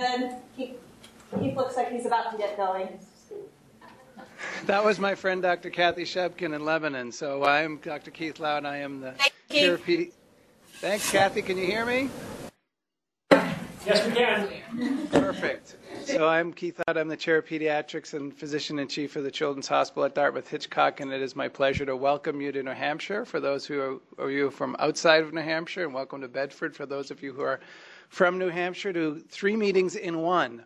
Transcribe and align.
Um, 0.00 0.30
Keith, 0.56 0.78
Keith 1.38 1.56
looks 1.56 1.76
like 1.76 1.90
he's 1.92 2.06
about 2.06 2.32
to 2.32 2.38
get 2.38 2.56
going. 2.56 2.88
That 4.64 4.82
was 4.82 4.98
my 4.98 5.14
friend 5.14 5.42
Dr. 5.42 5.68
Kathy 5.68 6.04
Shubkin 6.04 6.54
in 6.54 6.64
Lebanon. 6.64 7.12
So 7.12 7.44
I'm 7.44 7.76
Dr. 7.78 8.10
Keith 8.10 8.40
Loud. 8.40 8.64
I 8.64 8.78
am 8.78 9.00
the 9.00 9.14
chair 9.50 9.74
of 9.74 9.84
PD. 9.84 10.12
Thanks, 10.74 11.10
Kathy. 11.10 11.42
Can 11.42 11.58
you 11.58 11.66
hear 11.66 11.84
me? 11.84 12.08
Yes, 13.86 14.06
we 14.06 14.12
can. 14.12 15.06
Perfect. 15.08 15.76
So 16.04 16.26
I'm 16.26 16.52
Keith 16.52 16.80
Loud. 16.86 16.96
I'm 16.96 17.08
the 17.08 17.16
chair 17.16 17.38
of 17.38 17.46
pediatrics 17.46 18.14
and 18.14 18.34
physician 18.34 18.78
in 18.78 18.88
chief 18.88 19.16
of 19.16 19.24
the 19.24 19.30
Children's 19.30 19.68
Hospital 19.68 20.04
at 20.04 20.14
Dartmouth 20.14 20.48
Hitchcock, 20.48 21.00
and 21.00 21.12
it 21.12 21.20
is 21.20 21.36
my 21.36 21.48
pleasure 21.48 21.84
to 21.84 21.96
welcome 21.96 22.40
you 22.40 22.52
to 22.52 22.62
New 22.62 22.70
Hampshire 22.70 23.26
for 23.26 23.40
those 23.40 23.66
who 23.66 23.80
are, 23.80 24.24
are 24.24 24.30
you 24.30 24.50
from 24.50 24.76
outside 24.78 25.22
of 25.22 25.34
New 25.34 25.42
Hampshire, 25.42 25.84
and 25.84 25.92
welcome 25.92 26.22
to 26.22 26.28
Bedford 26.28 26.74
for 26.74 26.86
those 26.86 27.10
of 27.10 27.22
you 27.22 27.32
who 27.32 27.42
are 27.42 27.60
from 28.10 28.38
New 28.38 28.48
Hampshire 28.48 28.92
to 28.92 29.20
three 29.28 29.56
meetings 29.56 29.96
in 29.96 30.18
one. 30.18 30.64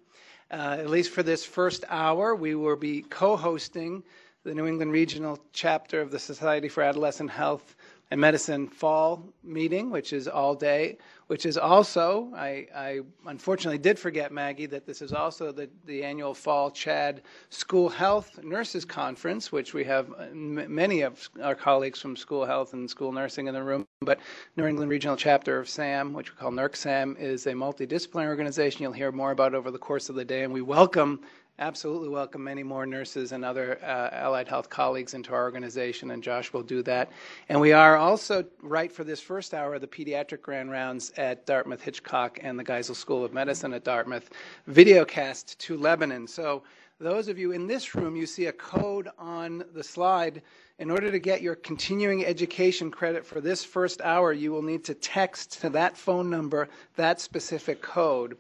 Uh, 0.51 0.77
at 0.79 0.91
least 0.91 1.11
for 1.11 1.23
this 1.23 1.45
first 1.45 1.85
hour, 1.89 2.35
we 2.35 2.55
will 2.55 2.77
be 2.77 3.03
co 3.03 3.37
hosting 3.37 4.03
the 4.45 4.55
New 4.55 4.67
England 4.67 4.93
Regional 4.93 5.39
Chapter 5.53 6.01
of 6.01 6.11
the 6.11 6.19
Society 6.19 6.69
for 6.69 6.83
Adolescent 6.83 7.31
Health 7.31 7.77
and 8.15 8.21
Medicine 8.21 8.69
Fall 8.69 9.25
meeting, 9.43 9.91
which 9.91 10.13
is 10.13 10.29
all 10.29 10.55
day, 10.55 10.99
which 11.27 11.45
is 11.45 11.59
also, 11.59 12.31
I, 12.37 12.69
I, 12.73 13.01
unfortunately 13.27 13.79
did 13.79 13.99
forget, 13.99 14.31
Maggie, 14.31 14.67
that 14.67 14.87
this 14.87 15.03
is 15.03 15.13
also 15.13 15.51
the, 15.51 15.69
the 15.85 16.05
annual 16.05 16.33
Fall 16.33 16.71
CHAD 16.71 17.23
School 17.51 17.89
Health 17.89 18.39
Nurses 18.45 18.85
Conference, 18.85 19.51
which 19.51 19.75
we 19.75 19.83
have 19.83 20.13
uh, 20.13 20.27
many 20.33 21.01
of 21.01 21.29
our 21.43 21.57
colleagues 21.57 22.01
from 22.01 22.15
school 22.15 22.45
health 22.45 22.73
and 22.73 22.89
school 22.89 23.11
nursing 23.11 23.49
in 23.49 23.55
the 23.55 23.65
room. 23.65 23.85
But 24.01 24.21
New 24.57 24.67
England 24.67 24.93
Regional 24.93 25.17
Chapter 25.17 25.59
of 25.59 25.69
SAM, 25.69 26.13
which 26.13 26.31
we 26.31 26.37
call 26.37 26.53
NERC-SAM, 26.53 27.17
is 27.19 27.49
a 27.49 27.53
multidisciplinary 27.53 28.29
organization 28.29 28.85
you'll 28.85 28.93
hear 28.93 29.11
more 29.11 29.33
about 29.33 29.57
over 29.57 29.73
the 29.73 29.79
course 29.79 30.09
of 30.09 30.15
the 30.15 30.25
day. 30.25 30.45
And 30.45 30.53
we 30.53 30.63
welcome 30.63 31.21
absolutely 31.59 32.09
welcome 32.09 32.43
many 32.43 32.63
more 32.63 32.85
nurses 32.85 33.33
and 33.33 33.45
other 33.45 33.79
uh, 33.83 34.09
allied 34.13 34.49
health 34.49 34.69
colleagues 34.69 35.15
into 35.15 35.33
our 35.33 35.45
organization, 35.45 36.11
and 36.11 36.23
Josh 36.23 36.53
will 36.53 36.63
do 36.63 36.83
that. 36.83 37.11
And 37.49 37.61
we 37.61 37.73
are 37.73 37.97
also, 37.97 38.45
right 38.61 38.91
for 38.91 39.05
this 39.05 39.21
first 39.21 39.55
hour, 39.55 39.79
the 39.79 39.87
pediatric 39.87 40.43
grand 40.43 40.71
rounds 40.71 41.13
at 41.17 41.47
Dartmouth 41.47 41.83
Hitchcock 41.83 42.41
and 42.43 42.59
the 42.59 42.65
Geisel 42.65 42.97
School 42.97 43.25
of 43.25 43.33
Medicine 43.33 43.73
at 43.73 43.85
Dartmouth, 43.85 44.31
videocast 44.69 45.57
to 45.59 45.77
Lebanon. 45.77 46.27
So, 46.27 46.63
those 47.01 47.27
of 47.27 47.39
you 47.39 47.51
in 47.51 47.67
this 47.67 47.97
room, 47.97 48.15
you 48.15 48.25
see 48.25 48.47
a 48.47 48.53
code 48.53 49.09
on 49.19 49.65
the 49.75 49.83
slide. 49.83 50.43
In 50.79 50.91
order 50.91 51.11
to 51.11 51.19
get 51.19 51.43
your 51.43 51.57
continuing 51.57 52.25
education 52.25 52.89
credit 52.91 53.27
for 53.27 53.41
this 53.41 53.65
first 53.65 54.01
hour, 54.01 54.33
you 54.33 54.53
will 54.53 54.63
need 54.63 54.85
to 54.85 54.95
text 54.95 55.61
to 55.61 55.71
that 55.71 55.97
phone 55.97 56.31
number 56.31 56.69
that 56.95 57.21
specific 57.21 57.83
code 57.83 58.37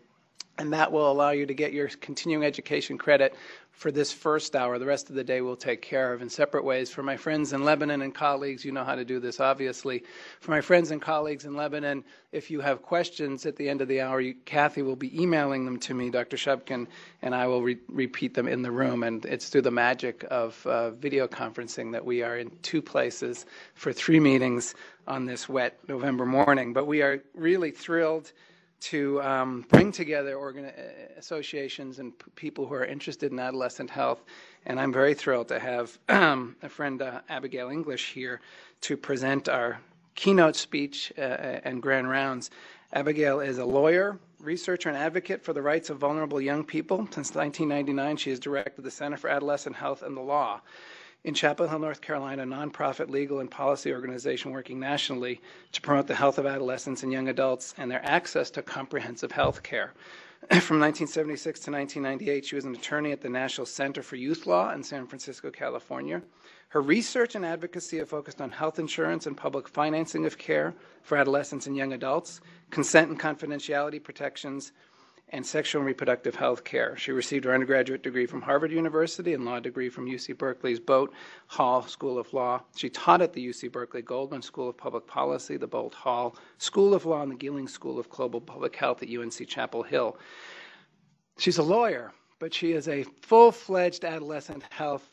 and 0.58 0.72
that 0.72 0.92
will 0.92 1.10
allow 1.10 1.30
you 1.30 1.46
to 1.46 1.54
get 1.54 1.72
your 1.72 1.88
continuing 1.88 2.44
education 2.44 2.96
credit 2.96 3.34
for 3.72 3.90
this 3.90 4.12
first 4.12 4.54
hour. 4.54 4.78
The 4.78 4.86
rest 4.86 5.10
of 5.10 5.16
the 5.16 5.24
day 5.24 5.40
we'll 5.40 5.56
take 5.56 5.82
care 5.82 6.12
of 6.12 6.22
in 6.22 6.28
separate 6.30 6.64
ways. 6.64 6.90
For 6.90 7.02
my 7.02 7.16
friends 7.16 7.52
in 7.52 7.64
Lebanon 7.64 8.02
and 8.02 8.14
colleagues, 8.14 8.64
you 8.64 8.70
know 8.70 8.84
how 8.84 8.94
to 8.94 9.04
do 9.04 9.18
this, 9.18 9.40
obviously. 9.40 10.04
For 10.38 10.52
my 10.52 10.60
friends 10.60 10.92
and 10.92 11.02
colleagues 11.02 11.44
in 11.44 11.54
Lebanon, 11.54 12.04
if 12.30 12.52
you 12.52 12.60
have 12.60 12.82
questions 12.82 13.46
at 13.46 13.56
the 13.56 13.68
end 13.68 13.80
of 13.80 13.88
the 13.88 14.00
hour, 14.00 14.20
you, 14.20 14.34
Kathy 14.44 14.82
will 14.82 14.94
be 14.94 15.20
emailing 15.20 15.64
them 15.64 15.78
to 15.80 15.94
me, 15.94 16.08
Dr. 16.10 16.36
Shubkin, 16.36 16.86
and 17.20 17.34
I 17.34 17.48
will 17.48 17.62
re- 17.62 17.78
repeat 17.88 18.34
them 18.34 18.46
in 18.46 18.62
the 18.62 18.70
room. 18.70 19.02
And 19.02 19.24
it's 19.24 19.48
through 19.48 19.62
the 19.62 19.72
magic 19.72 20.24
of 20.30 20.64
uh, 20.66 20.90
video 20.92 21.26
conferencing 21.26 21.92
that 21.92 22.04
we 22.04 22.22
are 22.22 22.38
in 22.38 22.52
two 22.62 22.80
places 22.80 23.44
for 23.74 23.92
three 23.92 24.20
meetings 24.20 24.76
on 25.08 25.26
this 25.26 25.48
wet 25.48 25.80
November 25.88 26.24
morning. 26.24 26.72
But 26.72 26.86
we 26.86 27.02
are 27.02 27.24
really 27.34 27.72
thrilled 27.72 28.32
to 28.84 29.22
um, 29.22 29.64
bring 29.70 29.90
together 29.90 30.34
organ- 30.34 30.70
associations 31.16 31.98
and 31.98 32.18
p- 32.18 32.26
people 32.36 32.66
who 32.66 32.74
are 32.74 32.84
interested 32.84 33.32
in 33.32 33.38
adolescent 33.38 33.88
health. 33.88 34.22
And 34.66 34.78
I'm 34.78 34.92
very 34.92 35.14
thrilled 35.14 35.48
to 35.48 35.58
have 35.58 35.98
um, 36.10 36.56
a 36.62 36.68
friend, 36.68 37.00
uh, 37.00 37.22
Abigail 37.30 37.70
English, 37.70 38.12
here 38.12 38.42
to 38.82 38.96
present 38.98 39.48
our 39.48 39.80
keynote 40.14 40.56
speech 40.56 41.12
uh, 41.16 41.20
and 41.20 41.80
grand 41.80 42.10
rounds. 42.10 42.50
Abigail 42.92 43.40
is 43.40 43.56
a 43.56 43.64
lawyer, 43.64 44.18
researcher, 44.38 44.90
and 44.90 44.98
advocate 44.98 45.42
for 45.42 45.54
the 45.54 45.62
rights 45.62 45.88
of 45.88 45.96
vulnerable 45.96 46.40
young 46.40 46.62
people. 46.62 46.98
Since 47.10 47.34
1999, 47.34 48.18
she 48.18 48.30
has 48.30 48.38
directed 48.38 48.82
the 48.82 48.90
Center 48.90 49.16
for 49.16 49.30
Adolescent 49.30 49.76
Health 49.76 50.02
and 50.02 50.14
the 50.14 50.20
Law 50.20 50.60
in 51.24 51.32
Chapel 51.32 51.66
Hill, 51.66 51.78
North 51.78 52.02
Carolina, 52.02 52.42
a 52.42 52.46
nonprofit 52.46 53.08
legal 53.08 53.40
and 53.40 53.50
policy 53.50 53.94
organization 53.94 54.50
working 54.50 54.78
nationally 54.78 55.40
to 55.72 55.80
promote 55.80 56.06
the 56.06 56.14
health 56.14 56.36
of 56.36 56.44
adolescents 56.44 57.02
and 57.02 57.10
young 57.10 57.28
adults 57.28 57.74
and 57.78 57.90
their 57.90 58.04
access 58.04 58.50
to 58.50 58.62
comprehensive 58.62 59.32
health 59.32 59.62
care. 59.62 59.94
From 60.50 60.78
1976 60.78 61.60
to 61.60 61.70
1998, 61.70 62.44
she 62.44 62.56
was 62.56 62.66
an 62.66 62.74
attorney 62.74 63.10
at 63.10 63.22
the 63.22 63.30
National 63.30 63.66
Center 63.66 64.02
for 64.02 64.16
Youth 64.16 64.46
Law 64.46 64.70
in 64.72 64.82
San 64.82 65.06
Francisco, 65.06 65.50
California. 65.50 66.20
Her 66.68 66.82
research 66.82 67.34
and 67.34 67.46
advocacy 67.46 67.96
have 67.98 68.10
focused 68.10 68.42
on 68.42 68.50
health 68.50 68.78
insurance 68.78 69.26
and 69.26 69.34
public 69.34 69.66
financing 69.66 70.26
of 70.26 70.36
care 70.36 70.74
for 71.02 71.16
adolescents 71.16 71.66
and 71.66 71.74
young 71.74 71.94
adults, 71.94 72.42
consent 72.68 73.08
and 73.08 73.18
confidentiality 73.18 74.02
protections, 74.02 74.72
and 75.30 75.44
sexual 75.44 75.80
and 75.80 75.86
reproductive 75.86 76.34
health 76.34 76.64
care. 76.64 76.96
She 76.96 77.12
received 77.12 77.44
her 77.44 77.54
undergraduate 77.54 78.02
degree 78.02 78.26
from 78.26 78.42
Harvard 78.42 78.70
University 78.70 79.34
and 79.34 79.44
law 79.44 79.58
degree 79.58 79.88
from 79.88 80.06
UC 80.06 80.36
Berkeley's 80.38 80.80
Boalt 80.80 81.08
Hall 81.46 81.82
School 81.82 82.18
of 82.18 82.32
Law. 82.32 82.62
She 82.76 82.88
taught 82.90 83.22
at 83.22 83.32
the 83.32 83.46
UC 83.46 83.72
Berkeley 83.72 84.02
Goldman 84.02 84.42
School 84.42 84.68
of 84.68 84.76
Public 84.76 85.06
Policy, 85.06 85.56
the 85.56 85.66
Boalt 85.66 85.94
Hall 85.94 86.36
School 86.58 86.94
of 86.94 87.06
Law, 87.06 87.22
and 87.22 87.32
the 87.32 87.36
Gillings 87.36 87.72
School 87.72 87.98
of 87.98 88.08
Global 88.10 88.40
Public 88.40 88.76
Health 88.76 89.02
at 89.02 89.08
UNC 89.08 89.48
Chapel 89.48 89.82
Hill. 89.82 90.18
She's 91.38 91.58
a 91.58 91.62
lawyer, 91.62 92.12
but 92.38 92.54
she 92.54 92.72
is 92.72 92.88
a 92.88 93.04
full 93.22 93.50
fledged 93.50 94.04
adolescent 94.04 94.62
health 94.70 95.10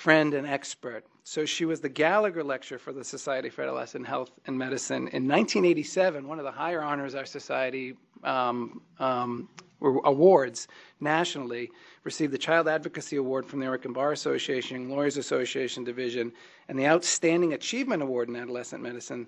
friend 0.00 0.32
and 0.32 0.46
expert. 0.46 1.04
So 1.24 1.44
she 1.44 1.66
was 1.66 1.80
the 1.80 1.88
Gallagher 1.90 2.42
Lecturer 2.42 2.78
for 2.78 2.94
the 2.94 3.04
Society 3.04 3.50
for 3.50 3.60
Adolescent 3.60 4.06
Health 4.06 4.30
and 4.46 4.56
Medicine 4.58 5.08
in 5.08 5.28
1987, 5.28 6.26
one 6.26 6.38
of 6.38 6.46
the 6.46 6.50
higher 6.50 6.80
honors 6.80 7.14
our 7.14 7.26
society 7.26 7.94
um, 8.24 8.80
um, 8.98 9.46
awards 9.82 10.68
nationally. 11.00 11.70
Received 12.04 12.32
the 12.32 12.38
Child 12.38 12.66
Advocacy 12.66 13.16
Award 13.16 13.44
from 13.44 13.60
the 13.60 13.66
American 13.66 13.92
Bar 13.92 14.12
Association, 14.12 14.88
Lawyers 14.88 15.18
Association 15.18 15.84
Division, 15.84 16.32
and 16.68 16.78
the 16.78 16.86
Outstanding 16.86 17.52
Achievement 17.52 18.02
Award 18.02 18.30
in 18.30 18.36
Adolescent 18.36 18.82
Medicine 18.82 19.26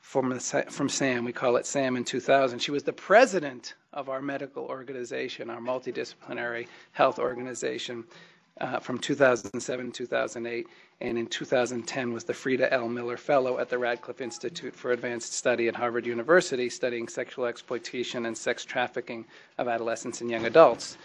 from, 0.00 0.38
from 0.38 0.88
SAM. 0.90 1.24
We 1.24 1.32
call 1.32 1.56
it 1.56 1.64
SAM 1.64 1.96
in 1.96 2.04
2000. 2.04 2.58
She 2.58 2.70
was 2.70 2.82
the 2.82 2.92
president 2.92 3.74
of 3.94 4.10
our 4.10 4.20
medical 4.20 4.64
organization, 4.64 5.48
our 5.48 5.60
multidisciplinary 5.60 6.68
health 6.92 7.18
organization 7.18 8.04
uh, 8.60 8.78
from 8.78 8.98
2007 8.98 9.92
to 9.92 9.92
2008, 9.92 10.66
and 11.00 11.18
in 11.18 11.26
2010 11.26 12.12
was 12.12 12.24
the 12.24 12.34
Frieda 12.34 12.72
L. 12.72 12.88
Miller 12.88 13.16
Fellow 13.16 13.58
at 13.58 13.68
the 13.68 13.78
Radcliffe 13.78 14.20
Institute 14.20 14.74
for 14.74 14.92
Advanced 14.92 15.32
Study 15.32 15.68
at 15.68 15.74
Harvard 15.74 16.06
University, 16.06 16.68
studying 16.68 17.08
sexual 17.08 17.46
exploitation 17.46 18.26
and 18.26 18.36
sex 18.36 18.64
trafficking 18.64 19.24
of 19.58 19.68
adolescents 19.68 20.20
and 20.20 20.30
young 20.30 20.46
adults 20.46 20.98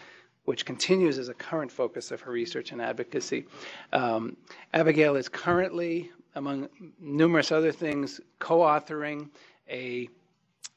which 0.46 0.66
continues 0.66 1.18
as 1.18 1.28
a 1.28 1.34
current 1.34 1.72
focus 1.72 2.12
of 2.12 2.22
her 2.22 2.32
research 2.32 2.72
and 2.72 2.82
advocacy. 2.82 3.46
Um, 3.92 4.38
Abigail 4.74 5.16
is 5.16 5.28
currently, 5.28 6.12
among 6.36 6.70
numerous 7.00 7.52
other 7.52 7.72
things, 7.72 8.22
co 8.40 8.60
authoring 8.60 9.30
a 9.70 10.08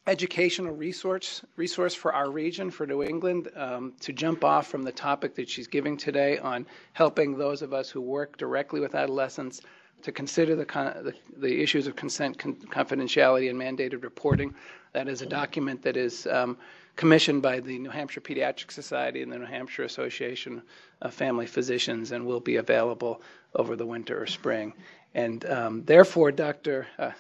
educational 0.09 0.75
resource 0.75 1.43
resource 1.57 1.95
for 1.95 2.13
our 2.15 2.31
region, 2.31 2.71
for 2.71 2.87
New 2.87 3.03
England, 3.03 3.51
um, 3.55 3.93
to 4.01 4.13
jump 4.13 4.43
off 4.43 4.67
from 4.67 4.83
the 4.83 4.93
topic 4.93 5.35
that 5.35 5.49
she's 5.49 5.69
giving 5.69 5.97
today 5.97 6.39
on 6.39 6.67
helping 6.95 7.37
those 7.37 7.61
of 7.63 7.73
us 7.75 7.91
who 7.91 8.01
work 8.01 8.39
directly 8.39 8.81
with 8.81 8.95
adolescents 8.95 9.61
to 10.03 10.11
consider 10.11 10.57
the, 10.57 10.65
the, 10.65 11.15
the 11.37 11.63
issues 11.63 11.87
of 11.87 11.95
consent, 11.97 12.39
con- 12.39 12.55
confidentiality, 12.55 13.51
and 13.51 13.61
mandated 13.61 14.03
reporting. 14.03 14.55
That 14.93 15.09
is 15.09 15.23
a 15.23 15.27
document 15.27 15.83
that 15.83 15.97
is 15.97 16.27
um, 16.29 16.57
commissioned 16.97 17.43
by 17.43 17.61
the 17.61 17.79
New 17.79 17.91
Hampshire 17.91 18.21
Pediatric 18.21 18.73
Society 18.73 19.23
and 19.23 19.31
the 19.31 19.39
New 19.39 19.45
Hampshire 19.45 19.85
Association 19.85 20.63
of 21.03 21.13
Family 21.13 21.47
Physicians 21.47 22.13
and 22.13 22.25
will 22.25 22.41
be 22.41 22.57
available 22.57 23.21
over 23.55 23.77
the 23.77 23.87
winter 23.87 24.21
or 24.21 24.27
spring. 24.27 24.73
And 25.15 25.45
um, 25.47 25.85
therefore, 25.85 26.33
Dr. 26.33 26.87
Uh, 26.99 27.11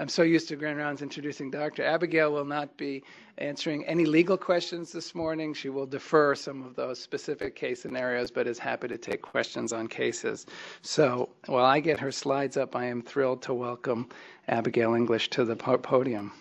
I'm 0.00 0.08
so 0.08 0.22
used 0.22 0.48
to 0.48 0.56
Grand 0.56 0.78
Rounds 0.78 1.02
introducing 1.02 1.50
Dr. 1.50 1.84
Abigail 1.84 2.32
will 2.32 2.46
not 2.46 2.74
be 2.78 3.04
answering 3.36 3.84
any 3.84 4.06
legal 4.06 4.38
questions 4.38 4.92
this 4.92 5.14
morning. 5.14 5.52
She 5.52 5.68
will 5.68 5.84
defer 5.84 6.34
some 6.34 6.62
of 6.62 6.74
those 6.74 6.98
specific 6.98 7.54
case 7.54 7.82
scenarios, 7.82 8.30
but 8.30 8.46
is 8.46 8.58
happy 8.58 8.88
to 8.88 8.96
take 8.96 9.20
questions 9.20 9.74
on 9.74 9.88
cases. 9.88 10.46
So 10.80 11.28
while 11.48 11.66
I 11.66 11.80
get 11.80 12.00
her 12.00 12.10
slides 12.10 12.56
up, 12.56 12.74
I 12.74 12.86
am 12.86 13.02
thrilled 13.02 13.42
to 13.42 13.52
welcome 13.52 14.08
Abigail 14.48 14.94
English 14.94 15.28
to 15.30 15.44
the 15.44 15.54
podium. 15.54 16.32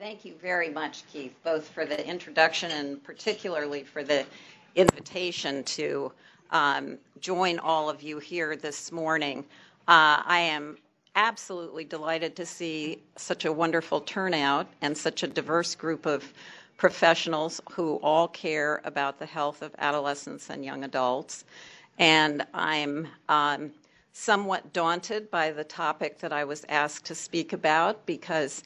Thank 0.00 0.24
you 0.24 0.33
very 0.44 0.68
much, 0.68 1.10
Keith, 1.10 1.34
both 1.42 1.66
for 1.68 1.86
the 1.86 2.06
introduction 2.06 2.70
and 2.70 3.02
particularly 3.02 3.82
for 3.82 4.04
the 4.04 4.26
invitation 4.74 5.64
to 5.64 6.12
um, 6.50 6.98
join 7.18 7.58
all 7.60 7.88
of 7.88 8.02
you 8.02 8.18
here 8.18 8.54
this 8.54 8.92
morning. 8.92 9.38
Uh, 9.88 10.20
I 10.26 10.40
am 10.40 10.76
absolutely 11.16 11.84
delighted 11.84 12.36
to 12.36 12.44
see 12.44 12.98
such 13.16 13.46
a 13.46 13.52
wonderful 13.52 14.02
turnout 14.02 14.66
and 14.82 14.94
such 14.94 15.22
a 15.22 15.26
diverse 15.26 15.74
group 15.74 16.04
of 16.04 16.30
professionals 16.76 17.58
who 17.72 17.94
all 18.02 18.28
care 18.28 18.82
about 18.84 19.18
the 19.18 19.24
health 19.24 19.62
of 19.62 19.74
adolescents 19.78 20.50
and 20.50 20.62
young 20.62 20.84
adults. 20.84 21.46
And 21.98 22.44
I'm 22.52 23.08
um, 23.30 23.70
somewhat 24.12 24.74
daunted 24.74 25.30
by 25.30 25.52
the 25.52 25.64
topic 25.64 26.18
that 26.18 26.34
I 26.34 26.44
was 26.44 26.66
asked 26.68 27.06
to 27.06 27.14
speak 27.14 27.54
about 27.54 28.04
because 28.04 28.62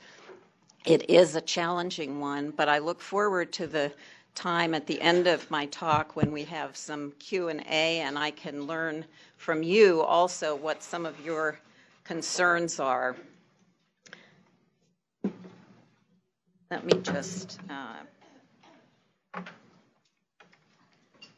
it 0.88 1.11
is 1.11 1.37
a 1.37 1.40
challenging 1.43 2.19
one, 2.19 2.50
but 2.50 2.67
I 2.67 2.79
look 2.79 3.02
forward 3.02 3.52
to 3.52 3.67
the 3.67 3.93
time 4.35 4.73
at 4.73 4.87
the 4.87 4.99
end 5.02 5.26
of 5.26 5.50
my 5.50 5.67
talk 5.67 6.17
when 6.17 6.32
we 6.32 6.44
have 6.44 6.79
some 6.79 7.12
Q&A 7.19 7.61
and 8.00 8.19
I 8.19 8.31
can 8.31 8.67
learn 8.67 9.05
from 9.37 9.62
you 9.62 10.00
also 10.00 10.56
what 10.56 10.82
some 10.82 11.05
of 11.05 11.20
your 11.20 11.61
concerns 12.05 12.81
are. 12.81 13.17
Let 16.70 16.87
me 16.87 16.94
just 17.02 17.61
uh, 17.69 17.96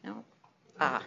no 0.05 0.23
ah 0.79 1.03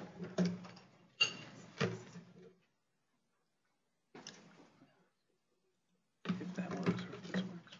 If 6.29 6.55
that 6.56 6.70
works 6.75 7.02
or 7.02 7.14
if 7.14 7.32
this 7.32 7.43
works. 7.43 7.76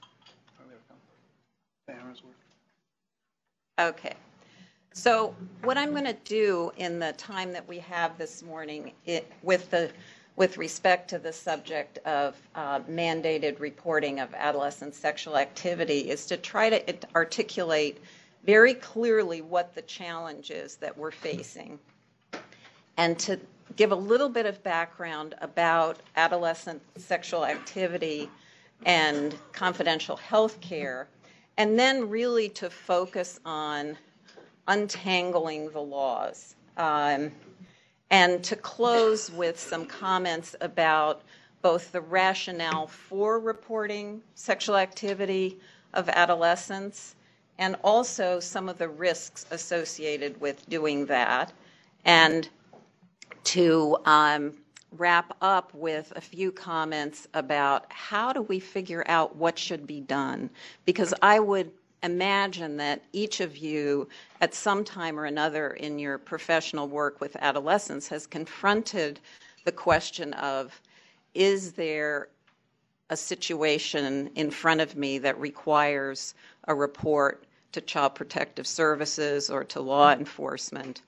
Oh, 0.61 0.65
there 0.69 0.77
we 0.79 0.85
go. 0.89 0.95
The 1.89 1.95
arrows 1.95 2.23
work. 2.25 2.35
Okay. 3.79 4.15
So 4.93 5.35
what 5.63 5.77
I'm 5.77 5.91
going 5.91 6.05
to 6.05 6.17
do 6.25 6.71
in 6.77 7.01
the 7.01 7.13
time 7.15 7.53
that 7.53 7.67
we 7.67 7.81
have 7.81 8.17
this 8.17 8.43
morning 8.43 8.93
it, 9.05 9.31
with 9.43 9.71
the 9.71 9.91
with 10.37 10.59
respect 10.59 11.11
to 11.11 11.19
the 11.19 11.33
subject 11.33 11.99
of 11.99 12.37
uh, 12.57 12.81
mandated 12.81 13.61
reporting 13.61 14.19
of 14.19 14.35
adolescent 14.35 14.93
sexual 14.93 15.37
activity 15.37 16.11
is 16.11 16.27
to 16.27 16.37
try 16.37 16.69
to 16.69 16.99
articulate 17.15 18.03
very 18.45 18.75
clearly 18.75 19.43
what 19.43 19.75
the 19.77 19.83
challenge 19.83 20.51
is 20.51 20.75
that 20.77 20.97
we're 20.99 21.13
facing 21.13 21.79
and 22.97 23.17
to 23.17 23.39
give 23.77 23.93
a 23.93 23.97
little 23.97 24.29
bit 24.29 24.45
of 24.45 24.61
background 24.65 25.37
about 25.41 26.01
adolescent 26.17 26.83
sexual 26.97 27.47
activity 27.47 28.29
and 28.87 29.37
confidential 29.53 30.17
health 30.17 30.61
care 30.61 31.07
and 31.57 31.79
then 31.79 32.09
really 32.09 32.49
to 32.51 32.71
focus 32.71 33.41
on 33.45 33.97
untangling 34.69 35.71
the 35.71 35.81
laws. 35.81 36.57
Um, 36.77 37.31
and 38.11 38.43
to 38.45 38.57
close 38.57 39.31
with 39.31 39.59
some 39.59 39.87
comments 39.87 40.55
about 40.61 41.23
both 41.63 41.93
the 41.93 42.01
rationale 42.01 42.87
for 42.87 43.39
reporting 43.41 44.21
sexual 44.35 44.77
activity 44.77 45.59
of 45.95 46.09
adolescents 46.11 47.17
and 47.59 47.77
also 47.83 48.41
some 48.41 48.69
of 48.69 48.79
the 48.79 48.89
risks 48.89 49.47
associated 49.51 50.41
with 50.41 50.69
doing 50.69 51.07
that. 51.07 51.53
And 52.05 52.49
to 53.45 53.97
um, 54.05 54.53
wrap 54.99 55.37
up 55.41 55.73
with 55.75 56.13
a 56.17 56.21
few 56.21 56.53
comments 56.53 57.27
about 57.35 57.87
how 57.91 58.33
do 58.33 58.43
we 58.43 58.59
figure 58.61 59.05
out 59.07 59.37
what 59.37 59.59
should 59.59 59.87
be 59.87 60.01
done? 60.01 60.51
Because 60.85 61.15
I 61.23 61.41
would 61.41 61.71
imagine 62.03 62.77
that 62.77 63.03
each 63.13 63.41
of 63.41 63.57
you, 63.57 64.09
at 64.41 64.55
some 64.55 64.85
time 64.85 65.19
or 65.19 65.25
another 65.25 65.71
in 65.71 65.99
your 65.99 66.19
professional 66.19 66.87
work 66.87 67.21
with 67.21 67.37
adolescents, 67.41 68.09
has 68.09 68.27
confronted 68.27 69.21
the 69.65 69.73
question 69.73 70.35
of 70.35 70.81
is 71.35 71.73
there 71.73 72.29
a 73.11 73.17
situation 73.17 74.31
in 74.35 74.51
front 74.51 74.81
of 74.81 74.97
me 74.97 75.19
that 75.19 75.39
requires 75.41 76.35
a 76.69 76.75
report 76.75 77.45
to 77.73 77.81
Child 77.81 78.15
Protective 78.15 78.67
Services 78.67 79.51
or 79.51 79.65
to 79.65 79.81
law 79.81 80.13
enforcement? 80.13 81.03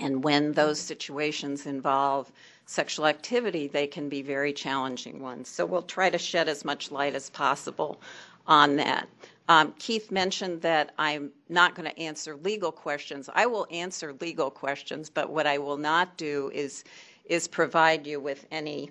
And 0.00 0.24
when 0.24 0.52
those 0.52 0.80
situations 0.80 1.66
involve 1.66 2.32
sexual 2.66 3.06
activity, 3.06 3.68
they 3.68 3.86
can 3.86 4.08
be 4.08 4.22
very 4.22 4.52
challenging 4.52 5.20
ones. 5.20 5.48
So 5.48 5.64
we'll 5.64 5.82
try 5.82 6.10
to 6.10 6.18
shed 6.18 6.48
as 6.48 6.64
much 6.64 6.90
light 6.90 7.14
as 7.14 7.30
possible 7.30 8.00
on 8.46 8.76
that. 8.76 9.08
Um, 9.48 9.72
Keith 9.78 10.10
mentioned 10.10 10.62
that 10.62 10.92
I'm 10.98 11.30
not 11.48 11.76
going 11.76 11.88
to 11.88 11.98
answer 11.98 12.36
legal 12.36 12.72
questions. 12.72 13.30
I 13.32 13.46
will 13.46 13.68
answer 13.70 14.12
legal 14.20 14.50
questions, 14.50 15.08
but 15.08 15.30
what 15.30 15.46
I 15.46 15.58
will 15.58 15.76
not 15.78 16.16
do 16.16 16.50
is 16.52 16.84
is 17.24 17.48
provide 17.48 18.06
you 18.06 18.20
with 18.20 18.46
any 18.52 18.90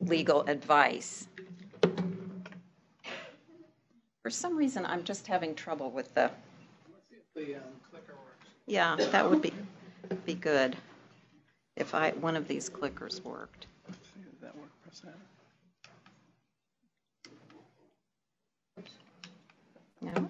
legal 0.00 0.42
advice. 0.42 1.26
For 4.22 4.30
some 4.30 4.56
reason, 4.56 4.86
I'm 4.86 5.02
just 5.02 5.26
having 5.26 5.54
trouble 5.54 5.90
with 5.90 6.14
the. 6.14 6.30
The 7.34 7.56
um, 7.56 7.62
clicker 7.90 8.12
works. 8.12 8.48
Yeah, 8.66 8.96
that 8.96 9.28
would 9.28 9.42
be 9.42 9.52
be 10.24 10.34
good 10.34 10.76
if 11.76 11.94
I 11.94 12.10
one 12.12 12.36
of 12.36 12.48
these 12.48 12.70
clickers 12.70 13.22
worked. 13.24 13.66
Let's 13.88 14.00
see, 14.14 14.20
does 14.30 14.40
that 14.40 14.56
work? 14.56 14.70
Press 14.82 15.00
that. 15.00 15.14
No. 20.00 20.28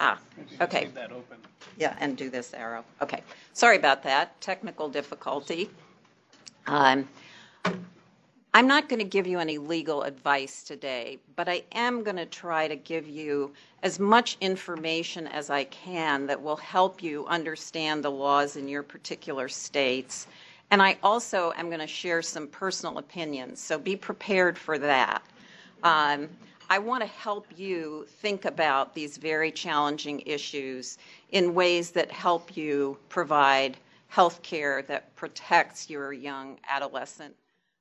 Ah, 0.00 0.18
okay. 0.60 0.82
Leave 0.82 0.94
that 0.94 1.12
open. 1.12 1.38
Yeah, 1.76 1.96
and 2.00 2.16
do 2.16 2.30
this 2.30 2.54
arrow. 2.54 2.84
Okay. 3.02 3.22
Sorry 3.52 3.76
about 3.76 4.02
that. 4.04 4.40
Technical 4.40 4.88
difficulty. 4.88 5.70
Um, 6.66 7.08
I'm 8.56 8.68
not 8.68 8.88
going 8.88 9.00
to 9.00 9.04
give 9.04 9.26
you 9.26 9.40
any 9.40 9.58
legal 9.58 10.04
advice 10.04 10.62
today, 10.62 11.18
but 11.34 11.48
I 11.48 11.64
am 11.72 12.04
going 12.04 12.18
to 12.18 12.24
try 12.24 12.68
to 12.68 12.76
give 12.76 13.08
you 13.08 13.52
as 13.82 13.98
much 13.98 14.36
information 14.40 15.26
as 15.26 15.50
I 15.50 15.64
can 15.64 16.28
that 16.28 16.40
will 16.40 16.54
help 16.54 17.02
you 17.02 17.26
understand 17.26 18.04
the 18.04 18.12
laws 18.12 18.54
in 18.54 18.68
your 18.68 18.84
particular 18.84 19.48
states. 19.48 20.28
And 20.70 20.80
I 20.80 20.96
also 21.02 21.52
am 21.56 21.66
going 21.66 21.80
to 21.80 21.86
share 21.88 22.22
some 22.22 22.46
personal 22.46 22.98
opinions, 22.98 23.60
so 23.60 23.76
be 23.76 23.96
prepared 23.96 24.56
for 24.56 24.78
that. 24.78 25.24
Um, 25.82 26.28
I 26.70 26.78
want 26.78 27.02
to 27.02 27.08
help 27.08 27.48
you 27.56 28.06
think 28.20 28.44
about 28.44 28.94
these 28.94 29.16
very 29.16 29.50
challenging 29.50 30.22
issues 30.26 30.98
in 31.32 31.54
ways 31.54 31.90
that 31.90 32.12
help 32.12 32.56
you 32.56 32.98
provide 33.08 33.78
health 34.06 34.42
care 34.42 34.82
that 34.82 35.12
protects 35.16 35.90
your 35.90 36.12
young 36.12 36.56
adolescent 36.68 37.34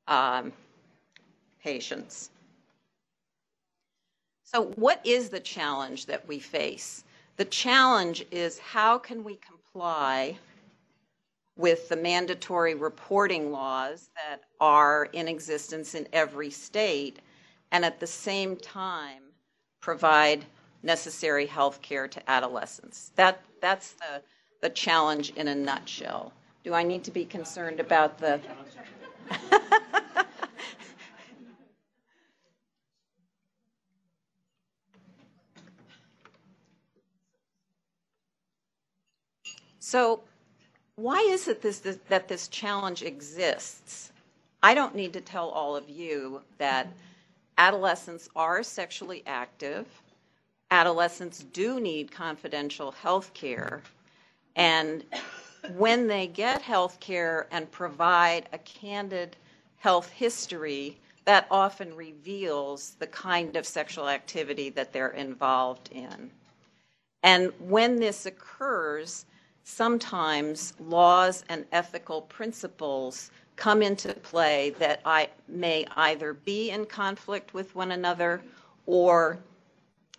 um, 0.07 0.51
patients. 1.61 2.29
So, 4.43 4.65
what 4.75 5.01
is 5.03 5.29
the 5.29 5.39
challenge 5.39 6.05
that 6.05 6.27
we 6.27 6.39
face? 6.39 7.03
The 7.37 7.45
challenge 7.45 8.25
is 8.31 8.59
how 8.59 8.97
can 8.97 9.23
we 9.23 9.37
comply 9.37 10.37
with 11.55 11.89
the 11.89 11.95
mandatory 11.95 12.75
reporting 12.75 13.51
laws 13.51 14.09
that 14.15 14.41
are 14.59 15.05
in 15.13 15.27
existence 15.27 15.95
in 15.95 16.07
every 16.13 16.49
state 16.49 17.19
and 17.71 17.85
at 17.85 17.99
the 17.99 18.07
same 18.07 18.55
time 18.55 19.21
provide 19.81 20.45
necessary 20.83 21.45
health 21.45 21.81
care 21.81 22.07
to 22.07 22.29
adolescents. 22.29 23.11
That, 23.15 23.41
that's 23.61 23.93
the, 23.93 24.21
the 24.61 24.69
challenge 24.69 25.31
in 25.31 25.47
a 25.47 25.55
nutshell. 25.55 26.33
Do 26.63 26.73
I 26.73 26.83
need 26.83 27.03
to 27.05 27.11
be 27.11 27.25
concerned 27.25 27.79
about 27.79 28.17
the. 28.17 28.39
so, 39.79 40.21
why 40.95 41.19
is 41.29 41.47
it 41.47 41.61
this, 41.61 41.79
this, 41.79 41.99
that 42.09 42.27
this 42.27 42.47
challenge 42.47 43.01
exists? 43.03 44.11
I 44.61 44.73
don't 44.73 44.95
need 44.95 45.13
to 45.13 45.21
tell 45.21 45.49
all 45.49 45.75
of 45.75 45.89
you 45.89 46.41
that 46.57 46.87
adolescents 47.57 48.29
are 48.35 48.63
sexually 48.63 49.23
active. 49.25 49.85
Adolescents 50.71 51.45
do 51.53 51.79
need 51.79 52.11
confidential 52.11 52.91
health 52.91 53.33
care. 53.33 53.81
And 54.55 55.03
when 55.75 56.07
they 56.07 56.27
get 56.27 56.61
health 56.61 56.99
care 56.99 57.47
and 57.51 57.71
provide 57.71 58.49
a 58.51 58.57
candid 58.59 59.35
health 59.77 60.09
history, 60.09 60.97
that 61.25 61.47
often 61.49 61.95
reveals 61.95 62.95
the 62.99 63.07
kind 63.07 63.55
of 63.55 63.65
sexual 63.65 64.09
activity 64.09 64.69
that 64.69 64.91
they're 64.91 65.09
involved 65.09 65.89
in. 65.91 66.29
And 67.23 67.51
when 67.59 67.95
this 67.97 68.25
occurs, 68.25 69.25
sometimes 69.63 70.73
laws 70.79 71.43
and 71.47 71.65
ethical 71.71 72.21
principles 72.23 73.31
come 73.55 73.81
into 73.81 74.13
play 74.15 74.71
that 74.79 74.99
I 75.05 75.29
may 75.47 75.85
either 75.95 76.33
be 76.33 76.71
in 76.71 76.85
conflict 76.85 77.53
with 77.53 77.75
one 77.75 77.91
another 77.91 78.41
or 78.85 79.39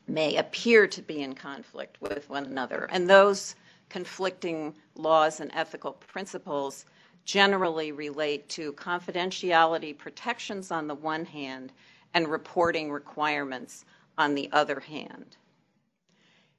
may 0.06 0.36
appear 0.36 0.86
to 0.86 1.02
be 1.02 1.22
in 1.22 1.34
conflict 1.34 2.00
with 2.00 2.28
one 2.30 2.44
another. 2.44 2.88
And 2.90 3.08
those 3.08 3.56
conflicting 3.94 4.74
laws 4.96 5.38
and 5.38 5.52
ethical 5.54 5.92
principles 5.92 6.84
generally 7.24 7.92
relate 7.92 8.48
to 8.48 8.72
confidentiality 8.72 9.96
protections 9.96 10.72
on 10.72 10.88
the 10.88 10.94
one 10.96 11.24
hand 11.24 11.70
and 12.12 12.26
reporting 12.26 12.90
requirements 12.90 13.84
on 14.18 14.34
the 14.34 14.48
other 14.50 14.80
hand. 14.80 15.36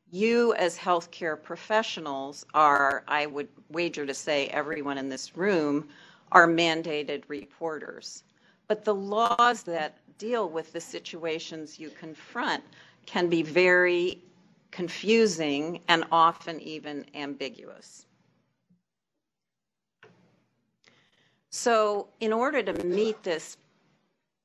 You, 0.10 0.54
as 0.54 0.78
healthcare 0.78 1.36
professionals, 1.44 2.46
are, 2.54 3.04
I 3.06 3.26
would 3.26 3.50
wager 3.70 4.06
to 4.06 4.14
say, 4.14 4.48
everyone 4.48 4.98
in 4.98 5.10
this 5.10 5.36
room, 5.36 5.90
are 6.32 6.48
mandated 6.48 7.24
reporters. 7.28 8.24
But 8.70 8.86
the 8.86 8.96
laws 8.96 9.64
that 9.64 9.98
deal 10.18 10.48
with 10.48 10.72
the 10.72 10.80
situations 10.80 11.80
you 11.80 11.90
confront 11.90 12.64
can 13.06 13.28
be 13.28 13.44
very 13.44 14.22
confusing 14.76 15.80
and 15.88 16.04
often 16.12 16.60
even 16.60 17.06
ambiguous. 17.16 18.06
So, 21.50 22.10
in 22.20 22.34
order 22.34 22.62
to 22.62 22.84
meet 22.84 23.24
this 23.24 23.56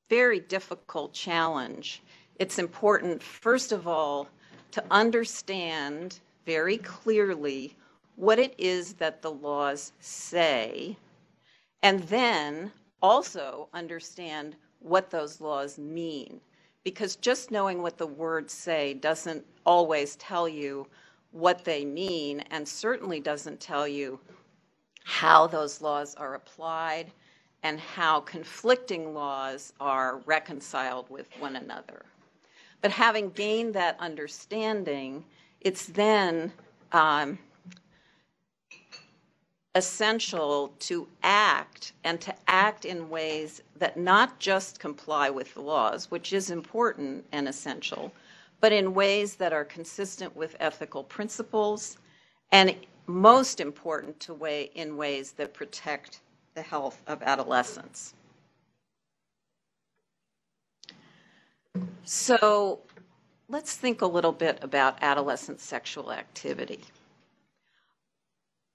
very 0.09 0.39
difficult 0.39 1.11
challenge, 1.11 2.01
it's 2.39 2.59
important, 2.59 3.21
first 3.21 3.73
of 3.73 3.89
all, 3.89 4.29
to 4.71 4.81
understand 4.89 6.19
very 6.45 6.77
clearly 6.77 7.75
what 8.15 8.39
it 8.39 8.55
is 8.57 8.93
that 8.93 9.21
the 9.21 9.31
laws 9.31 9.91
say, 9.99 10.95
and 11.83 12.03
then 12.03 12.71
also 13.01 13.67
understand 13.73 14.55
what 14.79 15.09
those 15.09 15.41
laws 15.41 15.77
mean. 15.77 16.39
Because 16.83 17.15
just 17.15 17.51
knowing 17.51 17.81
what 17.81 17.97
the 17.97 18.07
words 18.07 18.53
say 18.53 18.93
doesn't 18.95 19.45
always 19.65 20.15
tell 20.15 20.47
you 20.47 20.87
what 21.31 21.63
they 21.63 21.85
mean, 21.85 22.41
and 22.51 22.67
certainly 22.67 23.19
doesn't 23.19 23.59
tell 23.59 23.87
you 23.87 24.19
how 25.03 25.47
those 25.47 25.81
laws 25.81 26.15
are 26.15 26.35
applied 26.35 27.11
and 27.63 27.79
how 27.79 28.19
conflicting 28.21 29.13
laws 29.13 29.73
are 29.79 30.21
reconciled 30.25 31.09
with 31.09 31.27
one 31.39 31.55
another. 31.55 32.05
But 32.81 32.91
having 32.91 33.29
gained 33.29 33.75
that 33.75 33.95
understanding, 33.99 35.23
it's 35.61 35.85
then 35.85 36.51
um, 36.91 37.37
essential 39.75 40.73
to 40.79 41.07
act 41.23 41.93
and 42.03 42.19
to 42.19 42.33
act 42.47 42.85
in 42.85 43.09
ways 43.09 43.61
that 43.77 43.97
not 43.97 44.37
just 44.39 44.79
comply 44.79 45.29
with 45.29 45.53
the 45.53 45.61
laws, 45.61 46.11
which 46.11 46.33
is 46.33 46.51
important 46.51 47.25
and 47.31 47.47
essential, 47.47 48.11
but 48.59 48.73
in 48.73 48.93
ways 48.93 49.35
that 49.35 49.53
are 49.53 49.65
consistent 49.65 50.35
with 50.35 50.55
ethical 50.59 51.03
principles 51.03 51.97
and 52.51 52.75
most 53.07 53.59
important 53.59 54.19
to 54.19 54.33
weigh 54.33 54.69
in 54.75 54.97
ways 54.97 55.31
that 55.31 55.53
protect 55.53 56.19
the 56.53 56.61
health 56.61 57.01
of 57.07 57.21
adolescents. 57.23 58.13
So 62.03 62.79
let's 63.47 63.75
think 63.75 64.01
a 64.01 64.05
little 64.05 64.33
bit 64.33 64.59
about 64.61 64.97
adolescent 65.01 65.59
sexual 65.61 66.11
activity. 66.11 66.81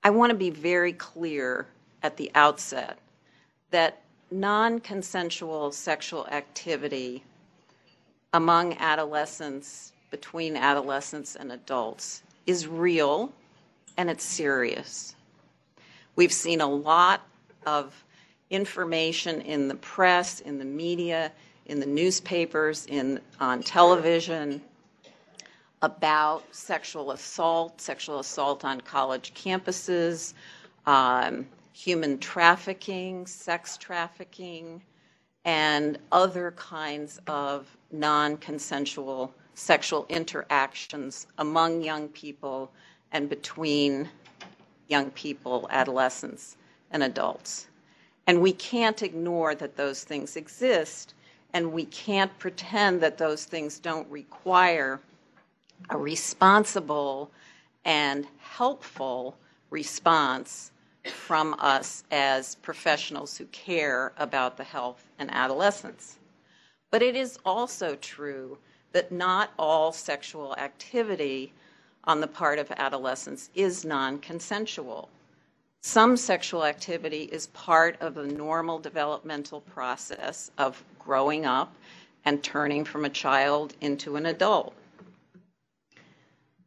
I 0.07 0.11
want 0.11 0.31
to 0.31 0.37
be 0.37 0.51
very 0.51 0.93
clear 0.93 1.67
at 2.05 2.17
the 2.17 2.31
outset 2.37 2.97
that 3.73 4.03
non 4.31 4.79
consensual 4.79 5.73
sexual 5.73 6.29
activity 6.29 7.25
among 8.33 8.75
adolescents, 8.75 9.93
between 10.13 10.57
adolescents 10.57 11.35
and 11.35 11.51
adults, 11.51 12.23
is 12.47 12.69
real 12.69 13.33
and 13.97 14.09
it's 14.09 14.23
serious. 14.23 15.17
We've 16.15 16.33
seen 16.33 16.61
a 16.61 16.71
lot 16.71 17.23
of 17.67 17.93
information 18.51 19.41
in 19.41 19.67
the 19.67 19.75
press, 19.75 20.39
in 20.39 20.61
the 20.61 20.65
media, 20.65 21.33
in 21.65 21.81
the 21.81 21.87
newspapers, 21.87 22.87
in 22.87 23.19
on 23.41 23.61
television 23.61 24.63
about 25.83 26.43
sexual 26.55 27.11
assault, 27.13 27.81
sexual 27.81 28.19
assault 28.21 28.65
on 28.65 28.81
college 28.81 29.35
campuses, 29.35 30.35
um, 30.87 31.47
human 31.73 32.19
trafficking, 32.19 33.27
sex 33.27 33.77
trafficking, 33.77 34.83
and 35.45 35.99
other 36.13 36.53
kinds 36.53 37.21
of 37.27 37.77
non 37.93 38.37
consensual 38.39 39.33
sexual 39.55 40.05
interactions 40.11 41.27
among 41.39 41.83
young 41.83 42.09
people 42.09 42.71
and 43.13 43.29
between 43.29 44.09
young 44.89 45.11
people, 45.13 45.67
adolescents, 45.71 46.57
and 46.91 47.03
adults. 47.03 47.69
And 48.27 48.41
we 48.43 48.53
can't 48.53 49.03
ignore 49.03 49.55
that 49.55 49.77
those 49.77 50.05
things 50.05 50.37
exist, 50.37 51.15
and 51.55 51.73
we 51.73 51.87
can't 51.87 52.37
pretend 52.39 53.01
that 53.01 53.19
those 53.19 53.45
things 53.45 53.79
don't 53.79 54.09
require 54.11 55.01
a 55.91 55.97
responsible 55.97 57.31
and 57.85 58.27
helpful 58.39 59.37
response 59.71 60.73
from 61.11 61.55
us 61.59 62.05
as 62.11 62.57
professionals 62.57 63.37
who 63.37 63.45
care 63.47 64.13
about 64.19 64.57
the 64.57 64.65
health 64.65 65.05
and 65.19 65.31
adolescence. 65.33 66.19
But 66.91 67.03
it 67.03 67.17
is 67.17 67.39
also 67.45 67.97
true 67.97 68.59
that 68.93 69.13
not 69.13 69.53
all 69.59 69.93
sexual 69.93 70.55
activity 70.57 71.53
on 72.05 72.21
the 72.21 72.27
part 72.27 72.59
of 72.59 72.71
adolescents 72.73 73.51
is 73.55 73.85
non 73.85 74.19
consensual. 74.19 75.09
Some 75.83 76.17
sexual 76.17 76.65
activity 76.65 77.25
is 77.25 77.49
part 77.49 77.97
of 78.01 78.15
the 78.15 78.27
normal 78.27 78.79
developmental 78.79 79.61
process 79.61 80.51
of 80.59 80.83
growing 80.99 81.47
up 81.47 81.73
and 82.25 82.43
turning 82.43 82.85
from 82.85 83.05
a 83.05 83.11
child 83.11 83.75
into 83.81 84.17
an 84.17 84.27
adult. 84.27 84.75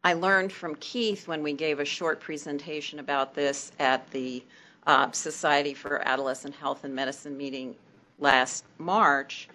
I 0.03 0.13
learned 0.13 0.53
from 0.53 0.75
Keith 0.75 1.27
when 1.27 1.43
we 1.43 1.51
gave 1.51 1.79
a 1.79 1.85
short 1.85 2.21
presentation 2.21 2.99
about 2.99 3.33
this 3.33 3.73
at 3.79 4.09
the 4.11 4.43
uh, 4.87 5.11
Society 5.11 5.73
for 5.73 6.01
Adolescent 6.07 6.55
Health 6.55 6.85
and 6.85 6.95
Medicine 6.95 7.37
meeting 7.37 7.75
last 8.17 8.63
March 8.77 9.49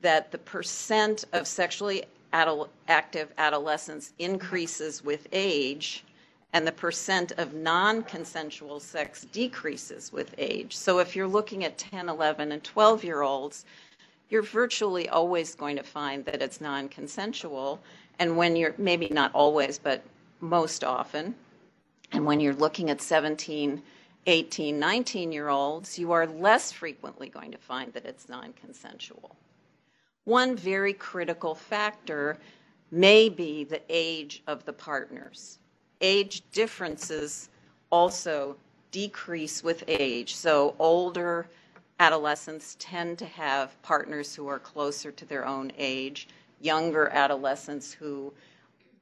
that 0.00 0.32
the 0.32 0.38
percent 0.38 1.26
of 1.32 1.46
sexually 1.46 2.04
active 2.32 3.32
adolescents 3.36 4.14
increases 4.18 5.04
with 5.04 5.28
age 5.32 6.04
and 6.52 6.66
the 6.66 6.72
percent 6.72 7.32
of 7.32 7.52
non 7.54 8.02
consensual 8.02 8.80
sex 8.80 9.26
decreases 9.32 10.12
with 10.12 10.34
age. 10.38 10.74
So 10.74 10.98
if 10.98 11.14
you're 11.14 11.28
looking 11.28 11.64
at 11.64 11.76
10, 11.76 12.08
11, 12.08 12.52
and 12.52 12.64
12 12.64 13.04
year 13.04 13.20
olds, 13.20 13.66
you're 14.30 14.42
virtually 14.42 15.08
always 15.08 15.54
going 15.54 15.76
to 15.76 15.82
find 15.82 16.24
that 16.24 16.40
it's 16.40 16.60
non 16.60 16.88
consensual. 16.88 17.80
And 18.20 18.36
when 18.36 18.54
you're, 18.54 18.74
maybe 18.78 19.08
not 19.08 19.34
always, 19.34 19.80
but 19.80 20.04
most 20.40 20.84
often, 20.84 21.34
and 22.12 22.24
when 22.24 22.38
you're 22.38 22.54
looking 22.54 22.90
at 22.90 23.00
17, 23.00 23.82
18, 24.26 24.78
19 24.78 25.32
year 25.32 25.48
olds, 25.48 25.98
you 25.98 26.12
are 26.12 26.26
less 26.28 26.70
frequently 26.70 27.28
going 27.28 27.50
to 27.50 27.58
find 27.58 27.92
that 27.94 28.04
it's 28.04 28.28
non 28.28 28.52
consensual. 28.52 29.34
One 30.24 30.54
very 30.54 30.92
critical 30.92 31.56
factor 31.56 32.38
may 32.92 33.28
be 33.28 33.64
the 33.64 33.82
age 33.88 34.44
of 34.46 34.64
the 34.64 34.72
partners 34.72 35.58
age 36.00 36.42
differences 36.52 37.48
also 37.90 38.56
decrease 38.90 39.62
with 39.62 39.84
age. 39.86 40.34
So 40.34 40.74
older 40.78 41.46
adolescents 41.98 42.76
tend 42.78 43.18
to 43.18 43.26
have 43.26 43.80
partners 43.82 44.34
who 44.34 44.48
are 44.48 44.58
closer 44.58 45.12
to 45.12 45.24
their 45.26 45.46
own 45.46 45.70
age. 45.76 46.28
Younger 46.60 47.08
adolescents 47.08 47.92
who 47.92 48.32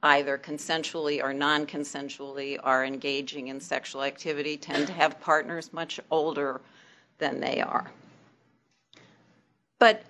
either 0.03 0.37
consensually 0.37 1.21
or 1.21 1.33
non 1.33 1.65
consensually 1.65 2.57
are 2.63 2.85
engaging 2.85 3.47
in 3.47 3.59
sexual 3.59 4.03
activity 4.03 4.57
tend 4.57 4.87
to 4.87 4.93
have 4.93 5.19
partners 5.19 5.73
much 5.73 5.99
older 6.09 6.61
than 7.17 7.39
they 7.39 7.61
are. 7.61 7.91
But 9.77 10.03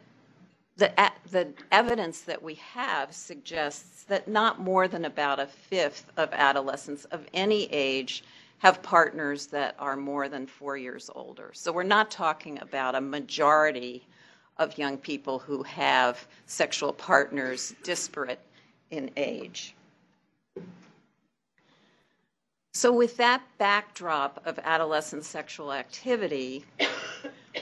the, 0.77 0.91
the 1.31 1.49
evidence 1.71 2.21
that 2.21 2.41
we 2.41 2.55
have 2.55 3.13
suggests 3.13 4.03
that 4.03 4.27
not 4.27 4.59
more 4.59 4.87
than 4.87 5.05
about 5.05 5.39
a 5.39 5.45
fifth 5.45 6.11
of 6.17 6.29
adolescents 6.31 7.05
of 7.05 7.25
any 7.33 7.65
age 7.71 8.23
have 8.59 8.81
partners 8.81 9.47
that 9.47 9.75
are 9.79 9.95
more 9.95 10.29
than 10.29 10.45
four 10.45 10.77
years 10.77 11.09
older. 11.15 11.51
So 11.53 11.71
we're 11.71 11.83
not 11.83 12.11
talking 12.11 12.59
about 12.61 12.95
a 12.95 13.01
majority 13.01 14.05
of 14.59 14.77
young 14.77 14.97
people 14.97 15.39
who 15.39 15.63
have 15.63 16.27
sexual 16.45 16.93
partners 16.93 17.73
disparate 17.83 18.39
in 18.91 19.09
age. 19.17 19.73
So, 22.73 22.93
with 22.93 23.17
that 23.17 23.41
backdrop 23.57 24.41
of 24.45 24.59
adolescent 24.59 25.25
sexual 25.25 25.73
activity, 25.73 26.63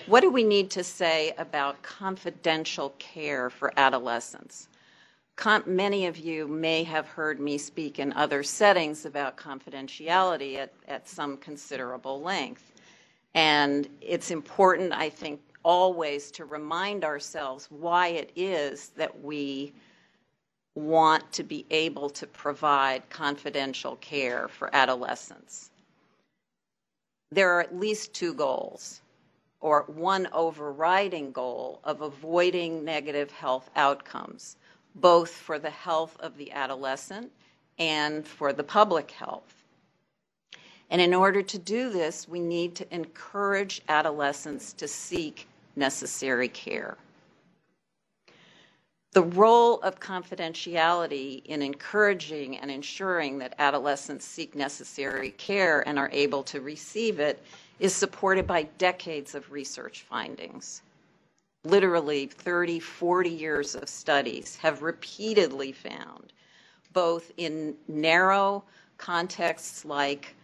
what 0.08 0.20
do 0.22 0.30
we 0.30 0.44
need 0.44 0.70
to 0.72 0.84
say 0.84 1.34
about 1.38 1.82
confidential 1.82 2.94
care 3.00 3.50
for 3.50 3.74
adolescents? 3.78 4.68
con- 5.38 5.64
many 5.66 6.08
of 6.08 6.18
you 6.18 6.48
may 6.48 6.84
have 6.84 7.08
heard 7.08 7.40
me 7.40 7.58
speak 7.58 8.00
in 8.00 8.12
other 8.14 8.44
settings 8.44 9.06
about 9.06 9.38
confidentiality 9.38 10.58
at, 10.58 10.74
at 10.90 11.08
some 11.08 11.38
considerable 11.38 12.22
length. 12.22 12.74
And 13.34 13.88
it's 14.02 14.32
important, 14.32 14.92
I 14.92 15.10
think, 15.10 15.40
always 15.68 16.32
to 16.32 16.46
remind 16.46 17.04
ourselves 17.04 17.68
why 17.70 18.08
it 18.08 18.32
is 18.38 18.88
that 18.96 19.22
we 19.22 19.74
want 20.76 21.30
to 21.34 21.44
be 21.44 21.66
able 21.72 22.10
to 22.10 22.26
provide 22.26 23.10
confidential 23.10 23.98
care 23.98 24.48
for 24.48 24.74
adolescents. 24.74 25.70
There 27.32 27.52
are 27.52 27.60
at 27.60 27.78
least 27.78 28.14
two 28.14 28.34
goals, 28.34 29.02
or 29.60 29.84
one 29.88 30.30
overriding 30.32 31.34
goal 31.34 31.82
of 31.84 32.02
avoiding 32.02 32.86
negative 32.86 33.30
health 33.30 33.70
outcomes, 33.76 34.56
both 34.96 35.32
for 35.32 35.60
the 35.60 35.70
health 35.70 36.16
of 36.22 36.38
the 36.38 36.50
adolescent 36.54 37.30
and 37.78 38.26
for 38.26 38.54
the 38.54 38.64
public 38.64 39.12
health. 39.12 39.66
And 40.90 41.02
in 41.02 41.14
order 41.14 41.42
to 41.42 41.58
do 41.58 41.90
this, 41.90 42.26
we 42.26 42.40
need 42.40 42.74
to 42.76 42.96
encourage 42.96 43.82
adolescents 43.90 44.72
to 44.74 44.88
seek 44.88 45.46
necessary 45.78 46.48
care. 46.48 46.98
The 49.14 49.24
role 49.24 49.80
of 49.82 50.00
confidentiality 50.00 51.44
in 51.46 51.62
encouraging 51.62 52.58
and 52.58 52.70
ensuring 52.70 53.40
that 53.40 53.56
adolescents 53.58 54.26
seek 54.26 54.54
necessary 54.54 55.32
care 55.32 55.88
and 55.88 55.98
are 55.98 56.10
able 56.12 56.44
to 56.44 56.62
receive 56.62 57.20
it 57.20 57.42
is 57.80 57.96
supported 57.96 58.46
by 58.46 58.64
decades 58.78 59.34
of 59.34 59.52
research 59.52 60.06
findings. 60.10 60.82
Literally 61.64 62.28
30, 62.28 62.80
40 62.80 63.30
years 63.30 63.76
of 63.76 63.90
studies 63.90 64.56
have 64.58 64.82
repeatedly 64.82 65.72
found, 65.72 66.34
both 66.94 67.32
in 67.38 67.76
narrow 67.88 68.64
contexts 68.98 69.86
like 69.86 70.36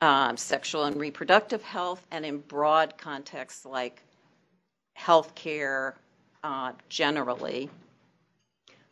um, 0.00 0.36
sexual 0.36 0.84
and 0.84 0.96
reproductive 0.96 1.62
health 1.62 2.06
and 2.10 2.24
in 2.24 2.38
broad 2.38 2.96
contexts 2.96 3.66
like 3.66 4.02
healthcare 5.04 5.94
uh, 6.44 6.72
generally. 6.88 7.70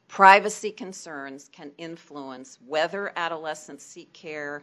Privacy 0.08 0.70
concerns 0.70 1.50
can 1.52 1.70
influence 1.76 2.58
whether 2.66 3.12
adolescents 3.16 3.84
seek 3.84 4.12
care, 4.12 4.62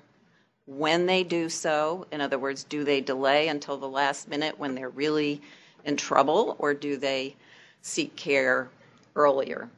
when 0.65 1.05
they 1.05 1.23
do 1.23 1.47
so. 1.49 2.07
In 2.11 2.21
other 2.21 2.39
words, 2.39 2.63
do 2.63 2.83
they 2.83 3.01
delay 3.01 3.47
until 3.47 3.77
the 3.77 3.87
last 3.87 4.27
minute 4.27 4.57
when 4.57 4.73
they're 4.73 4.89
really 4.89 5.41
in 5.83 5.95
trouble, 5.95 6.55
or 6.59 6.73
do 6.73 6.97
they 6.97 7.35
seek 7.81 8.15
care 8.15 8.69
earlier? 9.15 9.69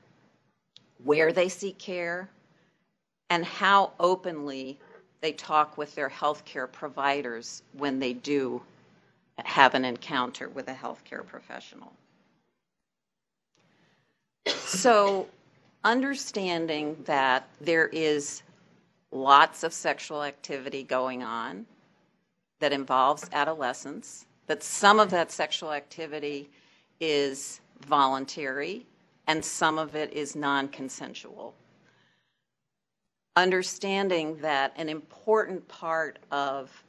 Where 1.03 1.33
they 1.33 1.50
seek 1.50 1.77
care, 1.77 2.29
and 3.29 3.43
how 3.43 3.91
openly 4.00 4.79
they 5.19 5.33
talk 5.33 5.77
with 5.77 5.93
their 5.95 6.09
healthcare 6.09 6.71
providers 6.71 7.62
when 7.74 8.00
they 8.00 8.13
do 8.13 8.62
have 9.46 9.75
an 9.75 9.86
encounter 9.86 10.50
with 10.50 10.67
a 10.67 10.74
healthcare 10.74 11.25
professional. 11.25 11.94
So, 14.48 15.27
understanding 15.84 16.98
that 17.06 17.48
there 17.62 17.88
is 17.88 18.44
lots 19.12 19.63
of 19.63 19.74
sexual 19.74 20.24
activity 20.24 20.84
going 20.84 21.24
on 21.24 21.65
that 22.60 22.74
involves 22.74 23.29
adolescents, 23.34 24.25
that 24.48 24.63
some 24.63 25.00
of 25.00 25.10
that 25.12 25.32
sexual 25.32 25.72
activity 25.72 26.50
is 27.00 27.62
voluntary 27.86 28.86
and 29.27 29.44
some 29.44 29.77
of 29.77 29.96
it 29.96 30.12
is 30.13 30.36
non 30.36 30.67
consensual. 30.70 31.53
Understanding 33.36 34.38
that 34.38 34.74
an 34.77 34.89
important 34.89 35.67
part 35.67 36.17
of 36.32 36.84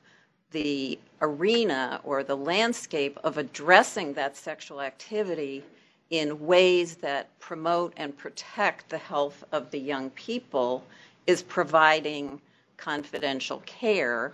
the 0.50 0.98
arena 1.20 2.00
or 2.04 2.22
the 2.22 2.36
landscape 2.36 3.18
of 3.24 3.38
addressing 3.38 4.12
that 4.14 4.36
sexual 4.36 4.80
activity 4.80 5.62
in 6.10 6.46
ways 6.46 6.96
that 6.96 7.26
promote 7.38 7.92
and 7.96 8.16
protect 8.16 8.88
the 8.88 8.98
health 8.98 9.44
of 9.52 9.70
the 9.70 9.78
young 9.78 10.10
people 10.10 10.82
is 11.26 11.42
providing 11.42 12.40
confidential 12.78 13.62
care. 13.66 14.32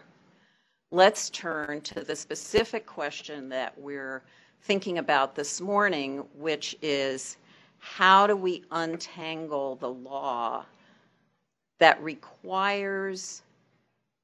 Let's 0.92 1.30
turn 1.30 1.80
to 1.80 2.04
the 2.04 2.14
specific 2.14 2.86
question 2.86 3.48
that 3.48 3.76
we're 3.76 4.22
thinking 4.62 4.98
about 4.98 5.34
this 5.34 5.60
morning, 5.60 6.24
which 6.38 6.76
is 6.80 7.36
how 7.80 8.26
do 8.26 8.36
we 8.36 8.62
untangle 8.70 9.76
the 9.76 9.90
law 9.90 10.64
that 11.80 12.00
requires 12.02 13.42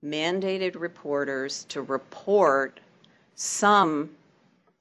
mandated 0.05 0.81
reporters 0.81 1.65
to 1.65 1.83
report 1.83 2.81
some 3.35 4.11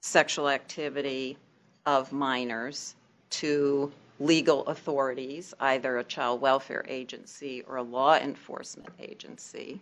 sexual 0.01 0.49
activity 0.49 1.37
of 1.85 2.11
minors 2.11 2.95
to 3.29 3.91
legal 4.19 4.65
authorities, 4.67 5.53
either 5.59 5.97
a 5.97 6.03
child 6.03 6.41
welfare 6.41 6.85
agency 6.87 7.63
or 7.67 7.77
a 7.77 7.83
law 7.83 8.15
enforcement 8.15 8.89
agency? 8.99 9.79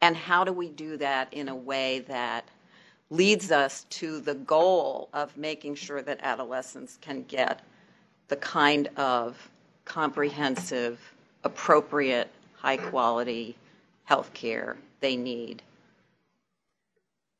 And 0.00 0.16
how 0.16 0.42
do 0.42 0.52
we 0.52 0.68
do 0.68 0.96
that 0.96 1.32
in 1.32 1.48
a 1.48 1.54
way 1.54 2.00
that 2.00 2.48
leads 3.10 3.52
us 3.52 3.84
to 3.90 4.20
the 4.20 4.34
goal 4.34 5.08
of 5.12 5.36
making 5.36 5.74
sure 5.74 6.02
that 6.02 6.18
adolescents 6.22 6.98
can 7.00 7.22
get 7.24 7.60
the 8.28 8.36
kind 8.36 8.88
of 8.96 9.50
comprehensive, 9.84 10.98
appropriate, 11.44 12.30
high 12.54 12.76
quality 12.76 13.56
health 14.12 14.34
care 14.34 14.76
they 15.00 15.16
need. 15.16 15.62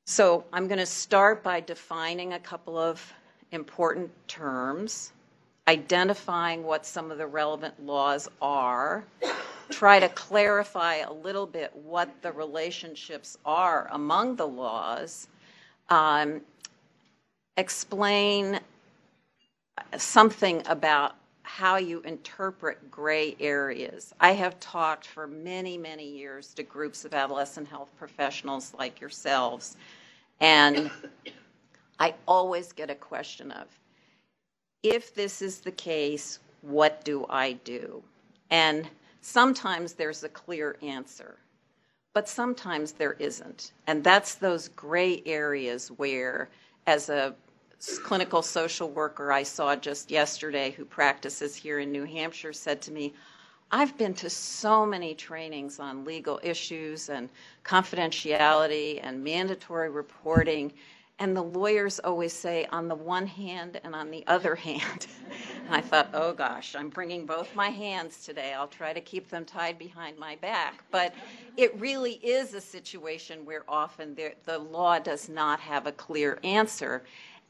So 0.06 0.42
I'm 0.54 0.68
going 0.68 0.78
to 0.78 0.86
start 0.86 1.42
by 1.42 1.60
defining 1.60 2.32
a 2.32 2.38
couple 2.38 2.78
of 2.78 3.12
important 3.50 4.10
terms, 4.26 5.12
identifying 5.68 6.64
what 6.64 6.86
some 6.86 7.10
of 7.10 7.18
the 7.18 7.26
relevant 7.26 7.84
laws 7.84 8.26
are, 8.40 9.04
try 9.68 10.00
to 10.00 10.08
clarify 10.08 10.94
a 10.94 11.12
little 11.12 11.44
bit 11.44 11.76
what 11.76 12.08
the 12.22 12.32
relationships 12.32 13.36
are 13.44 13.86
among 13.92 14.36
the 14.36 14.48
laws, 14.48 15.28
um, 15.90 16.40
explain 17.58 18.60
something 19.98 20.62
about 20.64 21.16
how 21.54 21.76
you 21.76 22.00
interpret 22.00 22.90
gray 22.90 23.36
areas. 23.38 24.14
I 24.18 24.32
have 24.32 24.58
talked 24.58 25.06
for 25.06 25.26
many, 25.26 25.76
many 25.76 26.08
years 26.08 26.54
to 26.54 26.62
groups 26.62 27.04
of 27.04 27.12
adolescent 27.12 27.68
health 27.68 27.90
professionals 27.98 28.72
like 28.78 29.02
yourselves, 29.02 29.76
and 30.40 30.90
I 31.98 32.14
always 32.26 32.72
get 32.72 32.88
a 32.88 32.94
question 32.94 33.50
of 33.50 33.66
if 34.82 35.14
this 35.14 35.42
is 35.42 35.60
the 35.60 35.72
case, 35.72 36.38
what 36.62 37.04
do 37.04 37.26
I 37.28 37.52
do? 37.64 38.02
And 38.48 38.88
sometimes 39.20 39.92
there's 39.92 40.24
a 40.24 40.30
clear 40.30 40.78
answer, 40.80 41.36
but 42.14 42.30
sometimes 42.30 42.92
there 42.92 43.16
isn't. 43.18 43.72
And 43.86 44.02
that's 44.02 44.36
those 44.36 44.68
gray 44.68 45.22
areas 45.26 45.88
where, 45.98 46.48
as 46.86 47.10
a 47.10 47.34
clinical 48.04 48.42
social 48.42 48.90
worker 48.90 49.32
I 49.32 49.42
saw 49.42 49.74
just 49.74 50.10
yesterday 50.10 50.70
who 50.70 50.84
practices 50.84 51.56
here 51.56 51.80
in 51.80 51.90
New 51.90 52.04
Hampshire 52.04 52.52
said 52.52 52.80
to 52.82 52.92
me, 52.92 53.12
I've 53.72 53.96
been 53.96 54.14
to 54.14 54.28
so 54.28 54.84
many 54.84 55.14
trainings 55.14 55.80
on 55.80 56.04
legal 56.04 56.38
issues 56.42 57.08
and 57.08 57.30
confidentiality 57.64 59.00
and 59.02 59.24
mandatory 59.24 59.88
reporting, 59.88 60.72
and 61.18 61.34
the 61.34 61.42
lawyers 61.42 61.98
always 61.98 62.34
say 62.34 62.66
on 62.70 62.86
the 62.86 62.94
one 62.94 63.26
hand 63.26 63.80
and 63.82 63.94
on 63.94 64.10
the 64.10 64.24
other 64.26 64.54
hand. 64.54 65.06
and 65.66 65.74
I 65.74 65.80
thought, 65.80 66.10
oh 66.12 66.34
gosh, 66.34 66.74
I'm 66.76 66.90
bringing 66.90 67.24
both 67.24 67.54
my 67.54 67.70
hands 67.70 68.24
today. 68.24 68.52
I'll 68.52 68.68
try 68.68 68.92
to 68.92 69.00
keep 69.00 69.28
them 69.28 69.46
tied 69.46 69.78
behind 69.78 70.18
my 70.18 70.36
back. 70.36 70.84
But 70.90 71.14
it 71.56 71.78
really 71.80 72.14
is 72.22 72.52
a 72.52 72.60
situation 72.60 73.46
where 73.46 73.64
often 73.66 74.16
the 74.44 74.58
law 74.58 74.98
does 74.98 75.30
not 75.30 75.60
have 75.60 75.86
a 75.86 75.92
clear 75.92 76.38
answer. 76.44 77.04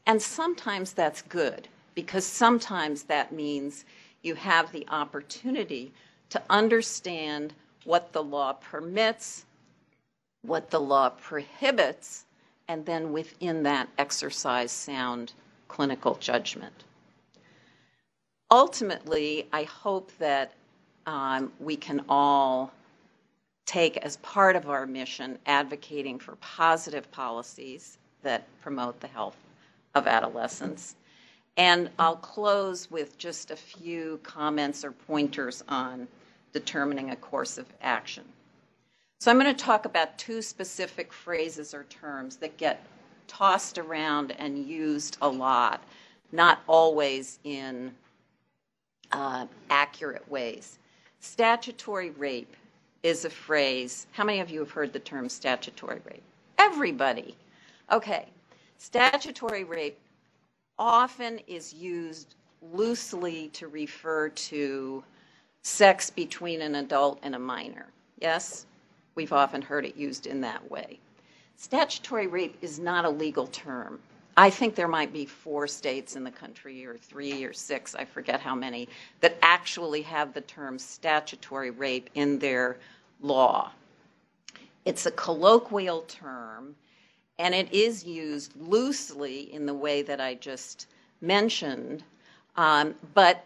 And 0.05 0.21
sometimes 0.21 0.93
that's 0.93 1.21
good 1.21 1.67
because 1.95 2.25
sometimes 2.25 3.03
that 3.03 3.31
means 3.31 3.85
you 4.21 4.35
have 4.35 4.71
the 4.71 4.85
opportunity 4.89 5.91
to 6.29 6.41
understand 6.49 7.53
what 7.85 8.11
the 8.11 8.23
law 8.23 8.53
permits, 8.53 9.45
what 10.41 10.69
the 10.69 10.79
law 10.79 11.09
prohibits, 11.09 12.25
and 12.67 12.85
then 12.85 13.11
within 13.13 13.63
that 13.63 13.87
exercise 13.97 14.71
sound 14.71 15.33
clinical 15.67 16.15
judgment. 16.15 16.83
Ultimately, 18.51 19.47
I 19.51 19.63
hope 19.63 20.11
that 20.19 20.53
um, 21.05 21.51
we 21.59 21.75
can 21.75 22.03
all 22.07 22.71
take 23.65 23.97
as 23.97 24.17
part 24.17 24.55
of 24.55 24.69
our 24.69 24.85
mission 24.85 25.37
advocating 25.45 26.19
for 26.19 26.35
positive 26.35 27.09
policies 27.11 27.97
that 28.21 28.45
promote 28.61 28.99
the 28.99 29.07
health 29.07 29.35
of 29.95 30.07
adolescents 30.07 30.95
And 31.57 31.89
I'll 31.99 32.15
close 32.17 32.89
with 32.89 33.17
just 33.17 33.51
a 33.51 33.55
few 33.55 34.19
comments 34.23 34.83
or 34.83 34.91
pointers 34.91 35.63
on 35.69 36.07
determining 36.53 37.11
a 37.11 37.15
course 37.15 37.57
of 37.57 37.67
action. 37.81 38.23
So 39.21 39.31
I'm 39.31 39.39
going 39.39 39.53
to 39.55 39.63
talk 39.65 39.85
about 39.85 40.17
two 40.17 40.41
specific 40.41 41.13
phrases 41.13 41.73
or 41.73 41.83
terms 41.85 42.37
that 42.37 42.57
get 42.57 42.85
tossed 43.27 43.77
around 43.77 44.31
and 44.33 44.67
used 44.67 45.17
a 45.21 45.29
lot, 45.29 45.83
not 46.31 46.61
always 46.67 47.39
in 47.43 47.93
uh, 49.11 49.47
accurate 49.69 50.29
ways. 50.29 50.79
Statutory 51.21 52.11
rape 52.11 52.55
is 53.03 53.25
a 53.25 53.29
phrase. 53.29 54.07
How 54.13 54.23
many 54.25 54.39
of 54.41 54.49
you 54.49 54.59
have 54.61 54.71
heard 54.71 54.93
the 54.93 54.99
term 54.99 55.29
statutory 55.29 56.01
rape? 56.05 56.23
Everybody. 56.57 57.35
Okay. 57.91 58.27
Statutory 58.83 59.63
rape 59.63 59.97
often 60.77 61.39
is 61.47 61.73
used 61.73 62.35
loosely 62.73 63.47
to 63.53 63.69
refer 63.69 64.27
to 64.27 65.01
sex 65.61 66.09
between 66.09 66.61
an 66.61 66.75
adult 66.75 67.17
and 67.23 67.33
a 67.33 67.39
minor. 67.39 67.85
Yes? 68.19 68.65
We've 69.15 69.31
often 69.31 69.61
heard 69.61 69.85
it 69.85 69.95
used 69.95 70.27
in 70.27 70.41
that 70.41 70.69
way. 70.69 70.99
Statutory 71.55 72.27
rape 72.27 72.57
is 72.61 72.77
not 72.77 73.05
a 73.05 73.09
legal 73.09 73.47
term. 73.47 73.99
I 74.35 74.49
think 74.49 74.75
there 74.75 74.89
might 74.89 75.13
be 75.13 75.25
four 75.25 75.65
states 75.65 76.17
in 76.17 76.25
the 76.25 76.31
country, 76.31 76.85
or 76.85 76.97
three 76.97 77.45
or 77.45 77.53
six, 77.53 77.95
I 77.95 78.03
forget 78.03 78.41
how 78.41 78.53
many, 78.53 78.89
that 79.21 79.37
actually 79.41 80.01
have 80.01 80.33
the 80.33 80.41
term 80.41 80.77
statutory 80.77 81.71
rape 81.71 82.09
in 82.15 82.37
their 82.37 82.75
law. 83.21 83.71
It's 84.83 85.05
a 85.05 85.11
colloquial 85.11 86.01
term, 86.01 86.75
and 87.39 87.55
it 87.55 87.71
is 87.73 88.03
used 88.03 88.53
loosely 88.59 89.53
in 89.53 89.65
the 89.65 89.73
way 89.73 90.01
that 90.01 90.21
I 90.21 90.35
just 90.35 90.87
mentioned, 91.21 92.03
um, 92.55 92.95
but 93.13 93.45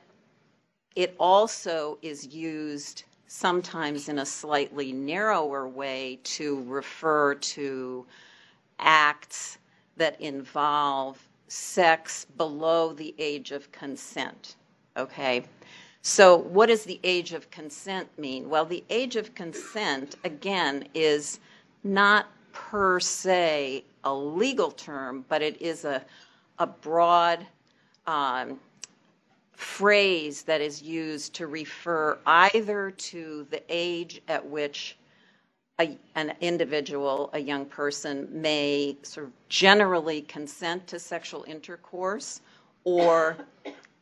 it 0.95 1.15
also 1.19 1.97
is 2.01 2.27
used 2.27 3.03
sometimes 3.27 4.09
in 4.09 4.19
a 4.19 4.25
slightly 4.25 4.91
narrower 4.91 5.67
way 5.67 6.19
to 6.23 6.63
refer 6.63 7.35
to 7.35 8.05
acts 8.79 9.57
that 9.97 10.19
involve 10.21 11.21
sex 11.47 12.25
below 12.37 12.93
the 12.93 13.13
age 13.17 13.51
of 13.51 13.71
consent. 13.71 14.55
Okay? 14.95 15.43
So, 16.01 16.37
what 16.37 16.67
does 16.67 16.83
the 16.83 16.99
age 17.03 17.33
of 17.33 17.49
consent 17.51 18.07
mean? 18.17 18.49
Well, 18.49 18.65
the 18.65 18.83
age 18.89 19.17
of 19.17 19.35
consent, 19.35 20.15
again, 20.23 20.87
is 20.93 21.39
not 21.83 22.27
per 22.57 22.99
se 22.99 23.83
a 24.03 24.13
legal 24.13 24.71
term, 24.71 25.23
but 25.29 25.41
it 25.41 25.61
is 25.61 25.85
a, 25.85 26.03
a 26.57 26.65
broad 26.65 27.45
um, 28.07 28.59
phrase 29.53 30.41
that 30.41 30.59
is 30.59 30.81
used 30.81 31.33
to 31.35 31.45
refer 31.47 32.17
either 32.25 32.91
to 32.91 33.45
the 33.51 33.61
age 33.69 34.21
at 34.27 34.43
which 34.43 34.97
a, 35.79 35.95
an 36.15 36.33
individual, 36.41 37.29
a 37.33 37.39
young 37.39 37.65
person, 37.65 38.27
may 38.31 38.97
sort 39.03 39.27
of 39.27 39.33
generally 39.49 40.21
consent 40.23 40.87
to 40.87 40.97
sexual 40.97 41.43
intercourse, 41.47 42.41
or 42.83 43.37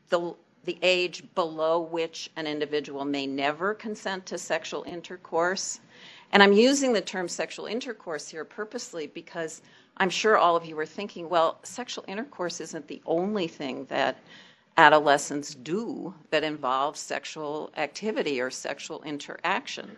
the, 0.09 0.33
the 0.63 0.77
age 0.81 1.23
below 1.35 1.81
which 1.81 2.31
an 2.37 2.47
individual 2.47 3.03
may 3.03 3.27
never 3.27 3.73
consent 3.73 4.25
to 4.25 4.37
sexual 4.37 4.83
intercourse. 4.83 5.81
And 6.35 6.43
I'm 6.43 6.51
using 6.51 6.91
the 6.91 6.99
term 6.99 7.29
sexual 7.29 7.65
intercourse 7.65 8.27
here 8.27 8.43
purposely 8.43 9.07
because 9.07 9.61
I'm 9.95 10.09
sure 10.09 10.37
all 10.37 10.57
of 10.57 10.65
you 10.65 10.77
are 10.77 10.85
thinking, 10.85 11.29
well, 11.29 11.59
sexual 11.63 12.03
intercourse 12.09 12.59
isn't 12.59 12.89
the 12.89 13.01
only 13.05 13.47
thing 13.47 13.85
that 13.85 14.17
adolescents 14.75 15.55
do 15.55 16.13
that 16.31 16.43
involves 16.43 16.99
sexual 16.99 17.71
activity 17.77 18.41
or 18.41 18.51
sexual 18.51 19.01
interaction. 19.03 19.95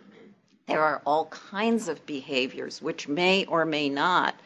There 0.68 0.80
are 0.80 1.02
all 1.04 1.24
kinds 1.26 1.88
of 1.88 2.06
behaviors 2.06 2.80
which 2.80 3.08
may 3.08 3.44
or 3.46 3.64
may 3.64 3.88
not 3.88 4.36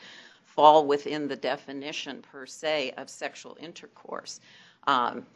fall 0.46 0.86
within 0.86 1.28
the 1.28 1.36
definition 1.36 2.22
per 2.22 2.46
se 2.46 2.94
of 2.96 3.10
sexual 3.10 3.58
intercourse. 3.60 4.40
Um, 4.86 5.26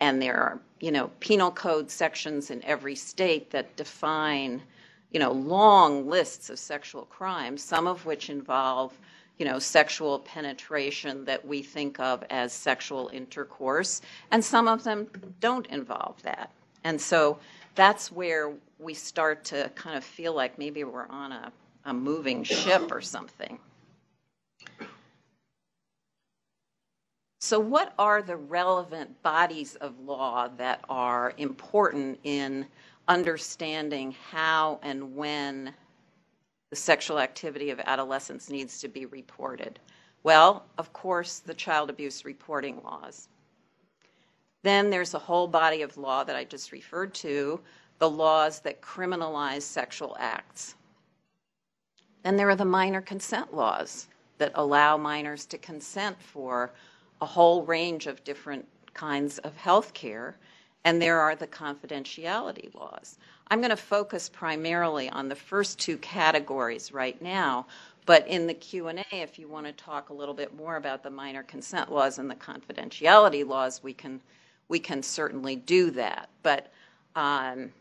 and 0.00 0.22
there 0.22 0.36
are, 0.36 0.60
you 0.80 0.90
know, 0.90 1.10
penal 1.20 1.50
code 1.50 1.90
sections 1.90 2.50
in 2.50 2.64
every 2.64 2.94
state 2.94 3.50
that 3.50 3.76
define, 3.76 4.62
you 5.10 5.20
know, 5.20 5.32
long 5.32 6.08
lists 6.08 6.50
of 6.50 6.58
sexual 6.58 7.02
crimes, 7.06 7.62
some 7.62 7.86
of 7.86 8.04
which 8.04 8.30
involve, 8.30 8.92
you 9.38 9.44
know, 9.44 9.58
sexual 9.58 10.18
penetration 10.20 11.24
that 11.24 11.46
we 11.46 11.62
think 11.62 11.98
of 12.00 12.24
as 12.30 12.52
sexual 12.52 13.08
intercourse, 13.12 14.02
and 14.30 14.44
some 14.44 14.68
of 14.68 14.84
them 14.84 15.08
don't 15.40 15.66
involve 15.66 16.20
that. 16.22 16.50
And 16.84 17.00
so 17.00 17.38
that's 17.74 18.12
where 18.12 18.52
we 18.78 18.94
start 18.94 19.44
to 19.44 19.70
kind 19.74 19.96
of 19.96 20.04
feel 20.04 20.34
like 20.34 20.58
maybe 20.58 20.84
we're 20.84 21.08
on 21.08 21.32
a, 21.32 21.52
a 21.84 21.94
moving 21.94 22.42
ship 22.42 22.90
or 22.90 23.00
something. 23.00 23.58
So, 27.40 27.60
what 27.60 27.94
are 27.98 28.20
the 28.20 28.36
relevant 28.36 29.22
bodies 29.22 29.76
of 29.76 29.98
law 30.00 30.48
that 30.56 30.84
are 30.88 31.32
important 31.38 32.18
in 32.24 32.66
understanding 33.08 34.14
how 34.30 34.78
and 34.82 35.16
when 35.16 35.74
the 36.70 36.76
sexual 36.76 37.18
activity 37.18 37.70
of 37.70 37.80
adolescents 37.80 38.50
needs 38.50 38.80
to 38.80 38.88
be 38.88 39.06
reported? 39.06 39.78
Well, 40.22 40.66
of 40.76 40.92
course, 40.92 41.38
the 41.40 41.54
child 41.54 41.90
abuse 41.90 42.24
reporting 42.24 42.82
laws. 42.84 43.28
Then 44.62 44.90
there's 44.90 45.14
a 45.14 45.18
whole 45.18 45.48
body 45.48 45.82
of 45.82 45.96
law 45.96 46.24
that 46.24 46.36
I 46.36 46.44
just 46.44 46.72
referred 46.72 47.14
to, 47.14 47.60
the 47.98 48.10
laws 48.10 48.60
that 48.60 48.82
criminalize 48.82 49.62
sexual 49.62 50.16
acts. 50.20 50.74
Then 52.22 52.36
there 52.36 52.48
are 52.48 52.56
the 52.56 52.64
minor 52.64 53.00
consent 53.00 53.54
laws 53.54 54.08
that 54.38 54.52
allow 54.54 54.96
minors 54.96 55.46
to 55.46 55.58
consent 55.58 56.20
for 56.20 56.72
a 57.20 57.26
whole 57.26 57.64
range 57.64 58.06
of 58.06 58.22
different 58.24 58.66
kinds 58.94 59.38
of 59.38 59.56
health 59.56 59.94
care. 59.94 60.36
And 60.84 61.02
there 61.02 61.20
are 61.20 61.34
the 61.34 61.46
confidentiality 61.46 62.74
laws. 62.74 63.18
I'm 63.48 63.60
going 63.60 63.70
to 63.70 63.76
focus 63.76 64.28
primarily 64.28 65.08
on 65.10 65.28
the 65.28 65.34
first 65.34 65.78
two 65.78 65.98
categories 65.98 66.92
right 66.92 67.20
now, 67.20 67.66
but 68.06 68.26
in 68.28 68.46
the 68.46 68.54
Q&A 68.54 69.04
if 69.12 69.38
you 69.38 69.48
want 69.48 69.66
to 69.66 69.72
talk 69.72 70.08
a 70.08 70.14
little 70.14 70.34
bit 70.34 70.54
more 70.54 70.76
about 70.76 71.02
the 71.02 71.10
minor 71.10 71.42
consent 71.42 71.92
laws 71.92 72.18
and 72.18 72.30
the 72.30 72.34
confidentiality 72.34 73.46
laws, 73.46 73.82
we 73.82 73.92
can 73.92 74.20
we 74.68 74.78
can 74.78 75.02
certainly 75.02 75.56
do 75.56 75.90
that. 75.92 76.28
But 76.42 76.70
um, 77.16 77.72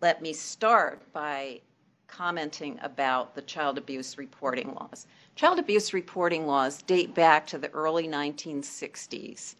let 0.00 0.20
me 0.20 0.34
start 0.34 1.00
by 1.12 1.60
commenting 2.06 2.78
about 2.82 3.34
the 3.34 3.42
child 3.42 3.78
abuse 3.78 4.18
reporting 4.18 4.74
laws. 4.74 5.06
Child 5.34 5.58
abuse 5.58 5.92
reporting 5.92 6.46
laws 6.46 6.82
date 6.82 7.14
back 7.14 7.46
to 7.48 7.58
the 7.58 7.70
early 7.70 8.06
1960s. 8.06 9.56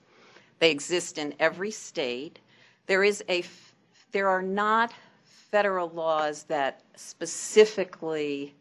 They 0.58 0.70
exist 0.70 1.18
in 1.18 1.34
every 1.38 1.70
state. 1.70 2.38
There 2.86 3.04
is 3.04 3.22
a 3.28 3.44
there 4.12 4.28
are 4.28 4.42
not 4.42 4.92
federal 5.24 5.88
laws 5.90 6.44
that 6.44 6.82
specifically 6.96 8.54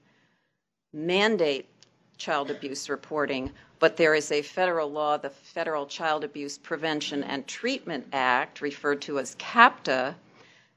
mandate 0.94 1.68
child 2.18 2.52
abuse 2.52 2.90
reporting, 2.90 3.52
but 3.80 3.98
there 3.98 4.16
is 4.16 4.32
a 4.32 4.42
federal 4.42 4.90
law, 4.90 5.18
the 5.18 5.30
Federal 5.30 5.86
Child 5.86 6.24
Abuse 6.24 6.58
Prevention 6.58 7.24
and 7.24 7.46
Treatment 7.48 8.08
Act, 8.14 8.62
referred 8.62 9.02
to 9.04 9.20
as 9.20 9.36
CAPTA, 9.36 10.16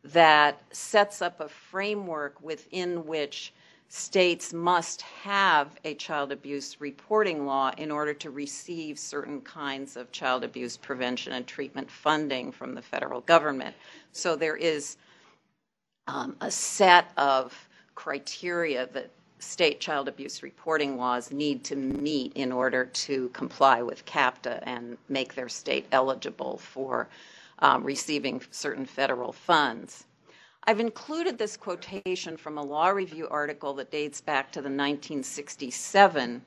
that 0.04 0.60
sets 0.72 1.22
up 1.22 1.40
a 1.40 1.48
framework 1.48 2.40
within 2.42 3.06
which 3.06 3.52
states 3.88 4.52
must 4.52 5.02
have 5.02 5.68
a 5.84 5.94
child 5.94 6.32
abuse 6.32 6.80
reporting 6.80 7.46
law 7.46 7.70
in 7.78 7.90
order 7.90 8.12
to 8.14 8.30
receive 8.30 8.98
certain 8.98 9.40
kinds 9.40 9.96
of 9.96 10.10
child 10.12 10.44
abuse 10.44 10.76
prevention 10.76 11.32
and 11.32 11.46
treatment 11.46 11.90
funding 11.90 12.50
from 12.50 12.74
the 12.74 12.82
federal 12.82 13.20
government. 13.22 13.74
So 14.12 14.36
there 14.36 14.56
is 14.56 14.96
um, 16.08 16.36
a 16.40 16.50
set 16.50 17.10
of 17.16 17.68
criteria 17.94 18.88
that 18.92 19.10
state 19.38 19.80
child 19.80 20.08
abuse 20.08 20.42
reporting 20.42 20.96
laws 20.96 21.30
need 21.30 21.62
to 21.64 21.76
meet 21.76 22.32
in 22.34 22.50
order 22.52 22.86
to 22.86 23.28
comply 23.30 23.82
with 23.82 24.04
CAPTA 24.04 24.66
and 24.68 24.96
make 25.08 25.34
their 25.34 25.48
state 25.48 25.86
eligible 25.92 26.58
for 26.58 27.08
um, 27.60 27.84
receiving 27.84 28.42
certain 28.50 28.86
federal 28.86 29.32
funds. 29.32 30.04
I've 30.68 30.80
included 30.80 31.38
this 31.38 31.56
quotation 31.56 32.36
from 32.36 32.58
a 32.58 32.62
law 32.62 32.88
review 32.88 33.28
article 33.30 33.72
that 33.74 33.92
dates 33.92 34.20
back 34.20 34.50
to 34.50 34.60
the 34.60 34.68
1967 34.68 36.42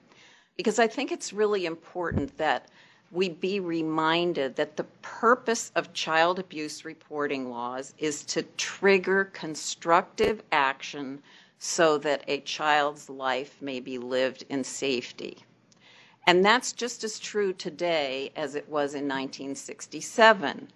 because 0.57 0.77
I 0.77 0.87
think 0.87 1.13
it's 1.13 1.31
really 1.31 1.65
important 1.65 2.37
that 2.37 2.67
we 3.11 3.29
be 3.29 3.61
reminded 3.61 4.57
that 4.57 4.75
the 4.75 4.83
purpose 5.01 5.71
of 5.75 5.93
child 5.93 6.37
abuse 6.37 6.83
reporting 6.83 7.49
laws 7.49 7.93
is 7.97 8.25
to 8.25 8.43
trigger 8.57 9.25
constructive 9.31 10.43
action 10.51 11.23
so 11.57 11.97
that 11.99 12.25
a 12.27 12.41
child's 12.41 13.09
life 13.09 13.55
may 13.61 13.79
be 13.79 13.97
lived 13.97 14.43
in 14.49 14.65
safety. 14.65 15.37
And 16.27 16.43
that's 16.43 16.73
just 16.73 17.05
as 17.05 17.19
true 17.19 17.53
today 17.53 18.33
as 18.35 18.55
it 18.55 18.67
was 18.67 18.95
in 18.95 19.07
1967. 19.07 20.67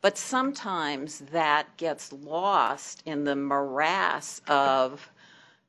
But 0.00 0.16
sometimes 0.16 1.18
that 1.32 1.76
gets 1.76 2.12
lost 2.12 3.02
in 3.04 3.24
the 3.24 3.36
morass 3.36 4.40
of, 4.48 5.10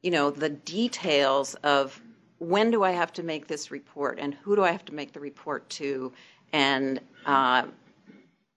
you 0.02 0.12
know, 0.12 0.32
the 0.32 0.50
details 0.50 1.56
of 1.56 2.02
when 2.40 2.72
do 2.72 2.84
I 2.84 2.92
have 2.92 3.12
to 3.14 3.24
make 3.24 3.48
this 3.48 3.72
report 3.72 4.20
and 4.20 4.34
who 4.34 4.56
do 4.56 4.64
I 4.64 4.72
have 4.72 4.86
to 4.86 4.94
make 4.94 5.12
the 5.12 5.20
report 5.20 5.70
to 5.72 6.12
and 6.54 7.00
uh, 7.26 7.64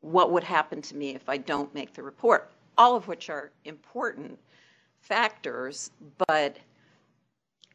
what 0.00 0.30
would 0.32 0.44
happen 0.44 0.80
to 0.82 0.96
me 0.96 1.14
if 1.14 1.28
I 1.28 1.36
don't 1.36 1.74
make 1.74 1.92
the 1.92 2.02
report. 2.02 2.50
All 2.78 2.96
of 2.96 3.08
which 3.08 3.28
are 3.28 3.50
important 3.64 4.38
factors, 5.00 5.90
but 6.26 6.56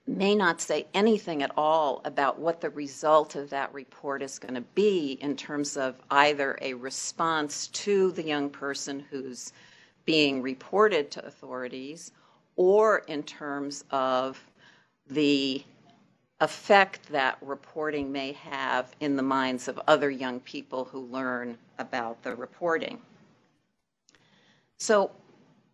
may 0.09 0.35
not 0.35 0.59
say 0.59 0.87
anything 0.93 1.43
at 1.43 1.51
all 1.55 2.01
about 2.03 2.39
what 2.39 2.61
the 2.61 2.69
result 2.71 3.35
of 3.35 3.49
that 3.51 3.73
report 3.73 4.21
is 4.21 4.39
going 4.39 4.55
to 4.55 4.61
be 4.61 5.17
in 5.21 5.35
terms 5.35 5.77
of 5.77 5.95
either 6.09 6.57
a 6.61 6.73
response 6.73 7.67
to 7.67 8.11
the 8.13 8.23
young 8.23 8.49
person 8.49 9.05
who's 9.09 9.53
being 10.05 10.41
reported 10.41 11.11
to 11.11 11.25
authorities 11.25 12.11
or 12.55 12.99
in 13.07 13.21
terms 13.23 13.83
of 13.91 14.43
the 15.09 15.63
effect 16.41 17.07
that 17.09 17.37
reporting 17.41 18.11
may 18.11 18.31
have 18.33 18.95
in 19.01 19.15
the 19.15 19.23
minds 19.23 19.67
of 19.67 19.79
other 19.87 20.09
young 20.09 20.39
people 20.39 20.85
who 20.85 20.99
learn 20.99 21.57
about 21.77 22.21
the 22.23 22.35
reporting. 22.35 22.99
So, 24.77 25.11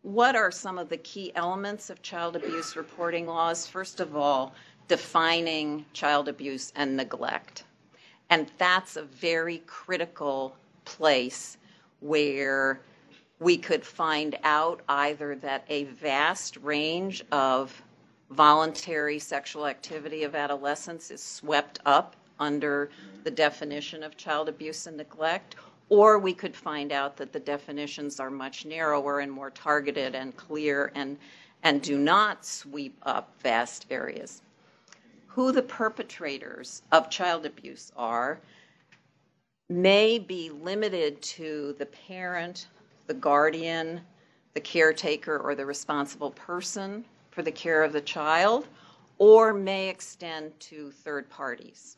what 0.06 0.36
are 0.36 0.52
some 0.52 0.78
of 0.78 0.88
the 0.88 0.98
key 0.98 1.32
elements 1.34 1.90
of 1.90 2.00
child 2.04 2.36
abuse 2.36 2.76
reporting 2.76 3.26
laws? 3.26 3.66
First 3.66 4.00
of 4.00 4.16
all, 4.16 4.54
defining 4.88 5.84
child 5.94 6.30
abuse 6.30 6.72
and 6.76 6.96
neglect. 6.96 7.64
And 8.30 8.52
that's 8.60 8.98
a 8.98 9.02
very 9.02 9.64
critical 9.66 10.56
place 10.86 11.58
where 12.02 12.82
we 13.40 13.58
could 13.58 13.84
find 13.84 14.38
out 14.44 14.82
either 14.88 15.38
that 15.38 15.66
a 15.70 15.86
vast 15.86 16.58
range 16.58 17.26
of 17.32 17.82
voluntary 18.30 19.18
sexual 19.18 19.66
activity 19.66 20.24
of 20.24 20.36
adolescents 20.36 21.10
is 21.10 21.24
swept 21.24 21.80
up 21.88 22.16
under 22.40 22.92
the 23.24 23.32
definition 23.32 24.04
of 24.04 24.18
child 24.18 24.50
abuse 24.50 24.86
and 24.86 24.98
neglect, 24.98 25.56
or 25.90 26.18
we 26.18 26.34
could 26.34 26.56
find 26.56 26.92
out 26.92 27.18
that 27.18 27.32
the 27.32 27.40
definitions 27.40 28.20
are 28.20 28.32
much 28.32 28.66
narrower 28.66 29.20
and 29.20 29.32
more 29.32 29.52
targeted 29.52 30.16
and 30.16 30.36
clear 30.36 30.92
and, 30.96 31.18
and 31.64 31.82
do 31.82 31.98
not 31.98 32.46
sweep 32.46 32.98
up 33.04 33.34
vast 33.42 33.86
areas. 33.92 34.42
Who 35.28 35.52
the 35.52 35.62
perpetrators 35.62 36.82
of 36.92 37.10
child 37.10 37.46
abuse 37.46 37.92
are 37.96 38.40
may 39.70 40.18
be 40.20 40.50
limited 40.50 41.22
to 41.22 41.76
the 41.78 41.86
parent, 41.86 42.68
the 43.08 43.14
guardian, 43.14 44.02
the 44.54 44.62
caretaker, 44.62 45.38
or 45.38 45.54
the 45.56 45.66
responsible 45.66 46.32
person 46.32 47.04
for 47.32 47.42
the 47.42 47.52
care 47.52 47.84
of 47.84 47.92
the 47.92 48.02
child, 48.02 48.68
or 49.18 49.54
may 49.54 49.90
extend 49.90 50.58
to 50.60 50.92
third 50.92 51.30
parties. 51.30 51.98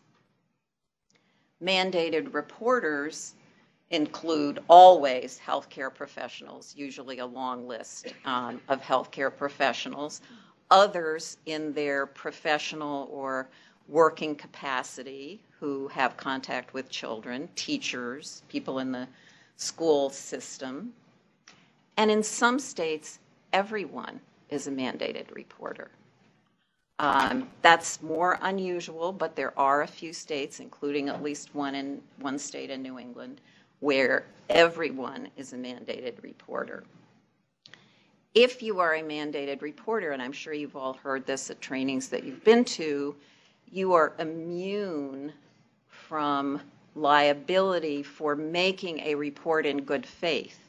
Mandated 1.61 2.33
reporters 2.33 3.35
include 3.91 4.59
always 4.67 5.39
healthcare 5.45 5.93
professionals, 5.93 6.73
usually 6.75 7.19
a 7.19 7.25
long 7.25 7.67
list 7.67 8.13
um, 8.25 8.59
of 8.67 8.81
healthcare 8.81 9.35
professionals, 9.35 10.21
others 10.69 11.37
in 11.45 11.73
their 11.73 12.05
professional 12.05 13.07
or 13.11 13.47
working 13.87 14.35
capacity 14.35 15.39
who 15.59 15.87
have 15.87 16.17
contact 16.17 16.73
with 16.73 16.89
children, 16.89 17.47
teachers, 17.55 18.43
people 18.49 18.79
in 18.79 18.91
the 18.91 19.07
school 19.55 20.09
system, 20.09 20.93
and 21.95 22.11
in 22.11 22.21
some 22.21 22.59
states, 22.59 23.19
everyone 23.53 24.19
is 24.49 24.67
a 24.67 24.71
mandated 24.71 25.33
reporter. 25.33 25.89
Um, 26.99 27.49
that's 27.61 28.01
more 28.01 28.39
unusual, 28.41 29.11
but 29.11 29.35
there 29.35 29.57
are 29.57 29.83
a 29.83 29.87
few 29.87 30.13
states, 30.13 30.59
including 30.59 31.09
at 31.09 31.23
least 31.23 31.53
one 31.53 31.75
in 31.75 32.01
one 32.19 32.39
state 32.39 32.69
in 32.69 32.81
New 32.81 32.99
England, 32.99 33.39
where 33.79 34.25
everyone 34.49 35.29
is 35.37 35.53
a 35.53 35.57
mandated 35.57 36.21
reporter. 36.23 36.83
If 38.33 38.61
you 38.61 38.79
are 38.79 38.95
a 38.95 39.01
mandated 39.01 39.61
reporter, 39.61 40.11
and 40.11 40.21
I'm 40.21 40.31
sure 40.31 40.53
you've 40.53 40.75
all 40.75 40.93
heard 40.93 41.25
this 41.25 41.49
at 41.49 41.61
trainings 41.61 42.09
that 42.09 42.23
you've 42.23 42.43
been 42.43 42.65
to, 42.65 43.15
you 43.71 43.93
are 43.93 44.13
immune 44.19 45.33
from 45.87 46.61
liability 46.95 48.03
for 48.03 48.35
making 48.35 48.99
a 48.99 49.15
report 49.15 49.65
in 49.65 49.81
good 49.81 50.05
faith. 50.05 50.59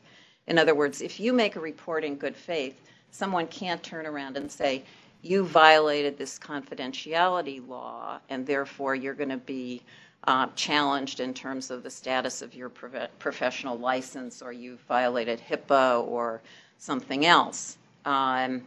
In 0.46 0.58
other 0.58 0.74
words, 0.74 1.00
if 1.02 1.20
you 1.20 1.32
make 1.32 1.56
a 1.56 1.60
report 1.60 2.04
in 2.04 2.16
good 2.16 2.36
faith, 2.36 2.80
someone 3.10 3.46
can't 3.46 3.82
turn 3.82 4.06
around 4.06 4.36
and 4.36 4.50
say, 4.50 4.82
you 5.22 5.44
violated 5.44 6.16
this 6.16 6.38
confidentiality 6.38 7.66
law, 7.66 8.18
and 8.28 8.46
therefore 8.46 8.94
you're 8.94 9.14
going 9.14 9.28
to 9.28 9.36
be 9.36 9.82
uh, 10.24 10.46
challenged 10.56 11.20
in 11.20 11.32
terms 11.32 11.70
of 11.70 11.82
the 11.82 11.90
status 11.90 12.42
of 12.42 12.54
your 12.54 12.68
prof- 12.68 13.10
professional 13.18 13.78
license, 13.78 14.42
or 14.42 14.52
you 14.52 14.78
violated 14.88 15.40
HIPAA 15.40 16.06
or 16.06 16.40
something 16.78 17.24
else. 17.26 17.78
Um, 18.04 18.62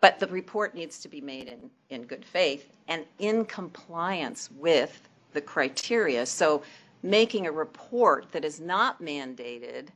but 0.00 0.18
the 0.18 0.26
report 0.28 0.74
needs 0.74 1.00
to 1.00 1.08
be 1.08 1.20
made 1.20 1.48
in, 1.48 1.70
in 1.90 2.04
good 2.04 2.24
faith 2.24 2.70
and 2.88 3.04
in 3.18 3.44
compliance 3.44 4.50
with 4.58 5.08
the 5.32 5.40
criteria. 5.40 6.24
So 6.26 6.62
making 7.02 7.46
a 7.46 7.52
report 7.52 8.26
that 8.32 8.44
is 8.44 8.60
not 8.60 9.02
mandated 9.02 9.88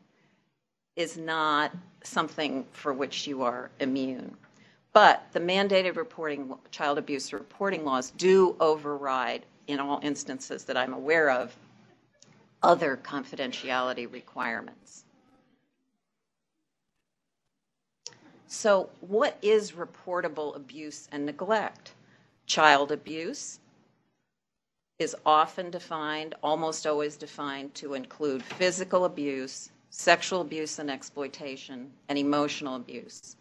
is 0.97 1.17
not 1.17 1.73
something 2.03 2.65
for 2.73 2.93
which 2.93 3.27
you 3.27 3.43
are 3.43 3.71
immune. 3.81 4.37
But 4.93 5.27
the 5.33 5.41
mandated 5.41 5.97
reporting, 5.97 6.55
child 6.71 6.99
abuse 6.99 7.33
reporting 7.33 7.85
laws 7.85 8.13
do 8.13 8.55
override 8.61 9.45
in 9.66 9.81
all 9.81 10.00
instances 10.03 10.64
that 10.64 10.77
I'm 10.77 10.92
aware 10.92 11.31
of, 11.31 11.55
other 12.62 12.96
confidentiality 13.03 14.11
requirements. 14.11 15.05
So, 18.46 18.90
what 19.00 19.37
is 19.42 19.72
reportable 19.72 20.55
abuse 20.55 21.09
and 21.11 21.27
neglect? 21.27 21.92
Child 22.46 22.92
abuse 22.92 23.59
is 24.98 25.16
often 25.27 25.70
defined, 25.70 26.35
almost 26.42 26.87
always 26.87 27.16
defined, 27.16 27.74
to 27.74 27.94
include 27.94 28.42
physical 28.42 29.07
abuse, 29.07 29.70
sexual 29.90 30.40
abuse 30.40 30.79
and 30.79 30.90
exploitation, 30.90 31.90
and 32.09 32.16
emotional 32.16 32.77
abuse. 32.77 33.37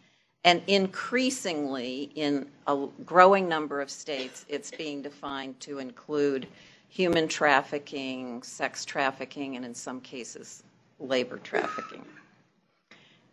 And 0.45 0.61
increasingly, 0.67 2.11
in 2.15 2.47
a 2.67 2.87
growing 3.05 3.47
number 3.47 3.79
of 3.79 3.89
states, 3.89 4.45
it's 4.49 4.71
being 4.71 5.01
defined 5.01 5.59
to 5.61 5.79
include 5.79 6.47
human 6.89 7.27
trafficking, 7.27 8.43
sex 8.43 8.83
trafficking, 8.83 9.55
and 9.55 9.63
in 9.63 9.73
some 9.73 10.01
cases, 10.01 10.63
labor 10.99 11.37
trafficking. 11.37 12.05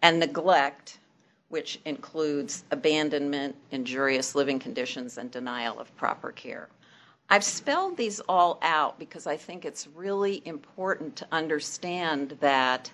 And 0.03 0.21
neglect, 0.21 0.99
which 1.49 1.81
includes 1.85 2.65
abandonment, 2.71 3.57
injurious 3.73 4.37
living 4.37 4.61
conditions, 4.61 5.19
and 5.19 5.31
denial 5.31 5.81
of 5.81 5.95
proper 5.97 6.31
care. 6.31 6.69
I've 7.29 7.45
spelled 7.45 7.97
these 7.97 8.21
all 8.29 8.59
out 8.63 8.99
because 8.99 9.27
I 9.27 9.37
think 9.37 9.65
it's 9.65 9.89
really 9.95 10.43
important 10.45 11.17
to 11.17 11.27
understand 11.33 12.37
that 12.41 12.91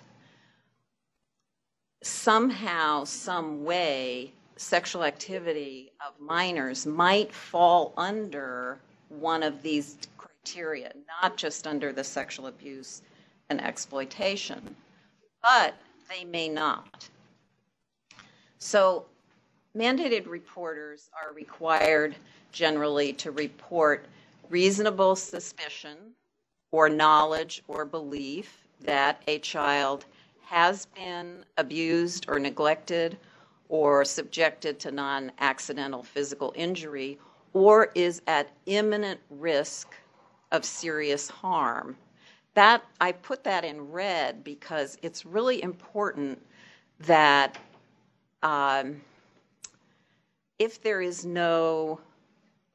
somehow, 2.01 3.03
some 3.03 3.63
way, 3.63 4.31
sexual 4.55 5.03
activity 5.03 5.91
of 6.05 6.19
minors 6.19 6.85
might 6.85 7.31
fall 7.31 7.93
under 7.97 8.79
one 9.09 9.43
of 9.43 9.61
these 9.61 9.97
criteria, 10.17 10.91
not 11.21 11.37
just 11.37 11.67
under 11.67 11.91
the 11.91 12.03
sexual 12.03 12.47
abuse 12.47 13.01
and 13.49 13.61
exploitation, 13.61 14.75
but 15.41 15.75
they 16.09 16.23
may 16.25 16.49
not. 16.49 17.07
So, 18.59 19.05
mandated 19.75 20.27
reporters 20.27 21.09
are 21.21 21.33
required 21.33 22.15
generally 22.51 23.13
to 23.13 23.31
report 23.31 24.05
reasonable 24.49 25.15
suspicion 25.15 25.97
or 26.71 26.89
knowledge 26.89 27.63
or 27.67 27.85
belief 27.85 28.67
that 28.81 29.21
a 29.27 29.39
child 29.39 30.05
has 30.49 30.85
been 30.85 31.43
abused 31.57 32.25
or 32.29 32.39
neglected 32.39 33.17
or 33.67 34.05
subjected 34.05 34.79
to 34.79 34.91
non 34.91 35.29
accidental 35.39 36.01
physical 36.01 36.53
injury 36.55 37.17
or 37.51 37.91
is 37.95 38.21
at 38.27 38.49
imminent 38.65 39.19
risk 39.29 39.93
of 40.53 40.63
serious 40.63 41.27
harm. 41.29 41.97
That 42.53 42.81
I 43.01 43.11
put 43.11 43.43
that 43.43 43.65
in 43.65 43.91
red 43.91 44.43
because 44.45 44.97
it's 45.01 45.25
really 45.25 45.61
important 45.61 46.41
that 47.01 47.57
um, 48.41 49.01
if 50.59 50.81
there 50.81 51.01
is 51.01 51.25
no 51.25 51.99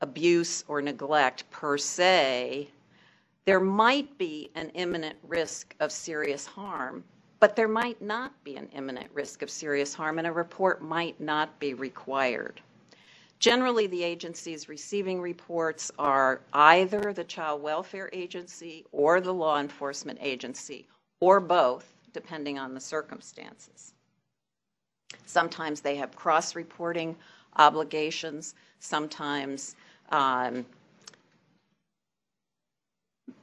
abuse 0.02 0.62
or 0.68 0.82
neglect 0.82 1.50
per 1.50 1.78
se, 1.78 2.68
there 3.46 3.60
might 3.60 4.18
be 4.18 4.50
an 4.54 4.68
imminent 4.70 5.16
risk 5.26 5.74
of 5.80 5.90
serious 5.90 6.44
harm, 6.44 7.02
but 7.42 7.56
there 7.56 7.66
might 7.66 8.00
not 8.00 8.32
be 8.44 8.54
an 8.54 8.68
imminent 8.72 9.10
risk 9.12 9.42
of 9.42 9.50
serious 9.50 9.92
harm, 9.92 10.18
and 10.18 10.28
a 10.28 10.32
report 10.32 10.80
might 10.80 11.20
not 11.20 11.58
be 11.58 11.74
required. 11.74 12.60
Generally, 13.40 13.88
the 13.88 14.04
agencies 14.04 14.68
receiving 14.68 15.20
reports 15.20 15.90
are 15.98 16.40
either 16.52 17.12
the 17.12 17.24
child 17.24 17.60
welfare 17.60 18.08
agency 18.12 18.84
or 18.92 19.20
the 19.20 19.34
law 19.34 19.58
enforcement 19.58 20.20
agency, 20.22 20.86
or 21.18 21.40
both, 21.40 21.92
depending 22.12 22.60
on 22.60 22.74
the 22.74 22.80
circumstances. 22.80 23.94
Sometimes 25.26 25.80
they 25.80 25.96
have 25.96 26.14
cross 26.14 26.54
reporting 26.54 27.16
obligations, 27.56 28.54
sometimes 28.78 29.74
um, 30.10 30.64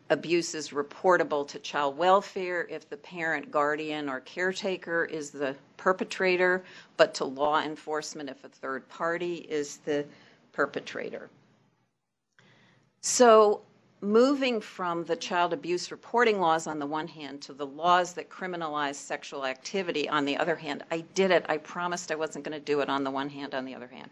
abuse 0.09 0.55
is 0.55 0.69
reportable 0.69 1.47
to 1.47 1.59
child 1.59 1.97
welfare 1.97 2.67
if 2.69 2.89
the 2.89 2.97
parent, 2.97 3.51
guardian, 3.51 4.09
or 4.09 4.19
caretaker 4.21 5.05
is 5.05 5.29
the 5.29 5.55
perpetrator, 5.77 6.63
but 6.97 7.13
to 7.15 7.25
law 7.25 7.61
enforcement 7.61 8.29
if 8.29 8.43
a 8.43 8.49
third 8.49 8.87
party 8.89 9.35
is 9.49 9.77
the 9.77 10.05
perpetrator. 10.51 11.29
So, 13.01 13.61
moving 14.01 14.61
from 14.61 15.03
the 15.05 15.15
child 15.15 15.53
abuse 15.53 15.91
reporting 15.91 16.39
laws 16.39 16.67
on 16.67 16.79
the 16.79 16.85
one 16.85 17.07
hand 17.07 17.41
to 17.41 17.53
the 17.53 17.65
laws 17.65 18.13
that 18.13 18.29
criminalize 18.29 18.95
sexual 18.95 19.45
activity 19.45 20.07
on 20.07 20.25
the 20.25 20.37
other 20.37 20.55
hand, 20.55 20.83
I 20.91 21.01
did 21.15 21.31
it. 21.31 21.45
I 21.49 21.57
promised 21.57 22.11
I 22.11 22.15
wasn't 22.15 22.45
going 22.45 22.57
to 22.57 22.63
do 22.63 22.79
it 22.79 22.89
on 22.89 23.03
the 23.03 23.11
one 23.11 23.29
hand, 23.29 23.53
on 23.53 23.65
the 23.65 23.75
other 23.75 23.87
hand. 23.87 24.09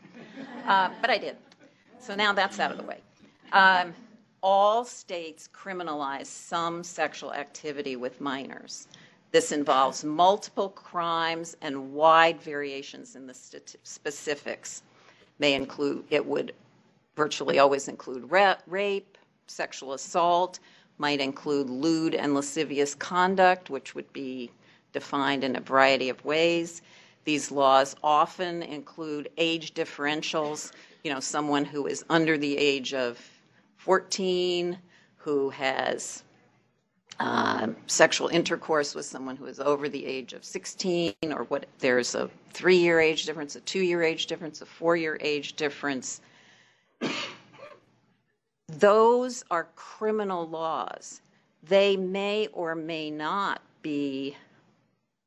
Uh, 0.67 0.89
but 1.01 1.09
I 1.09 1.17
did. 1.17 1.37
So 1.99 2.15
now 2.15 2.33
that's 2.33 2.59
out 2.59 2.71
of 2.71 2.77
the 2.77 2.83
way. 2.83 2.99
Um, 3.53 3.93
all 4.41 4.85
states 4.85 5.49
criminalize 5.53 6.27
some 6.27 6.83
sexual 6.83 7.33
activity 7.33 7.95
with 7.95 8.21
minors. 8.21 8.87
This 9.31 9.51
involves 9.51 10.03
multiple 10.03 10.69
crimes 10.69 11.57
and 11.61 11.93
wide 11.93 12.41
variations 12.41 13.15
in 13.15 13.27
the 13.27 13.33
specifics. 13.33 14.83
May 15.39 15.53
include, 15.53 16.05
it 16.09 16.25
would 16.25 16.53
virtually 17.15 17.59
always 17.59 17.87
include 17.87 18.31
rape, 18.67 19.17
sexual 19.47 19.93
assault, 19.93 20.59
might 20.97 21.19
include 21.19 21.69
lewd 21.69 22.15
and 22.15 22.33
lascivious 22.33 22.95
conduct, 22.95 23.69
which 23.69 23.93
would 23.95 24.11
be 24.13 24.51
defined 24.93 25.43
in 25.43 25.55
a 25.55 25.61
variety 25.61 26.09
of 26.09 26.23
ways. 26.25 26.81
These 27.25 27.51
laws 27.51 27.95
often 28.03 28.63
include 28.63 29.29
age 29.37 29.73
differentials, 29.73 30.71
you 31.03 31.13
know, 31.13 31.19
someone 31.19 31.65
who 31.65 31.85
is 31.85 32.05
under 32.09 32.37
the 32.37 32.57
age 32.57 32.93
of 32.93 33.19
14 33.77 34.77
who 35.17 35.49
has 35.49 36.23
uh, 37.19 37.67
sexual 37.87 38.27
intercourse 38.27 38.93
with 38.93 39.05
someone 39.05 39.35
who 39.35 39.45
is 39.45 39.59
over 39.59 39.89
the 39.89 40.05
age 40.05 40.33
of 40.33 40.45
16, 40.45 41.13
or 41.31 41.43
what 41.45 41.65
there's 41.79 42.13
a 42.15 42.29
three 42.51 42.77
year 42.77 42.99
age 42.99 43.25
difference, 43.25 43.55
a 43.55 43.61
two 43.61 43.81
year 43.81 44.03
age 44.03 44.27
difference, 44.27 44.61
a 44.61 44.65
four 44.65 44.95
year 44.95 45.17
age 45.21 45.53
difference. 45.55 46.21
Those 48.67 49.43
are 49.49 49.67
criminal 49.75 50.47
laws. 50.47 51.21
They 51.63 51.97
may 51.97 52.47
or 52.47 52.75
may 52.75 53.09
not 53.09 53.61
be 53.81 54.35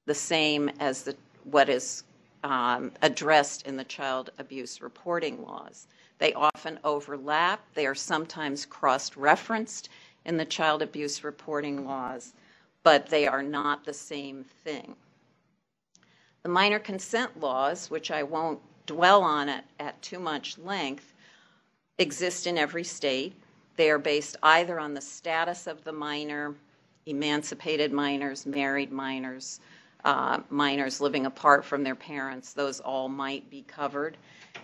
the 0.07 0.15
same 0.15 0.71
as 0.81 1.03
the, 1.03 1.17
what 1.45 1.69
is 1.69 2.05
um, 2.45 2.93
addressed 3.03 3.67
in 3.67 3.77
the 3.77 3.85
child 3.85 4.31
abuse 4.39 4.81
reporting 4.81 5.43
laws. 5.43 5.87
They 6.21 6.35
often 6.35 6.79
overlap. 6.85 7.61
They 7.75 7.87
are 7.87 7.95
sometimes 7.95 8.67
cross 8.67 9.17
referenced 9.17 9.89
in 10.27 10.37
the 10.37 10.45
child 10.45 10.83
abuse 10.83 11.25
reporting 11.25 11.87
laws, 11.87 12.35
but 12.83 13.07
they 13.07 13.27
are 13.27 13.43
not 13.43 13.85
the 13.85 13.95
same 13.95 14.45
thing. 14.63 14.95
The 16.43 16.51
minor 16.51 16.79
consent 16.79 17.41
laws, 17.41 17.91
which 17.91 18.11
I 18.11 18.23
won't 18.23 18.61
dwell 18.85 19.23
on 19.23 19.49
at, 19.49 19.65
at 19.79 20.01
too 20.03 20.19
much 20.19 20.59
length, 20.59 21.15
exist 21.97 22.47
in 22.47 22.59
every 22.59 22.85
state. 22.85 23.35
They 23.77 23.91
are 23.91 23.99
based 23.99 24.37
either 24.43 24.79
on 24.79 24.93
the 24.93 25.01
status 25.01 25.67
of 25.67 25.85
the 25.85 25.93
minor, 25.93 26.55
emancipated 27.07 27.93
minors, 27.93 28.45
married 28.45 28.93
minors, 28.93 29.61
uh, 30.05 30.41
minors 30.51 31.01
living 31.01 31.25
apart 31.25 31.65
from 31.65 31.83
their 31.83 31.95
parents, 31.95 32.53
those 32.53 32.81
all 32.81 33.09
might 33.09 33.49
be 33.51 33.63
covered 33.63 34.19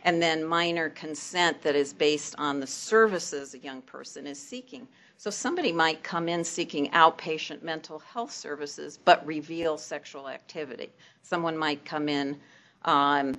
and 0.06 0.22
then 0.22 0.44
minor 0.44 0.88
consent 0.90 1.60
that 1.62 1.74
is 1.74 1.92
based 1.92 2.36
on 2.38 2.60
the 2.60 2.66
services 2.66 3.54
a 3.54 3.58
young 3.58 3.82
person 3.82 4.24
is 4.24 4.40
seeking. 4.40 4.86
So 5.16 5.30
somebody 5.30 5.72
might 5.72 6.04
come 6.04 6.28
in 6.28 6.44
seeking 6.44 6.88
outpatient 6.92 7.62
mental 7.62 7.98
health 7.98 8.30
services 8.30 9.00
but 9.04 9.26
reveal 9.26 9.76
sexual 9.76 10.28
activity. 10.28 10.90
Someone 11.22 11.58
might 11.58 11.84
come 11.84 12.08
in 12.08 12.38
um, 12.84 13.34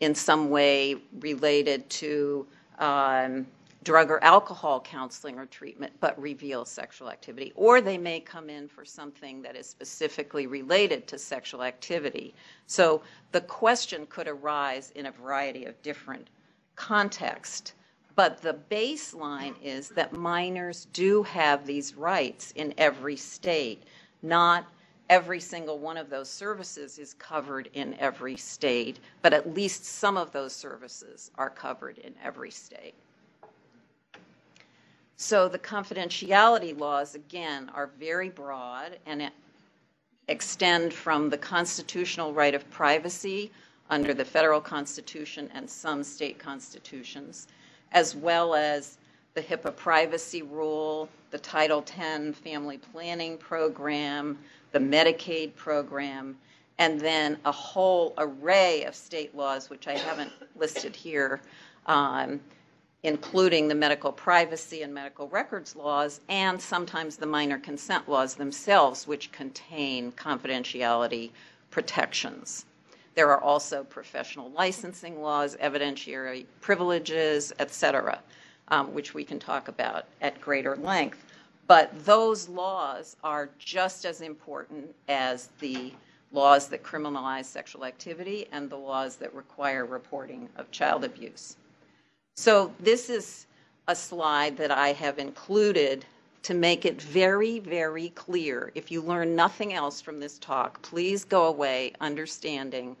in 0.00 0.14
some 0.14 0.48
way 0.48 0.96
related 1.20 1.88
to 1.90 2.46
um, 2.78 3.46
drug 3.88 4.10
or 4.10 4.22
alcohol 4.22 4.82
counseling 4.82 5.38
or 5.38 5.46
treatment 5.46 5.90
but 5.98 6.20
reveal 6.20 6.62
sexual 6.66 7.08
activity. 7.08 7.54
Or 7.56 7.80
they 7.80 7.96
may 7.96 8.20
come 8.20 8.50
in 8.50 8.68
for 8.68 8.84
something 8.84 9.40
that 9.40 9.56
is 9.56 9.66
specifically 9.66 10.46
related 10.46 11.06
to 11.06 11.18
sexual 11.18 11.62
activity. 11.62 12.34
So 12.66 13.00
the 13.32 13.40
question 13.40 14.04
could 14.10 14.28
arise 14.28 14.92
in 14.94 15.06
a 15.06 15.10
variety 15.10 15.64
of 15.64 15.80
different 15.80 16.28
contexts. 16.76 17.72
But 18.14 18.42
the 18.42 18.58
baseline 18.70 19.54
is 19.62 19.88
that 19.88 20.12
minors 20.12 20.86
do 20.92 21.22
have 21.22 21.64
these 21.64 21.94
rights 21.94 22.52
in 22.56 22.74
every 22.76 23.16
state. 23.16 23.84
Not 24.20 24.66
every 25.08 25.40
single 25.40 25.78
one 25.78 25.96
of 25.96 26.10
those 26.10 26.28
services 26.28 26.98
is 26.98 27.14
covered 27.14 27.70
in 27.72 27.94
every 27.94 28.36
state, 28.36 29.00
but 29.22 29.32
at 29.32 29.54
least 29.54 29.86
some 29.86 30.18
of 30.18 30.30
those 30.30 30.54
services 30.54 31.30
are 31.38 31.48
covered 31.48 31.96
in 31.96 32.12
every 32.22 32.50
state. 32.50 32.92
So 35.20 35.48
the 35.48 35.58
confidentiality 35.58 36.78
laws, 36.78 37.16
again, 37.16 37.72
are 37.74 37.90
very 37.98 38.28
broad 38.28 39.00
and 39.04 39.32
extend 40.28 40.94
from 40.94 41.28
the 41.28 41.36
constitutional 41.36 42.32
right 42.32 42.54
of 42.54 42.70
privacy 42.70 43.50
under 43.90 44.14
the 44.14 44.24
federal 44.24 44.60
constitution 44.60 45.50
and 45.52 45.68
some 45.68 46.04
state 46.04 46.38
constitutions, 46.38 47.48
as 47.90 48.14
well 48.14 48.54
as 48.54 48.98
the 49.34 49.42
HIPAA 49.42 49.74
privacy 49.74 50.42
rule, 50.42 51.08
the 51.32 51.38
Title 51.38 51.84
X 51.84 52.38
family 52.38 52.78
planning 52.78 53.36
program, 53.38 54.38
the 54.70 54.78
Medicaid 54.78 55.52
program, 55.56 56.38
and 56.78 57.00
then 57.00 57.38
a 57.44 57.50
whole 57.50 58.14
array 58.18 58.84
of 58.84 58.94
state 58.94 59.34
laws, 59.34 59.68
which 59.68 59.88
I 59.88 59.98
haven't 59.98 60.30
listed 60.54 60.94
here, 60.94 61.40
um, 61.86 62.38
including 63.02 63.68
the 63.68 63.74
medical 63.74 64.10
privacy 64.10 64.82
and 64.82 64.92
medical 64.92 65.28
records 65.28 65.76
laws, 65.76 66.20
and 66.28 66.60
sometimes 66.60 67.16
the 67.16 67.26
minor 67.26 67.58
consent 67.58 68.08
laws 68.08 68.34
themselves, 68.34 69.06
which 69.06 69.30
contain 69.30 70.10
confidentiality 70.12 71.30
protections. 71.70 72.66
There 73.14 73.30
are 73.30 73.40
also 73.40 73.84
professional 73.84 74.50
licensing 74.50 75.22
laws, 75.22 75.56
evidentiary 75.56 76.46
privileges, 76.60 77.52
etc., 77.58 78.20
um, 78.68 78.92
which 78.94 79.14
we 79.14 79.24
can 79.24 79.38
talk 79.38 79.68
about 79.68 80.06
at 80.20 80.40
greater 80.40 80.76
length. 80.76 81.24
But 81.66 82.04
those 82.04 82.48
laws 82.48 83.16
are 83.22 83.50
just 83.58 84.04
as 84.04 84.20
important 84.20 84.94
as 85.08 85.50
the 85.60 85.92
laws 86.32 86.68
that 86.68 86.82
criminalize 86.82 87.44
sexual 87.46 87.84
activity 87.84 88.46
and 88.52 88.68
the 88.68 88.76
laws 88.76 89.16
that 89.16 89.34
require 89.34 89.84
reporting 89.84 90.48
of 90.56 90.70
child 90.70 91.04
abuse. 91.04 91.56
So 92.40 92.72
this 92.78 93.10
is 93.10 93.46
a 93.88 93.96
slide 93.96 94.56
that 94.58 94.70
I 94.70 94.92
have 94.92 95.18
included 95.18 96.04
to 96.44 96.54
make 96.54 96.84
it 96.84 97.02
very, 97.02 97.58
very 97.58 98.10
clear. 98.10 98.70
If 98.76 98.92
you 98.92 99.02
learn 99.02 99.34
nothing 99.34 99.74
else 99.74 100.00
from 100.00 100.20
this 100.20 100.38
talk, 100.38 100.80
please 100.80 101.24
go 101.24 101.46
away 101.46 101.94
understanding 102.00 102.94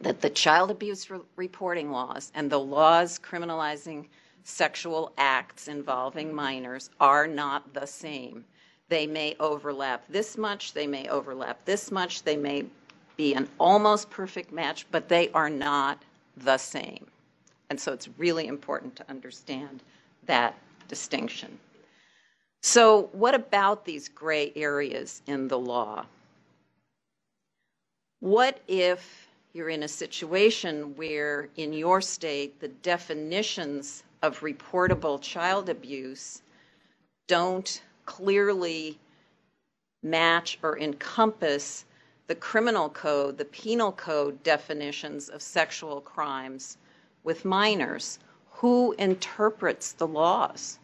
that 0.00 0.22
the 0.22 0.30
child 0.30 0.70
abuse 0.70 1.10
re- 1.10 1.20
reporting 1.36 1.92
laws 1.92 2.32
and 2.34 2.50
the 2.50 2.58
laws 2.58 3.18
criminalizing 3.18 4.06
sexual 4.44 5.12
acts 5.18 5.68
involving 5.68 6.34
minors 6.34 6.88
are 7.00 7.26
not 7.26 7.74
the 7.74 7.86
same. 7.86 8.46
They 8.88 9.06
may 9.06 9.36
overlap 9.40 10.04
this 10.08 10.38
much, 10.38 10.72
they 10.72 10.86
may 10.86 11.06
overlap 11.08 11.62
this 11.66 11.90
much, 11.90 12.22
they 12.22 12.38
may 12.38 12.64
be 13.14 13.34
an 13.34 13.46
almost 13.60 14.08
perfect 14.08 14.52
match, 14.52 14.86
but 14.90 15.10
they 15.10 15.28
are 15.32 15.50
not 15.50 16.02
the 16.38 16.56
same. 16.56 17.11
And 17.72 17.80
so 17.80 17.94
it's 17.94 18.10
really 18.18 18.48
important 18.48 18.96
to 18.96 19.08
understand 19.08 19.82
that 20.26 20.54
distinction. 20.88 21.58
So, 22.60 23.08
what 23.12 23.34
about 23.34 23.86
these 23.86 24.10
gray 24.10 24.52
areas 24.54 25.22
in 25.26 25.48
the 25.48 25.58
law? 25.58 26.04
What 28.20 28.60
if 28.68 29.26
you're 29.54 29.70
in 29.70 29.84
a 29.84 29.88
situation 29.88 30.94
where 30.96 31.48
in 31.56 31.72
your 31.72 32.02
state 32.02 32.60
the 32.60 32.68
definitions 32.68 34.02
of 34.20 34.40
reportable 34.40 35.18
child 35.18 35.70
abuse 35.70 36.42
don't 37.26 37.80
clearly 38.04 38.98
match 40.02 40.58
or 40.62 40.78
encompass 40.78 41.86
the 42.26 42.34
criminal 42.34 42.90
code, 42.90 43.38
the 43.38 43.46
penal 43.46 43.92
code 43.92 44.42
definitions 44.42 45.30
of 45.30 45.40
sexual 45.40 46.02
crimes 46.02 46.76
with 47.24 47.44
minors. 47.44 48.18
Who 48.50 48.92
interprets 48.92 49.92
the 49.92 50.06
laws? 50.06 50.78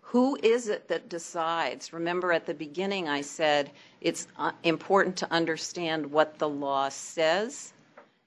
Who 0.00 0.38
is 0.42 0.68
it 0.68 0.88
that 0.88 1.10
decides? 1.10 1.92
Remember 1.92 2.32
at 2.32 2.46
the 2.46 2.54
beginning, 2.54 3.08
I 3.08 3.20
said 3.20 3.70
it's 4.00 4.26
uh, 4.38 4.52
important 4.62 5.16
to 5.18 5.30
understand 5.30 6.10
what 6.10 6.38
the 6.38 6.48
law 6.48 6.88
says, 6.88 7.74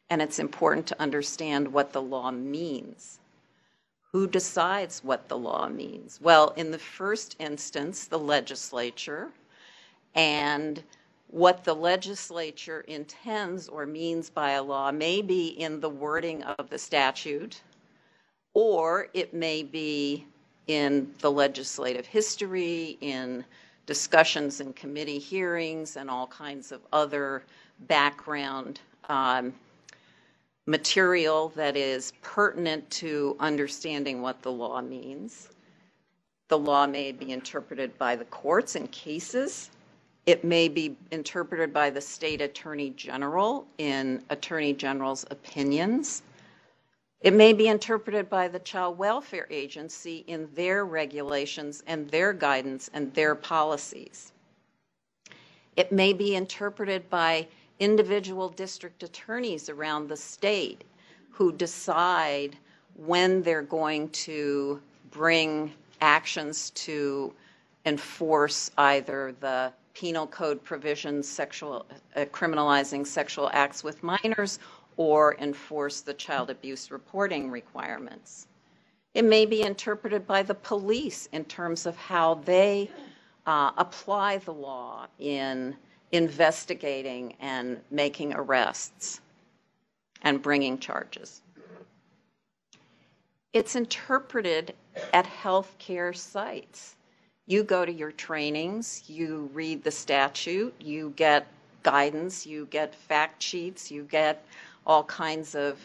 and 0.09 0.21
it's 0.21 0.37
important 0.37 0.85
to 0.87 1.01
understand 1.01 1.73
what 1.73 1.91
the 1.91 2.01
law 2.01 2.29
means. 2.29 3.19
Who 4.11 4.27
decides 4.27 5.03
what 5.03 5.27
the 5.27 5.37
law 5.37 5.69
means? 5.69 6.19
Well, 6.21 6.53
in 6.55 6.69
the 6.69 6.77
first 6.77 7.35
instance, 7.39 8.05
the 8.05 8.19
legislature, 8.19 9.29
and 10.13 10.83
what 11.31 11.63
the 11.63 11.73
legislature 11.73 12.81
intends 12.81 13.69
or 13.69 13.85
means 13.85 14.29
by 14.29 14.51
a 14.51 14.63
law 14.63 14.91
may 14.91 15.21
be 15.21 15.47
in 15.47 15.79
the 15.79 15.89
wording 15.89 16.43
of 16.43 16.69
the 16.69 16.77
statute, 16.77 17.61
or 18.53 19.07
it 19.13 19.33
may 19.33 19.63
be 19.63 20.25
in 20.67 21.11
the 21.19 21.31
legislative 21.31 22.05
history, 22.05 22.97
in 22.99 23.43
discussions 23.85 24.59
and 24.59 24.75
committee 24.75 25.19
hearings, 25.19 25.95
and 25.95 26.09
all 26.09 26.27
kinds 26.27 26.71
of 26.71 26.81
other 26.91 27.43
background 27.87 28.81
um, 29.07 29.53
material 30.67 31.49
that 31.55 31.77
is 31.77 32.11
pertinent 32.21 32.89
to 32.91 33.37
understanding 33.39 34.21
what 34.21 34.41
the 34.41 34.51
law 34.51 34.81
means. 34.81 35.49
The 36.49 36.59
law 36.59 36.85
may 36.85 37.13
be 37.13 37.31
interpreted 37.31 37.97
by 37.97 38.17
the 38.17 38.25
courts 38.25 38.75
in 38.75 38.87
cases. 38.89 39.69
It 40.25 40.43
may 40.43 40.67
be 40.67 40.95
interpreted 41.09 41.73
by 41.73 41.89
the 41.89 42.01
state 42.01 42.41
attorney 42.41 42.91
general 42.91 43.65
in 43.79 44.23
attorney 44.29 44.73
general's 44.73 45.25
opinions. 45.31 46.21
It 47.21 47.33
may 47.33 47.53
be 47.53 47.67
interpreted 47.67 48.29
by 48.29 48.47
the 48.47 48.59
Child 48.59 48.97
Welfare 48.97 49.47
Agency 49.49 50.23
in 50.27 50.49
their 50.53 50.85
regulations 50.85 51.83
and 51.87 52.09
their 52.09 52.33
guidance 52.33 52.89
and 52.93 53.13
their 53.13 53.35
policies. 53.35 54.31
It 55.75 55.91
may 55.91 56.13
be 56.13 56.35
interpreted 56.35 57.09
by 57.09 57.47
individual 57.79 58.49
district 58.49 59.01
attorneys 59.03 59.69
around 59.69 60.07
the 60.07 60.17
state 60.17 60.83
who 61.31 61.51
decide 61.51 62.57
when 62.95 63.41
they're 63.41 63.61
going 63.61 64.09
to 64.09 64.81
bring 65.09 65.73
actions 66.01 66.69
to 66.71 67.33
enforce 67.85 68.69
either 68.77 69.33
the 69.39 69.73
penal 69.93 70.27
code 70.27 70.63
provisions 70.63 71.27
sexual 71.27 71.85
uh, 72.15 72.25
criminalizing 72.25 73.05
sexual 73.05 73.49
acts 73.53 73.83
with 73.83 74.01
minors 74.03 74.59
or 74.97 75.35
enforce 75.39 76.01
the 76.01 76.13
child 76.13 76.49
abuse 76.49 76.91
reporting 76.91 77.49
requirements. 77.49 78.47
It 79.13 79.25
may 79.25 79.45
be 79.45 79.61
interpreted 79.63 80.25
by 80.25 80.43
the 80.43 80.55
police 80.55 81.27
in 81.33 81.43
terms 81.45 81.85
of 81.85 81.97
how 81.97 82.35
they 82.45 82.89
uh, 83.45 83.71
apply 83.77 84.37
the 84.37 84.53
law 84.53 85.07
in 85.19 85.75
investigating 86.11 87.35
and 87.39 87.79
making 87.89 88.33
arrests 88.33 89.21
and 90.21 90.41
bringing 90.41 90.77
charges. 90.77 91.41
It's 93.53 93.75
interpreted 93.75 94.73
at 95.13 95.25
healthcare 95.25 96.15
sites. 96.15 96.95
You 97.47 97.63
go 97.63 97.85
to 97.85 97.91
your 97.91 98.11
trainings, 98.11 99.03
you 99.07 99.49
read 99.53 99.83
the 99.83 99.91
statute, 99.91 100.73
you 100.79 101.13
get 101.15 101.47
guidance, 101.83 102.45
you 102.45 102.67
get 102.67 102.93
fact 102.93 103.41
sheets, 103.41 103.89
you 103.89 104.03
get 104.03 104.45
all 104.85 105.03
kinds 105.05 105.55
of 105.55 105.79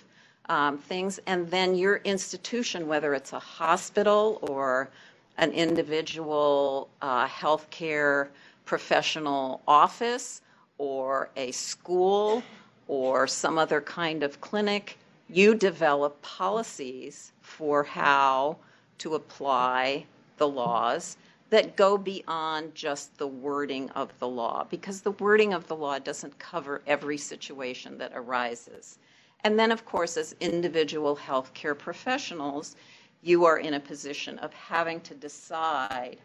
um, 0.48 0.78
things. 0.78 1.18
And 1.26 1.50
then 1.50 1.74
your 1.74 1.96
institution, 2.04 2.86
whether 2.86 3.14
it's 3.14 3.32
a 3.32 3.38
hospital 3.38 4.38
or 4.42 4.90
an 5.38 5.50
individual 5.52 6.88
uh, 7.02 7.26
healthcare 7.26 8.28
professional 8.64 9.62
office 9.66 10.42
or 10.78 11.30
a 11.36 11.52
school 11.52 12.42
or 12.88 13.26
some 13.26 13.58
other 13.58 13.80
kind 13.80 14.22
of 14.22 14.40
clinic, 14.40 14.98
you 15.28 15.54
develop 15.54 16.20
policies 16.22 17.32
for 17.40 17.82
how 17.82 18.56
to 18.98 19.14
apply 19.14 20.04
the 20.36 20.46
laws 20.46 21.16
that 21.50 21.76
go 21.76 21.96
beyond 21.96 22.74
just 22.74 23.16
the 23.18 23.26
wording 23.26 23.88
of 23.90 24.18
the 24.18 24.26
law, 24.28 24.66
because 24.68 25.00
the 25.00 25.12
wording 25.12 25.52
of 25.52 25.66
the 25.68 25.76
law 25.76 25.98
doesn't 25.98 26.38
cover 26.38 26.82
every 26.86 27.16
situation 27.16 27.98
that 27.98 28.12
arises. 28.14 28.98
And 29.44 29.58
then, 29.58 29.70
of 29.70 29.84
course, 29.84 30.16
as 30.16 30.34
individual 30.40 31.16
healthcare 31.16 31.78
professionals, 31.78 32.74
you 33.22 33.44
are 33.44 33.58
in 33.58 33.74
a 33.74 33.80
position 33.80 34.38
of 34.38 34.52
having 34.52 35.00
to 35.02 35.14
decide 35.14 36.16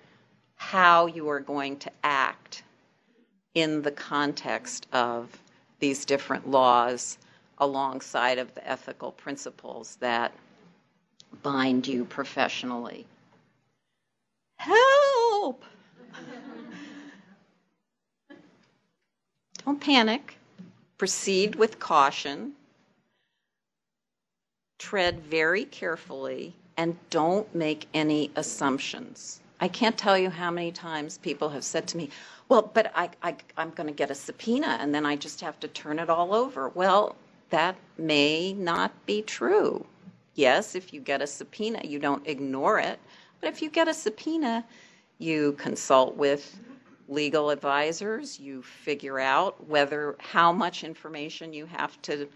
how 0.56 1.06
you 1.06 1.30
are 1.30 1.40
going 1.40 1.78
to 1.78 1.92
act 2.04 2.64
in 3.54 3.82
the 3.82 3.92
context 3.92 4.88
of 4.94 5.38
these 5.80 6.06
different 6.06 6.50
laws 6.50 7.18
alongside 7.58 8.38
of 8.38 8.54
the 8.56 8.68
ethical 8.68 9.12
principles 9.12 9.98
that 9.98 10.34
bind 11.44 11.88
you 11.88 12.06
professionally. 12.06 13.06
Help! 14.58 15.64
Don't 19.72 19.80
panic. 19.80 20.36
Proceed 20.98 21.56
with 21.56 21.80
caution. 21.80 22.52
Tread 24.78 25.22
very 25.22 25.64
carefully 25.64 26.54
and 26.76 26.98
don't 27.10 27.56
make 27.56 27.88
any 27.94 28.32
assumptions. 28.36 29.40
I 29.62 29.70
can't 29.70 29.98
tell 29.98 30.18
you 30.18 30.30
how 30.30 30.52
many 30.52 30.74
times 30.74 31.20
people 31.20 31.48
have 31.48 31.64
said 31.64 31.88
to 31.88 31.96
me, 31.96 32.10
Well, 32.50 32.70
but 32.74 32.92
I, 32.94 33.12
I, 33.24 33.38
am 33.56 33.70
going 33.70 33.88
to 33.88 33.94
get 33.94 34.12
a 34.12 34.16
subpoena 34.16 34.78
and 34.82 34.94
then 34.94 35.06
I 35.06 35.16
just 35.16 35.40
have 35.40 35.58
to 35.62 35.70
turn 35.70 36.00
it 36.00 36.10
all 36.10 36.34
over. 36.34 36.68
Well, 36.68 37.16
that 37.50 37.78
may 37.98 38.52
not 38.52 38.92
be 39.06 39.22
true. 39.22 39.86
Yes, 40.36 40.76
if 40.76 40.94
you 40.94 41.00
get 41.00 41.22
a 41.22 41.28
subpoena, 41.28 41.80
you 41.86 41.98
don't 41.98 42.28
ignore 42.28 42.78
it, 42.80 43.00
but 43.40 43.48
if 43.48 43.62
you 43.62 43.70
get 43.70 43.88
a 43.88 43.94
subpoena, 43.94 44.66
you 45.18 45.54
consult 45.54 46.18
with 46.18 46.60
legal 47.08 47.50
advisors, 47.50 48.40
you 48.40 48.62
figure 48.62 49.20
out 49.20 49.68
whether 49.68 50.16
how 50.20 50.52
much 50.52 50.84
information 50.84 51.54
you 51.54 51.66
have 51.66 52.02
to 52.04 52.28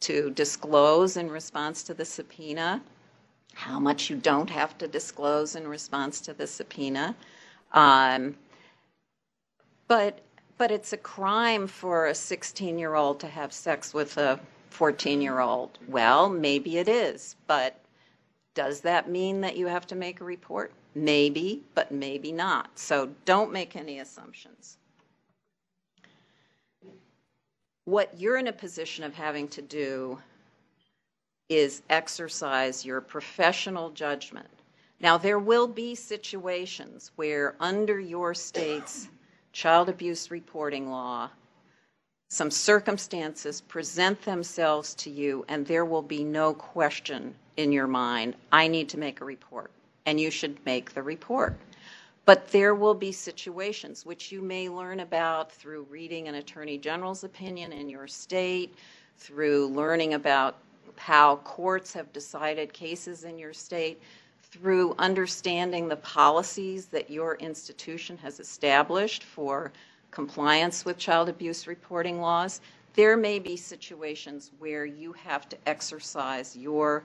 to 0.00 0.30
disclose 0.30 1.16
in 1.16 1.30
response 1.30 1.84
to 1.84 1.94
the 1.94 2.04
subpoena, 2.04 2.82
how 3.54 3.78
much 3.78 4.10
you 4.10 4.16
don't 4.16 4.50
have 4.50 4.76
to 4.78 4.88
disclose 4.88 5.54
in 5.54 5.66
response 5.66 6.20
to 6.20 6.34
the 6.34 6.46
subpoena. 6.46 7.14
Um, 7.72 8.34
but 9.86 10.20
but 10.58 10.70
it's 10.70 10.92
a 10.92 10.96
crime 10.96 11.66
for 11.66 12.06
a 12.06 12.14
16 12.14 12.78
year 12.78 12.94
old 12.94 13.20
to 13.20 13.26
have 13.26 13.52
sex 13.52 13.94
with 13.94 14.16
a 14.18 14.38
14 14.70 15.20
year 15.20 15.40
old. 15.40 15.78
Well, 15.88 16.28
maybe 16.28 16.78
it 16.78 16.88
is, 16.88 17.36
but 17.46 17.78
does 18.54 18.80
that 18.80 19.08
mean 19.08 19.40
that 19.40 19.56
you 19.56 19.66
have 19.66 19.86
to 19.88 19.94
make 19.94 20.20
a 20.20 20.24
report? 20.24 20.72
Maybe, 20.94 21.62
but 21.74 21.90
maybe 21.90 22.32
not. 22.32 22.78
So 22.78 23.10
don't 23.24 23.52
make 23.52 23.76
any 23.76 24.00
assumptions. 24.00 24.76
What 27.84 28.12
you're 28.18 28.36
in 28.36 28.48
a 28.48 28.52
position 28.52 29.04
of 29.04 29.14
having 29.14 29.48
to 29.48 29.62
do 29.62 30.18
is 31.48 31.82
exercise 31.90 32.84
your 32.84 33.00
professional 33.00 33.90
judgment. 33.90 34.48
Now, 35.00 35.18
there 35.18 35.38
will 35.38 35.66
be 35.66 35.94
situations 35.94 37.10
where, 37.16 37.56
under 37.58 37.98
your 37.98 38.34
state's 38.34 39.08
child 39.52 39.88
abuse 39.88 40.30
reporting 40.30 40.90
law, 40.90 41.28
some 42.30 42.50
circumstances 42.50 43.60
present 43.60 44.22
themselves 44.22 44.94
to 44.94 45.10
you, 45.10 45.44
and 45.48 45.66
there 45.66 45.84
will 45.84 46.02
be 46.02 46.22
no 46.24 46.54
question 46.54 47.34
in 47.56 47.72
your 47.72 47.88
mind, 47.88 48.36
I 48.50 48.68
need 48.68 48.88
to 48.90 48.98
make 48.98 49.20
a 49.20 49.24
report, 49.24 49.70
and 50.06 50.20
you 50.20 50.30
should 50.30 50.64
make 50.64 50.94
the 50.94 51.02
report. 51.02 51.56
But 52.24 52.48
there 52.48 52.74
will 52.74 52.94
be 52.94 53.12
situations 53.12 54.06
which 54.06 54.30
you 54.30 54.40
may 54.40 54.68
learn 54.68 55.00
about 55.00 55.50
through 55.50 55.86
reading 55.90 56.28
an 56.28 56.36
attorney 56.36 56.78
general's 56.78 57.24
opinion 57.24 57.72
in 57.72 57.88
your 57.88 58.06
state, 58.06 58.74
through 59.18 59.68
learning 59.68 60.14
about 60.14 60.58
how 60.96 61.36
courts 61.36 61.92
have 61.92 62.12
decided 62.12 62.72
cases 62.72 63.24
in 63.24 63.38
your 63.38 63.52
state, 63.52 64.00
through 64.42 64.94
understanding 64.98 65.88
the 65.88 65.96
policies 65.96 66.86
that 66.86 67.10
your 67.10 67.36
institution 67.36 68.16
has 68.18 68.38
established 68.38 69.24
for 69.24 69.72
compliance 70.10 70.84
with 70.84 70.98
child 70.98 71.28
abuse 71.28 71.66
reporting 71.66 72.20
laws, 72.20 72.60
there 72.94 73.16
may 73.16 73.38
be 73.38 73.56
situations 73.56 74.50
where 74.58 74.84
you 74.84 75.12
have 75.14 75.48
to 75.48 75.56
exercise 75.66 76.54
your 76.54 77.02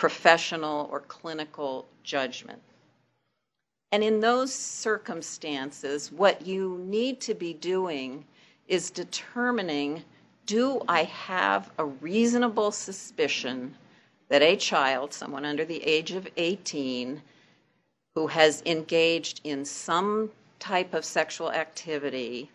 professional 0.00 0.88
or 0.90 1.00
clinical 1.00 1.86
judgment. 2.04 2.62
And 3.92 4.02
in 4.02 4.20
those 4.20 4.50
circumstances, 4.50 6.10
what 6.10 6.46
you 6.46 6.82
need 6.86 7.20
to 7.20 7.34
be 7.34 7.52
doing 7.52 8.24
is 8.66 8.90
determining 8.90 10.02
do 10.46 10.80
I 10.88 11.02
have 11.04 11.70
a 11.76 11.84
reasonable 11.84 12.72
suspicion 12.72 13.76
that 14.30 14.40
a 14.40 14.56
child, 14.56 15.12
someone 15.12 15.44
under 15.44 15.66
the 15.66 15.84
age 15.84 16.12
of 16.12 16.26
18, 16.34 17.20
who 18.14 18.26
has 18.28 18.62
engaged 18.64 19.42
in 19.44 19.66
some 19.66 20.30
type 20.58 20.94
of 20.94 21.04
sexual 21.04 21.52
activity 21.52 22.48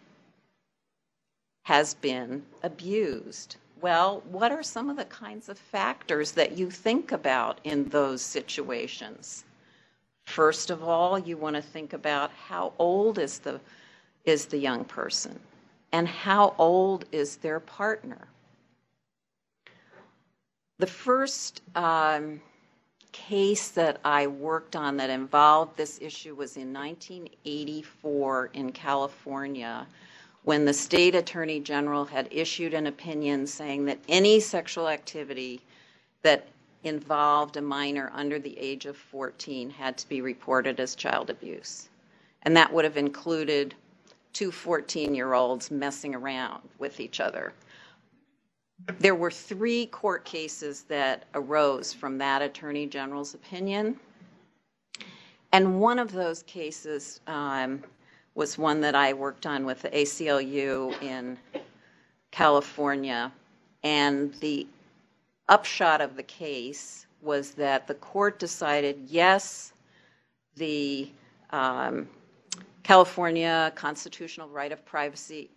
has 1.65 1.93
been 1.93 2.43
abused? 2.63 3.57
Well, 3.85 4.23
what 4.31 4.51
are 4.51 4.63
some 4.63 4.89
of 4.89 4.97
the 4.97 5.05
kinds 5.05 5.47
of 5.47 5.59
factors 5.59 6.31
that 6.31 6.57
you 6.57 6.71
think 6.71 7.11
about 7.11 7.59
in 7.63 7.87
those 7.89 8.23
situations? 8.23 9.45
First 10.23 10.71
of 10.71 10.81
all, 10.81 11.19
you 11.19 11.37
want 11.37 11.55
to 11.55 11.61
think 11.61 11.93
about 11.93 12.31
how 12.31 12.73
old 12.79 13.19
is 13.19 13.37
the 13.37 13.61
is 14.23 14.47
the 14.47 14.57
young 14.57 14.85
person 14.85 15.39
and 15.91 16.07
how 16.07 16.55
old 16.57 17.05
is 17.11 17.37
their 17.37 17.59
partner. 17.59 18.27
The 20.79 20.87
first 20.87 21.61
um, 21.75 22.41
case 23.11 23.67
that 23.69 23.99
I 24.03 24.25
worked 24.25 24.75
on 24.75 24.97
that 24.97 25.11
involved 25.11 25.77
this 25.77 25.99
issue 26.01 26.33
was 26.33 26.57
in 26.57 26.73
1984 26.73 28.49
in 28.53 28.71
California 28.71 29.85
when 30.45 30.63
the 30.63 30.73
state 30.73 31.15
attorney 31.15 31.59
general 31.59 32.05
had 32.05 32.27
issued 32.31 32.73
an 32.75 32.87
opinion 32.87 33.47
saying 33.47 33.83
that 33.85 33.99
any 34.07 34.39
sexual 34.39 34.87
activity 34.87 35.59
that 36.21 36.47
involved 36.83 37.57
a 37.57 37.61
minor 37.61 38.11
under 38.13 38.37
the 38.37 38.57
age 38.59 38.85
of 38.85 38.95
14 38.95 39.71
had 39.71 39.97
to 39.97 40.07
be 40.07 40.21
reported 40.21 40.79
as 40.79 40.93
child 40.93 41.31
abuse. 41.31 41.89
And 42.43 42.55
that 42.55 42.71
would 42.71 42.85
have 42.85 42.95
included 42.95 43.73
two 44.33 44.51
14 44.51 45.15
year 45.15 45.33
olds 45.33 45.71
messing 45.71 46.13
around 46.13 46.61
with 46.77 46.99
each 46.99 47.19
other. 47.19 47.53
There 48.99 49.15
were 49.15 49.31
three 49.31 49.87
court 49.87 50.25
cases 50.25 50.83
that 50.83 51.23
arose 51.33 51.91
from 51.91 52.19
that 52.19 52.43
attorney 52.43 52.85
general's 52.85 53.33
opinion. 53.33 53.99
And 55.53 55.79
one 55.79 55.97
of 55.97 56.11
those 56.11 56.43
cases 56.43 57.21
um, 57.25 57.83
was 58.35 58.57
one 58.57 58.81
that 58.81 58.95
I 58.95 59.13
worked 59.13 59.45
on 59.45 59.65
with 59.65 59.81
the 59.81 59.89
ACLU 59.89 61.01
in 61.01 61.37
California. 62.31 63.31
And 63.83 64.33
the 64.35 64.67
upshot 65.47 66.01
of 66.01 66.15
the 66.15 66.23
case 66.23 67.05
was 67.21 67.51
that 67.51 67.87
the 67.87 67.95
court 67.95 68.37
decided 68.37 68.99
yes, 69.07 69.73
the 70.55 71.09
um, 71.51 72.07
California 72.83 73.71
constitutional 73.75 74.49
right 74.49 74.71
of 74.71 74.85
privacy 74.85 75.49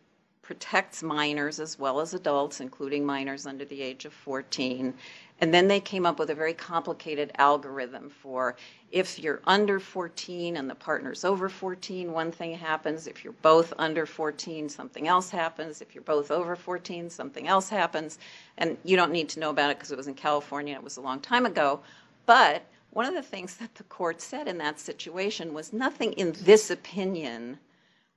protects 0.42 1.02
minors 1.02 1.60
as 1.60 1.78
well 1.78 2.00
as 2.00 2.14
adults, 2.14 2.60
including 2.60 3.04
minors 3.04 3.46
under 3.46 3.66
the 3.66 3.82
age 3.82 4.06
of 4.06 4.12
14. 4.14 4.94
And 5.40 5.54
then 5.54 5.68
they 5.68 5.78
came 5.78 6.04
up 6.04 6.18
with 6.18 6.30
a 6.30 6.34
very 6.34 6.52
complicated 6.52 7.30
algorithm 7.38 8.10
for 8.10 8.56
if 8.90 9.18
you're 9.18 9.40
under 9.46 9.78
14 9.78 10.56
and 10.56 10.68
the 10.68 10.74
partner's 10.74 11.24
over 11.24 11.48
14, 11.48 12.12
one 12.12 12.32
thing 12.32 12.56
happens. 12.56 13.06
If 13.06 13.22
you're 13.22 13.34
both 13.34 13.72
under 13.78 14.04
14, 14.04 14.68
something 14.68 15.06
else 15.06 15.30
happens. 15.30 15.80
If 15.80 15.94
you're 15.94 16.02
both 16.02 16.30
over 16.30 16.56
14, 16.56 17.08
something 17.08 17.46
else 17.46 17.68
happens. 17.68 18.18
And 18.56 18.76
you 18.84 18.96
don't 18.96 19.12
need 19.12 19.28
to 19.30 19.40
know 19.40 19.50
about 19.50 19.70
it 19.70 19.78
because 19.78 19.92
it 19.92 19.96
was 19.96 20.08
in 20.08 20.14
California, 20.14 20.74
it 20.74 20.82
was 20.82 20.96
a 20.96 21.02
long 21.02 21.20
time 21.20 21.46
ago. 21.46 21.80
But 22.26 22.62
one 22.90 23.06
of 23.06 23.14
the 23.14 23.22
things 23.22 23.56
that 23.58 23.74
the 23.76 23.84
court 23.84 24.20
said 24.20 24.48
in 24.48 24.58
that 24.58 24.80
situation 24.80 25.54
was 25.54 25.72
nothing 25.72 26.14
in 26.14 26.34
this 26.42 26.70
opinion 26.70 27.58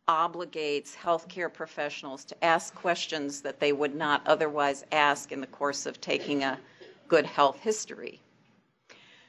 obligates 0.07 0.95
healthcare 0.95 1.53
professionals 1.53 2.25
to 2.25 2.43
ask 2.43 2.73
questions 2.73 3.41
that 3.41 3.59
they 3.59 3.71
would 3.71 3.93
not 3.93 4.21
otherwise 4.25 4.83
ask 4.91 5.31
in 5.31 5.39
the 5.39 5.47
course 5.47 5.85
of 5.85 6.01
taking 6.01 6.43
a 6.43 6.57
good 7.11 7.25
health 7.25 7.59
history. 7.59 8.21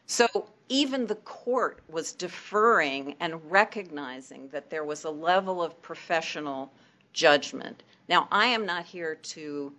So 0.06 0.46
even 0.68 1.04
the 1.04 1.16
court 1.16 1.80
was 1.88 2.12
deferring 2.12 3.16
and 3.18 3.50
recognizing 3.50 4.48
that 4.50 4.70
there 4.70 4.84
was 4.84 5.02
a 5.02 5.10
level 5.10 5.60
of 5.60 5.82
professional 5.82 6.70
judgment. 7.12 7.82
Now, 8.08 8.28
I 8.30 8.46
am 8.46 8.64
not 8.66 8.84
here 8.84 9.16
to 9.34 9.72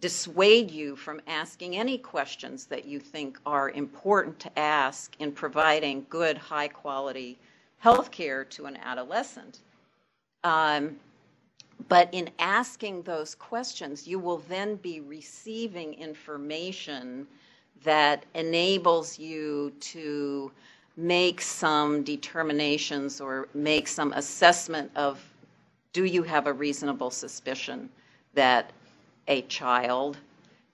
dissuade 0.00 0.70
you 0.70 0.94
from 0.94 1.20
asking 1.26 1.74
any 1.74 1.98
questions 1.98 2.66
that 2.66 2.84
you 2.84 3.00
think 3.00 3.40
are 3.44 3.70
important 3.70 4.38
to 4.38 4.56
ask 4.56 5.16
in 5.18 5.32
providing 5.32 6.06
good, 6.08 6.38
high 6.38 6.68
quality 6.68 7.36
health 7.78 8.12
care 8.12 8.44
to 8.44 8.66
an 8.66 8.76
adolescent. 8.76 9.58
Um, 10.44 10.94
but 11.88 12.08
in 12.12 12.30
asking 12.38 13.02
those 13.02 13.34
questions, 13.34 14.06
you 14.06 14.20
will 14.20 14.42
then 14.48 14.76
be 14.76 15.00
receiving 15.00 15.94
information 15.94 17.26
that 17.84 18.24
enables 18.34 19.18
you 19.18 19.72
to 19.80 20.50
make 20.96 21.40
some 21.40 22.02
determinations 22.02 23.20
or 23.20 23.48
make 23.54 23.86
some 23.86 24.12
assessment 24.14 24.90
of 24.96 25.22
do 25.92 26.04
you 26.04 26.22
have 26.22 26.46
a 26.46 26.52
reasonable 26.52 27.10
suspicion 27.10 27.88
that 28.34 28.72
a 29.28 29.42
child 29.42 30.18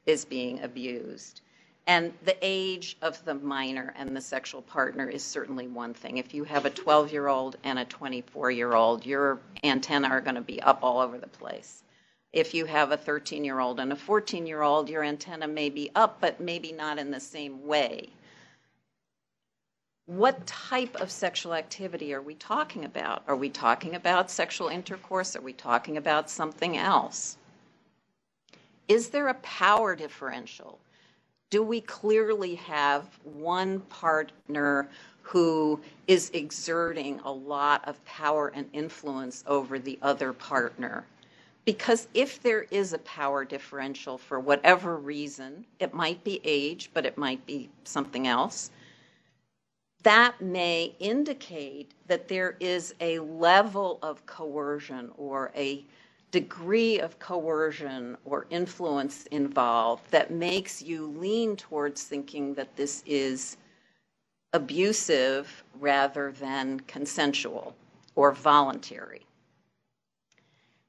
is 0.07 0.25
being 0.25 0.61
abused? 0.63 1.43
And 1.87 2.15
the 2.25 2.37
age 2.41 2.97
of 3.03 3.23
the 3.25 3.35
minor 3.35 3.95
and 3.97 4.17
the 4.17 4.21
sexual 4.21 4.63
partner 4.63 5.09
is 5.09 5.23
certainly 5.23 5.69
one 5.69 5.93
thing. 5.93 6.17
If 6.17 6.33
you 6.33 6.45
have 6.45 6.65
a 6.65 6.71
12 6.71 7.13
year 7.13 7.29
old 7.29 7.57
and 7.63 7.79
a 7.79 7.85
24 7.85 8.51
year 8.51 8.75
old, 8.75 9.05
your 9.05 9.39
antenna 9.63 10.09
are 10.09 10.23
going 10.23 10.37
to 10.37 10.41
be 10.41 10.63
up 10.63 10.79
all 10.83 10.99
over 11.01 11.19
the 11.19 11.27
place. 11.27 11.84
If 12.35 12.53
you 12.53 12.67
have 12.67 12.93
a 12.93 12.97
13 12.97 13.45
year 13.45 13.61
old 13.61 13.81
and 13.81 13.93
a 13.93 13.97
14 13.97 14.47
year 14.47 14.61
old, 14.61 14.91
your 14.91 15.03
antenna 15.03 15.49
may 15.49 15.71
be 15.71 15.91
up, 15.95 16.21
but 16.21 16.41
maybe 16.41 16.73
not 16.73 16.99
in 16.99 17.11
the 17.11 17.21
same 17.21 17.67
way. 17.67 18.11
What 20.07 20.47
type 20.47 20.95
of 20.97 21.11
sexual 21.11 21.55
activity 21.55 22.13
are 22.13 22.21
we 22.21 22.35
talking 22.35 22.85
about? 22.85 23.23
Are 23.27 23.37
we 23.37 23.49
talking 23.49 23.95
about 23.95 24.31
sexual 24.31 24.69
intercourse? 24.69 25.35
Are 25.35 25.41
we 25.41 25.55
talking 25.55 25.97
about 25.97 26.29
something 26.29 26.77
else? 26.77 27.39
Is 28.89 29.09
there 29.09 29.29
a 29.29 29.35
power 29.35 29.97
differential? 29.97 30.79
do 31.55 31.63
we 31.63 31.81
clearly 31.83 32.57
have 32.57 33.07
one 33.23 33.79
partner 33.83 34.89
who 35.23 35.81
is 36.09 36.29
exerting 36.31 37.21
a 37.21 37.31
lot 37.31 37.87
of 37.87 38.05
power 38.05 38.49
and 38.57 38.69
influence 38.73 39.45
over 39.47 39.79
the 39.79 39.97
other 40.03 40.33
partner? 40.33 41.07
Because 41.65 42.09
if 42.13 42.43
there 42.43 42.63
is 42.71 42.93
a 42.93 42.99
power 42.99 43.45
differential 43.45 44.19
for 44.19 44.39
whatever 44.39 44.97
reason, 44.97 45.65
it 45.79 45.95
might 45.95 46.23
be 46.23 46.41
age, 46.45 46.91
but 46.93 47.07
it 47.07 47.17
might 47.17 47.45
be 47.47 47.71
something 47.85 48.27
else, 48.27 48.71
that 50.03 50.39
may 50.43 50.95
indicate 50.99 51.93
that 52.07 52.29
there 52.29 52.57
is 52.61 52.95
a 53.01 53.19
level 53.21 53.99
of 54.03 54.25
coercion 54.27 55.11
or 55.17 55.51
a 55.57 55.83
degree 56.31 57.01
of 57.01 57.19
coercion 57.19 58.17
or 58.27 58.47
influence 58.51 59.25
involved 59.27 60.11
that 60.11 60.31
makes 60.31 60.83
you 60.83 61.07
lean 61.07 61.57
towards 61.57 62.03
thinking 62.03 62.53
that 62.55 62.77
this 62.77 63.03
is 63.07 63.57
abusive 64.53 65.65
rather 65.81 66.33
than 66.33 66.81
consensual 66.81 67.75
or 68.17 68.33
voluntary. 68.33 69.23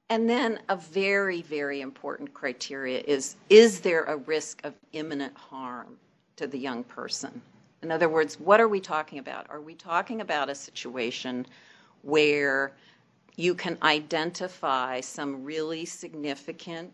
And 0.10 0.30
then 0.30 0.60
a 0.70 0.76
very, 0.76 1.42
very 1.42 1.82
important 1.82 2.34
criteria 2.34 3.00
is 3.08 3.36
is 3.50 3.80
there 3.82 4.04
a 4.04 4.18
risk 4.18 4.64
of 4.64 4.74
imminent 4.94 5.36
harm 5.36 5.98
to 6.36 6.48
the 6.48 6.60
young 6.60 6.84
person? 6.84 7.42
In 7.82 7.92
other 7.92 8.10
words, 8.10 8.40
what 8.40 8.60
are 8.60 8.68
we 8.68 8.80
talking 8.80 9.20
about? 9.20 9.48
Are 9.50 9.62
we 9.62 9.76
talking 9.76 10.22
about 10.22 10.50
a 10.50 10.56
situation 10.56 11.46
where 12.04 12.72
you 13.36 13.54
can 13.54 13.78
identify 13.84 15.02
some 15.02 15.44
really 15.44 15.86
significant 15.86 16.92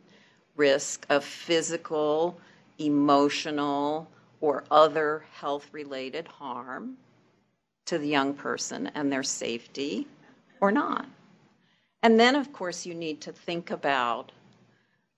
risk 0.55 1.05
of 1.09 1.23
physical, 1.23 2.39
emotional, 2.79 4.09
or 4.41 4.63
other 4.71 5.23
health 5.33 5.67
related 5.71 6.27
harm 6.27 6.97
to 7.85 7.97
the 7.97 8.07
young 8.07 8.33
person 8.33 8.87
and 8.95 9.11
their 9.11 9.23
safety 9.23 10.07
or 10.59 10.71
not. 10.71 11.05
And 12.03 12.19
then, 12.19 12.35
of 12.35 12.51
course, 12.51 12.85
you 12.85 12.95
need 12.95 13.21
to 13.21 13.31
think 13.31 13.69
about 13.69 14.31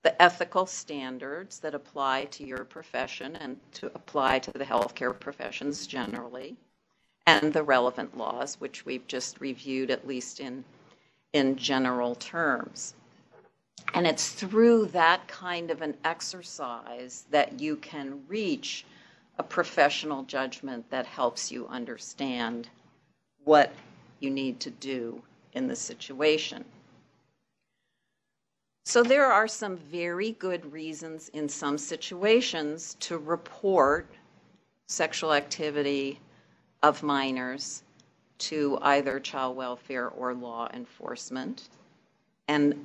the 0.02 0.20
ethical 0.20 0.66
standards 0.66 1.58
that 1.60 1.74
apply 1.74 2.26
to 2.26 2.44
your 2.44 2.64
profession 2.64 3.36
and 3.36 3.58
to 3.72 3.86
apply 3.94 4.38
to 4.40 4.52
the 4.52 4.64
healthcare 4.64 5.18
professions 5.18 5.86
generally, 5.86 6.56
and 7.26 7.54
the 7.54 7.62
relevant 7.62 8.18
laws, 8.18 8.60
which 8.60 8.84
we've 8.84 9.06
just 9.06 9.40
reviewed, 9.40 9.90
at 9.90 10.06
least 10.06 10.40
in 10.40 10.64
in 11.32 11.56
general 11.56 12.14
terms. 12.14 12.94
And 13.94 14.06
it's 14.06 14.30
through 14.30 14.86
that 14.86 15.26
kind 15.26 15.70
of 15.70 15.82
an 15.82 15.96
exercise 16.04 17.24
that 17.30 17.60
you 17.60 17.76
can 17.76 18.22
reach 18.28 18.84
a 19.38 19.42
professional 19.42 20.22
judgment 20.22 20.88
that 20.90 21.06
helps 21.06 21.50
you 21.50 21.66
understand 21.66 22.68
what 23.42 23.72
you 24.20 24.30
need 24.30 24.60
to 24.60 24.70
do 24.70 25.22
in 25.54 25.68
the 25.68 25.76
situation. 25.76 26.64
So 28.86 29.02
there 29.02 29.32
are 29.32 29.48
some 29.48 29.76
very 29.76 30.32
good 30.32 30.70
reasons 30.72 31.30
in 31.30 31.48
some 31.48 31.78
situations 31.78 32.96
to 33.00 33.16
report 33.16 34.06
sexual 34.88 35.32
activity 35.32 36.20
of 36.82 37.02
minors 37.02 37.82
to 38.36 38.78
either 38.82 39.18
child 39.18 39.56
welfare 39.56 40.08
or 40.10 40.34
law 40.34 40.68
enforcement. 40.74 41.70
And 42.48 42.84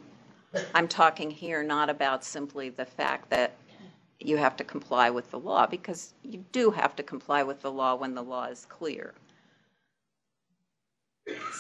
I'm 0.74 0.88
talking 0.88 1.30
here 1.30 1.64
not 1.64 1.90
about 1.90 2.24
simply 2.24 2.70
the 2.70 2.86
fact 2.86 3.30
that 3.30 3.56
you 4.22 4.38
have 4.38 4.56
to 4.58 4.64
comply 4.64 5.10
with 5.10 5.30
the 5.32 5.40
law, 5.40 5.66
because 5.66 6.14
you 6.24 6.44
do 6.52 6.72
have 6.72 6.96
to 6.96 7.04
comply 7.04 7.44
with 7.44 7.62
the 7.62 7.72
law 7.72 7.96
when 7.96 8.16
the 8.16 8.22
law 8.24 8.46
is 8.46 8.66
clear. 8.70 9.14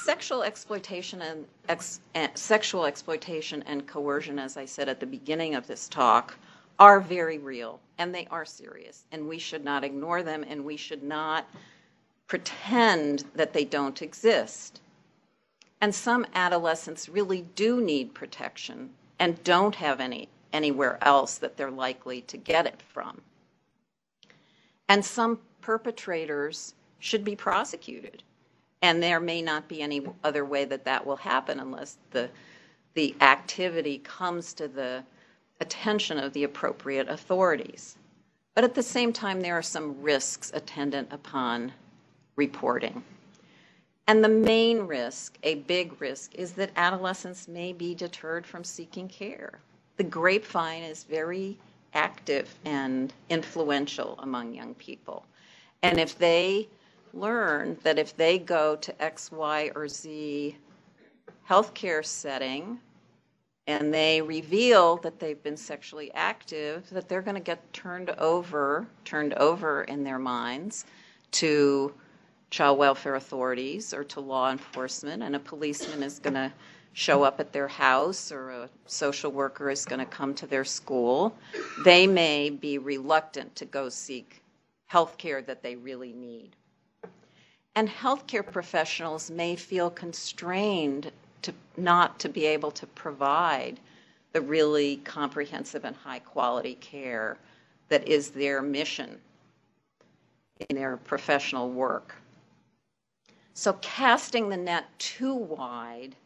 Sexual 0.03 0.43
exploitation 0.43 1.21
and 1.21 1.45
ex, 1.67 1.99
eh, 2.15 2.29
sexual 2.35 2.85
exploitation 2.85 3.63
and 3.63 3.87
coercion, 3.87 4.39
as 4.39 4.57
I 4.57 4.65
said 4.65 4.89
at 4.89 4.99
the 4.99 5.05
beginning 5.05 5.55
of 5.55 5.67
this 5.67 5.87
talk, 5.87 6.35
are 6.79 6.99
very 6.99 7.37
real 7.37 7.79
and 7.97 8.15
they 8.15 8.27
are 8.31 8.45
serious, 8.45 9.05
and 9.11 9.27
we 9.27 9.37
should 9.37 9.63
not 9.63 9.83
ignore 9.83 10.23
them, 10.23 10.45
and 10.47 10.63
we 10.63 10.77
should 10.77 11.03
not 11.03 11.45
pretend 12.27 13.25
that 13.35 13.53
they 13.53 13.65
don't 13.65 14.01
exist. 14.01 14.81
And 15.81 15.93
some 15.93 16.25
adolescents 16.33 17.09
really 17.09 17.41
do 17.55 17.81
need 17.81 18.13
protection 18.13 18.91
and 19.19 19.43
don't 19.43 19.75
have 19.75 19.99
any 19.99 20.29
anywhere 20.51 20.97
else 21.01 21.37
that 21.37 21.57
they're 21.57 21.71
likely 21.71 22.21
to 22.21 22.37
get 22.37 22.65
it 22.65 22.81
from. 22.81 23.21
And 24.87 25.05
some 25.05 25.39
perpetrators 25.61 26.73
should 26.99 27.23
be 27.23 27.35
prosecuted. 27.35 28.23
And 28.81 29.03
there 29.03 29.19
may 29.19 29.41
not 29.41 29.67
be 29.67 29.81
any 29.81 30.03
other 30.23 30.45
way 30.45 30.65
that 30.65 30.85
that 30.85 31.05
will 31.05 31.17
happen 31.17 31.59
unless 31.59 31.97
the, 32.11 32.29
the 32.93 33.15
activity 33.21 33.99
comes 33.99 34.53
to 34.53 34.67
the 34.67 35.03
attention 35.59 36.17
of 36.17 36.31
the 36.33 36.45
appropriate 36.45 37.09
authorities. 37.09 37.97
But 38.55 38.63
at 38.63 38.75
the 38.75 38.83
same 38.83 39.13
time, 39.13 39.41
there 39.41 39.57
are 39.57 39.61
some 39.61 40.01
risks 40.01 40.51
attendant 40.53 41.09
upon 41.11 41.73
reporting. 42.35 43.03
And 44.07 44.23
the 44.23 44.29
main 44.29 44.79
risk, 44.79 45.37
a 45.43 45.55
big 45.55 46.01
risk, 46.01 46.33
is 46.35 46.53
that 46.53 46.71
adolescents 46.75 47.47
may 47.47 47.73
be 47.73 47.93
deterred 47.93 48.45
from 48.47 48.63
seeking 48.63 49.07
care. 49.07 49.59
The 49.97 50.03
grapevine 50.03 50.83
is 50.83 51.03
very 51.03 51.57
active 51.93 52.53
and 52.65 53.13
influential 53.29 54.15
among 54.19 54.53
young 54.53 54.73
people. 54.75 55.25
And 55.83 55.99
if 55.99 56.17
they 56.17 56.67
learn 57.13 57.77
that 57.83 57.99
if 57.99 58.15
they 58.15 58.37
go 58.37 58.75
to 58.77 59.01
X, 59.01 59.31
Y, 59.31 59.71
or 59.75 59.87
Z 59.87 60.57
healthcare 61.49 62.05
setting 62.05 62.79
and 63.67 63.93
they 63.93 64.21
reveal 64.21 64.97
that 64.97 65.19
they've 65.19 65.41
been 65.43 65.57
sexually 65.57 66.11
active, 66.13 66.89
that 66.89 67.07
they're 67.07 67.21
going 67.21 67.35
to 67.35 67.41
get 67.41 67.71
turned 67.73 68.09
over, 68.11 68.87
turned 69.05 69.33
over 69.35 69.83
in 69.83 70.03
their 70.03 70.19
minds 70.19 70.85
to 71.31 71.93
child 72.49 72.79
welfare 72.79 73.15
authorities 73.15 73.93
or 73.93 74.03
to 74.03 74.19
law 74.19 74.51
enforcement, 74.51 75.21
and 75.21 75.35
a 75.35 75.39
policeman 75.39 76.01
is 76.01 76.19
going 76.19 76.33
to 76.33 76.51
show 76.93 77.23
up 77.23 77.39
at 77.39 77.53
their 77.53 77.67
house 77.67 78.31
or 78.31 78.49
a 78.49 78.69
social 78.87 79.31
worker 79.31 79.69
is 79.69 79.85
going 79.85 79.99
to 79.99 80.05
come 80.05 80.33
to 80.33 80.47
their 80.47 80.65
school, 80.65 81.35
they 81.83 82.07
may 82.07 82.49
be 82.49 82.77
reluctant 82.77 83.55
to 83.55 83.65
go 83.65 83.87
seek 83.89 84.41
health 84.87 85.17
care 85.17 85.41
that 85.41 85.61
they 85.61 85.75
really 85.75 86.11
need. 86.11 86.55
And 87.79 87.87
healthcare 87.87 88.45
professionals 88.45 89.31
may 89.31 89.55
feel 89.55 89.89
constrained 89.89 91.13
to 91.43 91.53
not 91.77 92.19
to 92.19 92.27
be 92.27 92.45
able 92.45 92.71
to 92.71 92.85
provide 92.85 93.79
the 94.33 94.41
really 94.41 94.97
comprehensive 95.05 95.85
and 95.85 95.95
high 95.95 96.19
quality 96.19 96.75
care 96.81 97.37
that 97.87 98.05
is 98.05 98.31
their 98.31 98.61
mission 98.61 99.21
in 100.69 100.75
their 100.75 100.97
professional 100.97 101.69
work. 101.69 102.15
So 103.53 103.71
casting 103.81 104.49
the 104.49 104.57
net 104.57 104.87
too 104.99 105.33
wide 105.33 106.17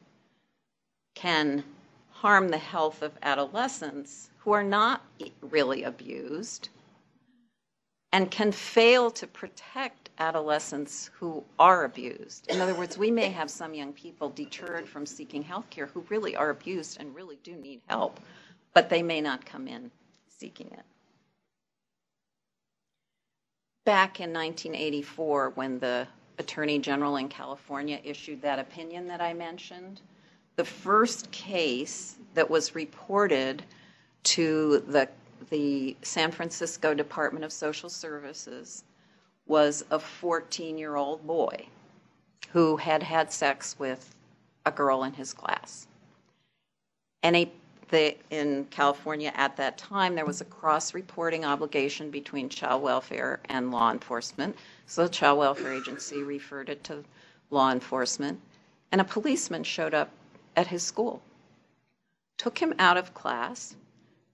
can 1.13 1.63
harm 2.09 2.49
the 2.49 2.57
health 2.57 3.03
of 3.03 3.11
adolescents 3.21 4.31
who 4.39 4.53
are 4.53 4.63
not 4.63 5.03
really 5.41 5.83
abused 5.83 6.69
and 8.11 8.31
can 8.31 8.51
fail 8.51 9.11
to 9.11 9.27
protect 9.27 10.02
adolescents 10.19 11.09
who 11.19 11.43
are 11.59 11.85
abused. 11.85 12.47
In 12.49 12.61
other 12.61 12.73
words, 12.75 12.97
we 12.97 13.11
may 13.11 13.29
have 13.29 13.49
some 13.49 13.73
young 13.73 13.93
people 13.93 14.29
deterred 14.29 14.87
from 14.87 15.05
seeking 15.05 15.41
health 15.41 15.69
care 15.69 15.87
who 15.87 16.05
really 16.09 16.35
are 16.35 16.49
abused 16.49 16.99
and 16.99 17.15
really 17.15 17.37
do 17.43 17.55
need 17.55 17.81
help, 17.87 18.19
but 18.73 18.89
they 18.89 19.03
may 19.03 19.21
not 19.21 19.45
come 19.45 19.67
in 19.67 19.91
seeking 20.27 20.67
it. 20.67 20.83
Back 23.85 24.19
in 24.19 24.31
1984, 24.31 25.51
when 25.51 25.79
the 25.79 26.07
Attorney 26.37 26.79
General 26.79 27.17
in 27.17 27.27
California 27.27 27.99
issued 28.03 28.41
that 28.41 28.59
opinion 28.59 29.07
that 29.07 29.21
I 29.21 29.33
mentioned, 29.33 30.01
the 30.55 30.63
first 30.63 31.29
case 31.31 32.15
that 32.33 32.49
was 32.49 32.75
reported 32.75 33.63
to 34.23 34.83
the, 34.87 35.09
the 35.49 35.97
San 36.01 36.31
Francisco 36.31 36.93
Department 36.93 37.43
of 37.43 37.51
Social 37.51 37.89
Services 37.89 38.83
was 39.45 39.83
a 39.91 39.99
14 39.99 40.77
year 40.77 40.95
old 40.95 41.25
boy 41.25 41.67
who 42.51 42.77
had 42.77 43.03
had 43.03 43.31
sex 43.31 43.77
with 43.79 44.15
a 44.65 44.71
girl 44.71 45.03
in 45.03 45.13
his 45.13 45.33
class. 45.33 45.87
And 47.23 47.35
a, 47.35 47.51
the, 47.89 48.15
in 48.29 48.65
California 48.65 49.31
at 49.35 49.57
that 49.57 49.77
time, 49.77 50.15
there 50.15 50.25
was 50.25 50.41
a 50.41 50.45
cross 50.45 50.93
reporting 50.93 51.45
obligation 51.45 52.09
between 52.09 52.49
child 52.49 52.81
welfare 52.81 53.39
and 53.45 53.71
law 53.71 53.91
enforcement. 53.91 54.55
So 54.87 55.03
the 55.03 55.09
child 55.09 55.39
welfare 55.39 55.73
agency 55.73 56.23
referred 56.23 56.69
it 56.69 56.83
to 56.85 57.03
law 57.49 57.71
enforcement. 57.71 58.39
And 58.91 59.01
a 59.01 59.05
policeman 59.05 59.63
showed 59.63 59.93
up 59.93 60.09
at 60.55 60.67
his 60.67 60.83
school, 60.83 61.21
took 62.37 62.57
him 62.57 62.73
out 62.77 62.97
of 62.97 63.13
class, 63.13 63.75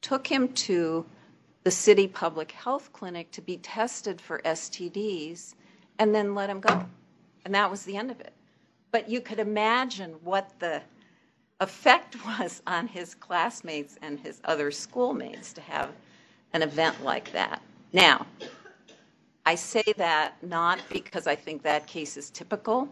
took 0.01 0.27
him 0.27 0.49
to 0.49 1.05
the 1.63 1.71
city 1.71 2.07
public 2.07 2.51
health 2.51 2.91
clinic 2.93 3.31
to 3.31 3.41
be 3.41 3.57
tested 3.57 4.21
for 4.21 4.39
STDs, 4.45 5.55
and 5.99 6.15
then 6.15 6.33
let 6.33 6.49
him 6.49 6.59
go. 6.59 6.85
And 7.45 7.53
that 7.53 7.69
was 7.69 7.83
the 7.83 7.97
end 7.97 8.11
of 8.11 8.19
it. 8.21 8.33
But 8.91 9.09
you 9.09 9.21
could 9.21 9.39
imagine 9.39 10.15
what 10.23 10.51
the 10.59 10.81
effect 11.59 12.15
was 12.25 12.61
on 12.67 12.87
his 12.87 13.15
classmates 13.15 13.97
and 14.01 14.19
his 14.19 14.41
other 14.45 14.71
schoolmates 14.71 15.53
to 15.53 15.61
have 15.61 15.91
an 16.53 16.61
event 16.61 17.03
like 17.03 17.31
that. 17.33 17.61
Now, 17.93 18.25
I 19.45 19.55
say 19.55 19.83
that 19.97 20.35
not 20.43 20.79
because 20.91 21.27
I 21.27 21.35
think 21.35 21.63
that 21.63 21.87
case 21.87 22.17
is 22.17 22.29
typical 22.29 22.87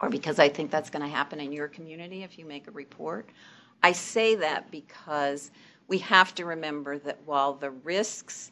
or 0.00 0.10
because 0.10 0.38
I 0.38 0.48
think 0.48 0.70
that's 0.70 0.90
going 0.90 1.02
to 1.02 1.08
happen 1.08 1.40
in 1.40 1.52
your 1.52 1.68
community 1.68 2.22
if 2.22 2.38
you 2.38 2.44
make 2.44 2.68
a 2.68 2.70
report. 2.70 3.28
I 3.82 3.92
say 3.92 4.34
that 4.36 4.70
because 4.70 5.50
we 5.88 5.98
have 5.98 6.34
to 6.34 6.44
remember 6.44 6.98
that 6.98 7.18
while 7.24 7.54
the 7.54 7.70
risks 7.70 8.50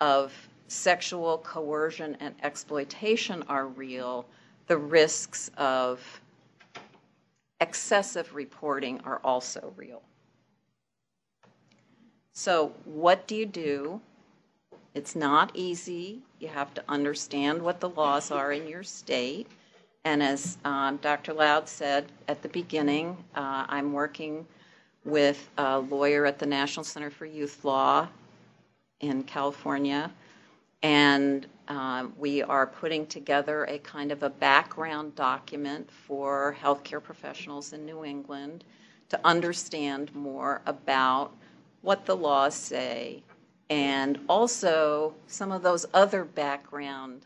of 0.00 0.32
sexual 0.68 1.38
coercion 1.38 2.16
and 2.20 2.34
exploitation 2.42 3.44
are 3.48 3.66
real, 3.66 4.26
the 4.66 4.76
risks 4.76 5.50
of 5.56 6.20
excessive 7.60 8.34
reporting 8.34 9.00
are 9.04 9.20
also 9.22 9.72
real. 9.76 10.02
So, 12.32 12.72
what 12.84 13.26
do 13.26 13.36
you 13.36 13.46
do? 13.46 14.00
It's 14.94 15.14
not 15.14 15.52
easy. 15.54 16.20
You 16.38 16.48
have 16.48 16.72
to 16.74 16.82
understand 16.88 17.60
what 17.60 17.80
the 17.80 17.90
laws 17.90 18.30
are 18.30 18.52
in 18.52 18.66
your 18.66 18.82
state. 18.82 19.46
And 20.04 20.22
as 20.22 20.56
um, 20.64 20.96
Dr. 20.96 21.34
Loud 21.34 21.68
said 21.68 22.06
at 22.26 22.40
the 22.42 22.48
beginning, 22.48 23.16
uh, 23.34 23.66
I'm 23.68 23.92
working 23.92 24.46
with 25.04 25.48
a 25.58 25.78
lawyer 25.78 26.26
at 26.26 26.38
the 26.38 26.46
National 26.46 26.84
Center 26.84 27.10
for 27.10 27.26
Youth 27.26 27.64
Law 27.64 28.08
in 29.00 29.22
California, 29.22 30.10
and 30.82 31.46
um, 31.68 32.12
we 32.18 32.42
are 32.42 32.66
putting 32.66 33.06
together 33.06 33.64
a 33.64 33.78
kind 33.78 34.12
of 34.12 34.22
a 34.22 34.30
background 34.30 35.14
document 35.14 35.90
for 35.90 36.56
healthcare 36.60 37.02
professionals 37.02 37.72
in 37.72 37.86
New 37.86 38.04
England 38.04 38.64
to 39.08 39.20
understand 39.24 40.14
more 40.14 40.62
about 40.66 41.32
what 41.82 42.06
the 42.06 42.16
laws 42.16 42.54
say 42.54 43.22
and 43.70 44.18
also 44.28 45.14
some 45.28 45.52
of 45.52 45.62
those 45.62 45.86
other 45.94 46.24
background 46.24 47.24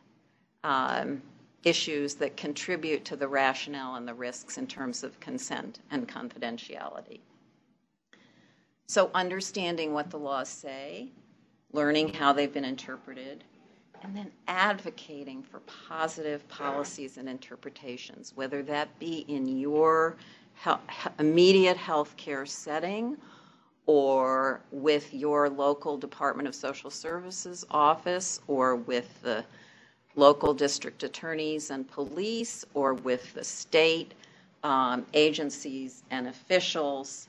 um, 0.62 1.22
issues 1.64 2.14
that 2.16 2.36
contribute 2.36 3.04
to 3.06 3.16
the 3.16 3.26
rationale 3.26 3.94
and 3.94 4.06
the 4.06 4.14
risks 4.14 4.58
in 4.58 4.66
terms 4.66 5.02
of 5.02 5.18
consent 5.20 5.80
and 5.90 6.06
confidentiality. 6.06 7.20
So 8.94 9.10
understanding 9.12 9.92
what 9.92 10.08
the 10.08 10.20
laws 10.20 10.48
say, 10.48 11.08
learning 11.72 12.14
how 12.14 12.32
they've 12.32 12.52
been 12.52 12.64
interpreted, 12.64 13.42
and 14.04 14.16
then 14.16 14.30
advocating 14.46 15.42
for 15.42 15.58
positive 15.62 16.46
policies 16.48 17.16
and 17.16 17.28
interpretations, 17.28 18.36
whether 18.36 18.62
that 18.62 18.96
be 19.00 19.24
in 19.26 19.58
your 19.58 20.14
he- 20.64 21.10
immediate 21.18 21.76
healthcare 21.76 22.46
setting 22.46 23.16
or 23.86 24.60
with 24.70 25.12
your 25.12 25.50
local 25.50 25.98
Department 25.98 26.46
of 26.46 26.54
Social 26.54 26.88
Services 26.88 27.66
office 27.72 28.38
or 28.46 28.76
with 28.76 29.20
the 29.22 29.44
local 30.14 30.54
district 30.54 31.02
attorneys 31.02 31.70
and 31.70 31.90
police 31.90 32.64
or 32.74 32.94
with 32.94 33.34
the 33.34 33.42
state 33.42 34.14
um, 34.62 35.04
agencies 35.14 36.04
and 36.12 36.28
officials 36.28 37.28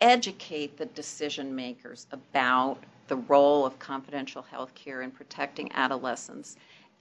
educate 0.00 0.76
the 0.76 0.86
decision 0.86 1.54
makers 1.54 2.06
about 2.12 2.78
the 3.08 3.16
role 3.16 3.64
of 3.64 3.78
confidential 3.78 4.42
health 4.42 4.74
care 4.74 5.02
in 5.02 5.10
protecting 5.10 5.70
adolescents 5.72 6.56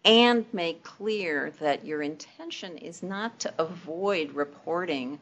and 0.05 0.45
make 0.53 0.83
clear 0.83 1.51
that 1.59 1.85
your 1.85 2.01
intention 2.03 2.77
is 2.77 3.01
not 3.01 3.37
to 3.39 3.53
avoid 3.57 4.31
reporting 4.33 5.19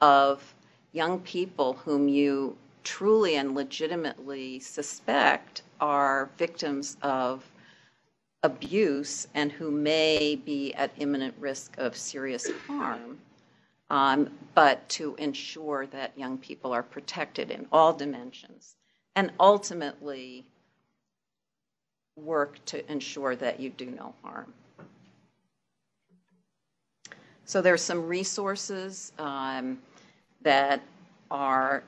of 0.00 0.54
young 0.92 1.20
people 1.20 1.74
whom 1.74 2.08
you 2.08 2.56
truly 2.82 3.36
and 3.36 3.54
legitimately 3.54 4.58
suspect 4.58 5.62
are 5.80 6.30
victims 6.36 6.96
of 7.02 7.44
abuse 8.42 9.26
and 9.34 9.50
who 9.52 9.70
may 9.70 10.36
be 10.44 10.74
at 10.74 10.90
imminent 10.98 11.34
risk 11.38 11.74
of 11.78 11.96
serious 11.96 12.50
harm 12.66 13.18
um, 13.94 14.28
but 14.56 14.88
to 14.88 15.14
ensure 15.18 15.86
that 15.86 16.18
young 16.18 16.36
people 16.36 16.72
are 16.72 16.82
protected 16.82 17.52
in 17.52 17.64
all 17.70 17.92
dimensions, 17.92 18.74
and 19.14 19.30
ultimately 19.38 20.44
work 22.16 22.58
to 22.64 22.90
ensure 22.90 23.36
that 23.36 23.60
you 23.60 23.70
do 23.70 23.86
no 23.86 24.12
harm. 24.20 24.52
So 27.44 27.62
there's 27.62 27.82
some 27.82 28.04
resources 28.08 29.12
um, 29.20 29.78
that 30.42 30.82
are, 31.30 31.84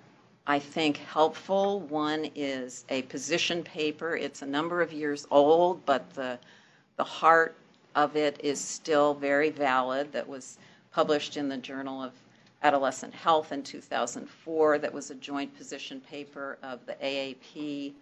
I 0.47 0.61
think, 0.61 0.99
helpful. 0.99 1.81
One 1.81 2.31
is 2.37 2.85
a 2.89 3.03
position 3.03 3.65
paper. 3.65 4.15
It's 4.17 4.43
a 4.43 4.47
number 4.47 4.81
of 4.81 4.93
years 4.93 5.27
old, 5.33 5.85
but 5.85 6.09
the 6.15 6.39
the 6.99 7.05
heart 7.05 7.57
of 7.97 8.15
it 8.15 8.41
is 8.45 8.61
still 8.61 9.13
very 9.13 9.51
valid. 9.51 10.13
That 10.13 10.29
was 10.29 10.59
published 10.97 11.37
in 11.37 11.47
the 11.47 11.59
Journal 11.59 12.03
of 12.03 12.15
Adolescent 12.63 13.13
Health 13.13 13.53
in 13.53 13.63
2004 13.63 14.79
that 14.79 14.91
was 14.91 15.11
a 15.11 15.15
joint 15.17 15.55
position 15.55 16.01
paper 16.01 16.57
of 16.63 16.87
the 16.87 16.95
AAP, 16.95 17.93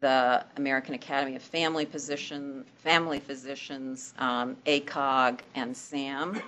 the 0.00 0.44
American 0.56 0.94
Academy 0.94 1.36
of 1.36 1.42
Family 1.42 1.84
Physician, 1.84 2.64
Family 2.78 3.20
Physicians, 3.20 4.14
um, 4.18 4.56
ACOG, 4.66 5.38
and 5.54 5.76
SAM. 5.76 6.42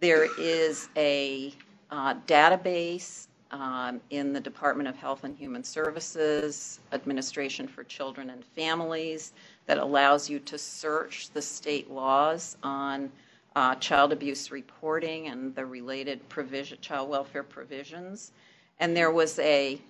There 0.00 0.26
is 0.40 0.88
a 0.96 1.52
uh, 1.90 2.14
database 2.26 3.26
um, 3.50 4.00
in 4.08 4.32
the 4.32 4.40
Department 4.40 4.88
of 4.88 4.96
Health 4.96 5.24
and 5.24 5.36
Human 5.36 5.64
Services, 5.64 6.80
Administration 6.94 7.68
for 7.68 7.84
Children 7.84 8.30
and 8.30 8.42
Families, 8.42 9.34
that 9.66 9.76
allows 9.76 10.30
you 10.30 10.38
to 10.38 10.56
search 10.56 11.28
the 11.34 11.42
state 11.42 11.90
laws 11.90 12.56
on 12.62 13.12
uh, 13.58 13.74
child 13.74 14.12
abuse 14.12 14.52
reporting 14.52 15.26
and 15.26 15.52
the 15.56 15.66
related 15.66 16.26
provision, 16.28 16.78
child 16.80 17.08
welfare 17.08 17.42
provisions. 17.42 18.30
And 18.78 18.96
there 18.96 19.10
was 19.10 19.36
a 19.40 19.80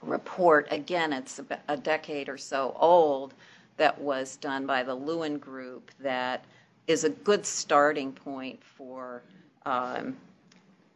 report, 0.00 0.66
again, 0.70 1.12
it's 1.12 1.38
a, 1.68 1.76
decade 1.76 2.30
or 2.30 2.38
so 2.38 2.74
old, 2.80 3.34
that 3.76 4.00
was 4.00 4.36
done 4.36 4.64
by 4.64 4.82
the 4.82 4.94
Lewin 4.94 5.36
Group 5.36 5.90
that 6.00 6.46
is 6.86 7.04
a 7.04 7.10
good 7.10 7.44
starting 7.44 8.12
point 8.12 8.58
for 8.64 9.22
um, 9.66 10.16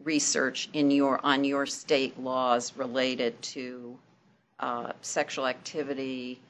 research 0.03 0.71
in 0.73 0.91
your 0.91 1.21
on 1.23 1.45
your 1.45 1.67
state 1.67 2.19
laws 2.19 2.75
related 2.79 3.43
to 3.43 3.99
uh, 4.61 4.93
sexual 5.03 5.47
activity, 5.47 6.41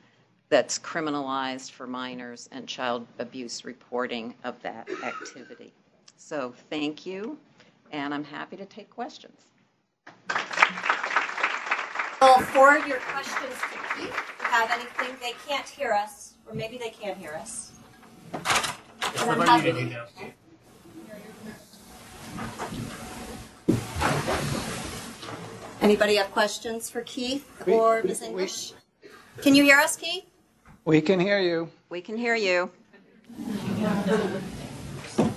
that's 0.50 0.78
criminalized 0.78 1.70
for 1.70 1.86
minors 1.86 2.48
and 2.52 2.66
child 2.66 3.06
abuse 3.18 3.64
reporting 3.64 4.34
of 4.44 4.60
that 4.62 4.88
activity. 5.04 5.72
So 6.16 6.52
thank 6.68 7.06
you, 7.06 7.38
and 7.92 8.12
I'm 8.12 8.24
happy 8.24 8.56
to 8.56 8.66
take 8.66 8.90
questions. 8.90 9.40
Well, 12.20 12.40
for 12.40 12.76
your 12.86 12.98
questions 12.98 13.54
to 13.54 13.78
Keith, 13.96 14.08
if 14.10 14.34
you 14.40 14.44
have 14.46 14.70
anything, 14.72 15.16
they 15.22 15.32
can't 15.48 15.66
hear 15.66 15.92
us, 15.92 16.34
or 16.46 16.54
maybe 16.54 16.76
they 16.76 16.90
can 16.90 17.16
hear 17.16 17.32
us. 17.34 17.70
If 18.34 19.22
I'm 19.26 19.38
we're 19.38 19.46
happy- 19.46 19.70
unmuted, 19.72 19.88
you 19.88 19.90
know. 19.90 20.04
Anybody 25.80 26.16
have 26.16 26.30
questions 26.30 26.90
for 26.90 27.00
Keith 27.02 27.48
or 27.66 28.02
Ms. 28.02 28.22
English? 28.22 28.72
Can 29.40 29.54
you 29.54 29.64
hear 29.64 29.78
us, 29.78 29.96
Keith? 29.96 30.29
We 30.84 31.00
can 31.00 31.20
hear 31.20 31.38
you. 31.38 31.68
We 31.90 32.00
can 32.00 32.16
hear 32.16 32.34
you. 32.34 32.70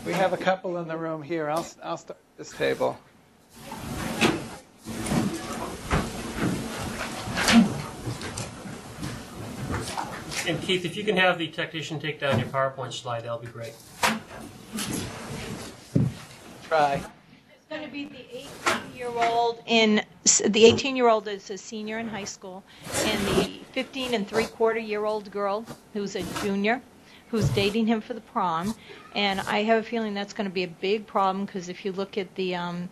We 0.06 0.14
have 0.14 0.34
a 0.34 0.38
couple 0.38 0.78
in 0.78 0.88
the 0.88 0.98
room 0.98 1.22
here. 1.22 1.50
I'll, 1.50 1.66
I'll 1.84 1.98
start 1.98 2.20
this 2.38 2.52
table. 2.52 2.98
And 10.46 10.62
Keith, 10.62 10.86
if 10.86 10.98
you 10.98 11.04
can 11.04 11.16
have 11.18 11.38
the 11.38 11.48
technician 11.48 12.00
take 12.00 12.20
down 12.20 12.39
your 12.39 12.48
PowerPoint 12.48 12.94
slide, 12.94 13.24
that'll 13.24 13.38
be 13.38 13.48
great. 13.48 13.74
Try. 16.64 17.04
Going 17.74 17.86
to 17.86 17.91
be 17.91 18.05
the 18.05 18.69
18-year-old 18.69 19.63
in, 19.65 19.95
the 20.26 20.63
18-year-old 20.63 21.28
is 21.28 21.49
a 21.49 21.57
senior 21.57 21.97
in 21.97 22.07
high 22.07 22.24
school, 22.24 22.63
and 23.03 23.28
the 23.30 23.61
15 23.71 24.13
and 24.13 24.28
three-quarter-year-old 24.28 25.32
girl, 25.32 25.65
who's 25.93 26.15
a 26.15 26.21
junior, 26.43 26.84
who's 27.30 27.49
dating 27.49 27.88
him 27.88 27.99
for 27.99 28.13
the 28.13 28.21
prom. 28.21 28.76
And 29.15 29.39
I 29.39 29.63
have 29.63 29.80
a 29.80 29.84
feeling 29.84 30.13
that's 30.13 30.34
going 30.34 30.47
to 30.47 30.53
be 30.53 30.61
a 30.61 30.67
big 30.67 31.07
problem, 31.07 31.47
because 31.47 31.67
if 31.67 31.84
you 31.84 31.93
look 31.93 32.15
at 32.15 32.36
the 32.36 32.53
um, 32.53 32.89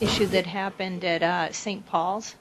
issue 0.00 0.24
that 0.28 0.46
happened 0.46 1.04
at 1.04 1.22
uh, 1.22 1.52
St. 1.52 1.84
Paul's, 1.84 2.34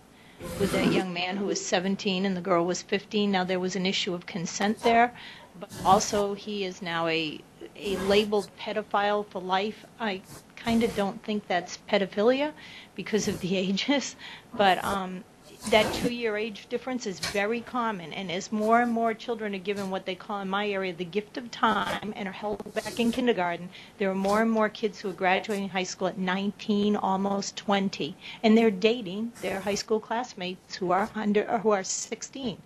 with 0.61 0.71
that 0.71 0.93
young 0.93 1.11
man 1.11 1.35
who 1.35 1.45
was 1.45 1.63
17 1.63 2.25
and 2.25 2.37
the 2.37 2.41
girl 2.41 2.65
was 2.65 2.81
15. 2.81 3.29
Now 3.31 3.43
there 3.43 3.59
was 3.59 3.75
an 3.75 3.85
issue 3.85 4.13
of 4.13 4.25
consent 4.25 4.79
there, 4.79 5.13
but 5.59 5.69
also 5.83 6.35
he 6.35 6.63
is 6.63 6.81
now 6.81 7.07
a 7.07 7.41
a 7.75 7.97
labeled 7.97 8.49
pedophile 8.59 9.25
for 9.25 9.41
life. 9.41 9.85
I 9.99 10.21
kind 10.55 10.83
of 10.83 10.95
don't 10.95 11.23
think 11.23 11.47
that's 11.47 11.79
pedophilia 11.89 12.53
because 12.95 13.27
of 13.27 13.39
the 13.41 13.57
ages, 13.67 14.15
but 14.53 14.83
um, 14.83 15.23
that 15.69 15.93
two-year 15.93 16.37
age 16.37 16.67
difference 16.69 17.05
is 17.05 17.19
very 17.19 17.61
common. 17.61 18.11
And 18.13 18.31
as 18.31 18.51
more 18.51 18.81
and 18.81 18.91
more 18.91 19.13
children 19.13 19.53
are 19.53 19.59
given 19.59 19.91
what 19.91 20.05
they 20.05 20.15
call 20.15 20.39
in 20.41 20.49
my 20.49 20.67
area 20.67 20.91
the 20.91 21.05
gift 21.05 21.37
of 21.37 21.51
time 21.51 22.13
and 22.15 22.27
are 22.27 22.31
held 22.31 22.73
back 22.73 22.99
in 22.99 23.11
kindergarten, 23.11 23.69
there 23.99 24.09
are 24.09 24.15
more 24.15 24.41
and 24.41 24.49
more 24.49 24.69
kids 24.69 24.99
who 24.99 25.09
are 25.09 25.13
graduating 25.13 25.69
high 25.69 25.83
school 25.83 26.07
at 26.07 26.17
19, 26.17 26.95
almost 26.95 27.55
20, 27.57 28.15
and 28.41 28.57
they're 28.57 28.71
dating 28.71 29.33
their 29.41 29.59
high 29.59 29.75
school 29.75 29.99
classmates 29.99 30.75
who 30.75 30.91
are 30.91 31.09
under 31.13 31.47
or 31.47 31.59
who 31.59 31.69
are 31.69 31.83
16. 31.83 32.57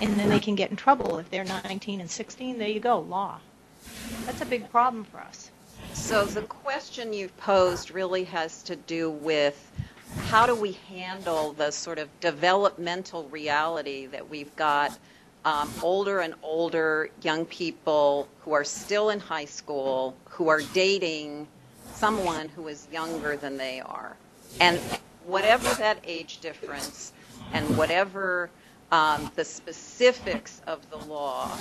And 0.00 0.14
then 0.18 0.28
they 0.28 0.40
can 0.40 0.54
get 0.54 0.70
in 0.70 0.76
trouble 0.76 1.18
if 1.18 1.30
they're 1.30 1.44
19 1.44 2.00
and 2.00 2.10
16. 2.10 2.58
There 2.58 2.68
you 2.68 2.80
go, 2.80 2.98
law. 2.98 3.40
That's 4.26 4.40
a 4.40 4.46
big 4.46 4.70
problem 4.70 5.04
for 5.04 5.20
us. 5.20 5.50
So 5.94 6.24
the 6.24 6.42
question 6.42 7.12
you've 7.12 7.36
posed 7.38 7.90
really 7.90 8.24
has 8.24 8.62
to 8.64 8.76
do 8.76 9.10
with 9.10 9.70
how 10.26 10.46
do 10.46 10.54
we 10.54 10.72
handle 10.88 11.52
the 11.52 11.70
sort 11.70 11.98
of 11.98 12.08
developmental 12.20 13.24
reality 13.24 14.06
that 14.06 14.28
we've 14.28 14.54
got 14.56 14.98
um, 15.44 15.70
older 15.82 16.20
and 16.20 16.34
older 16.42 17.10
young 17.22 17.44
people 17.46 18.28
who 18.40 18.52
are 18.52 18.64
still 18.64 19.10
in 19.10 19.20
high 19.20 19.44
school 19.44 20.14
who 20.24 20.48
are 20.48 20.62
dating 20.72 21.46
someone 21.94 22.48
who 22.50 22.68
is 22.68 22.86
younger 22.92 23.36
than 23.36 23.56
they 23.56 23.80
are. 23.80 24.16
And 24.60 24.78
whatever 25.26 25.68
that 25.74 25.98
age 26.04 26.38
difference 26.38 27.12
and 27.52 27.76
whatever 27.76 28.50
um, 28.92 29.30
the 29.36 29.44
specifics 29.44 30.60
of 30.66 30.88
the 30.90 30.96
law 30.96 31.58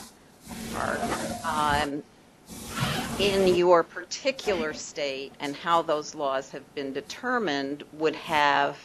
are, 0.75 0.99
um, 1.43 2.03
in 3.19 3.55
your 3.55 3.81
particular 3.81 4.73
state 4.73 5.31
and 5.39 5.55
how 5.55 5.81
those 5.81 6.13
laws 6.13 6.51
have 6.51 6.75
been 6.75 6.93
determined 6.93 7.83
would 7.93 8.15
have 8.15 8.77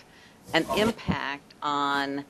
an 0.54 0.64
impact 0.76 1.52
on, 1.62 2.24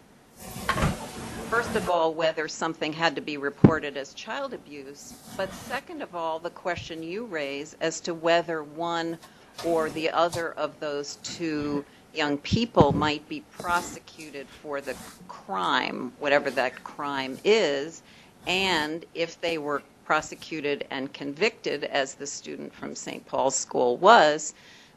first 1.49 1.77
of 1.77 1.89
all, 1.89 2.13
whether 2.13 2.49
something 2.49 2.93
had 2.93 3.15
to 3.15 3.21
be 3.21 3.37
reported 3.37 3.97
as 3.97 4.15
child 4.15 4.53
abuse, 4.53 5.15
but 5.37 5.53
second 5.55 6.03
of 6.03 6.15
all, 6.15 6.41
the 6.41 6.51
question 6.51 7.03
you 7.03 7.25
raise 7.25 7.77
as 7.81 8.01
to 8.01 8.15
whether 8.15 8.65
one 8.65 9.17
or 9.65 9.89
the 9.91 10.11
other 10.11 10.53
of 10.53 10.79
those 10.81 11.17
two 11.23 11.85
young 12.15 12.37
people 12.39 12.93
might 12.93 13.27
be 13.29 13.41
prosecuted 13.59 14.47
for 14.61 14.81
the 14.81 14.97
crime, 15.29 16.13
whatever 16.19 16.51
that 16.51 16.83
crime 16.83 17.39
is, 17.45 18.03
and 18.47 19.05
if 19.15 19.41
they 19.41 19.57
were 19.57 19.83
prosecuted 20.05 20.87
and 20.91 21.13
convicted, 21.13 21.85
as 21.85 22.15
the 22.15 22.27
student 22.27 22.75
from 22.75 22.95
St. 22.95 23.25
Paul's 23.27 23.57
School 23.57 23.97
was, 23.97 24.55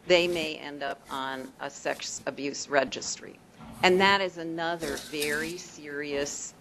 they 0.08 0.28
may 0.28 0.56
end 0.56 0.84
up 0.84 1.02
on 1.10 1.48
a 1.60 1.70
sex 1.70 2.22
abuse 2.26 2.70
registry. 2.70 3.40
And 3.84 4.00
that 4.00 4.22
is 4.22 4.38
another 4.38 4.98
very 5.12 5.58
serious 5.58 6.54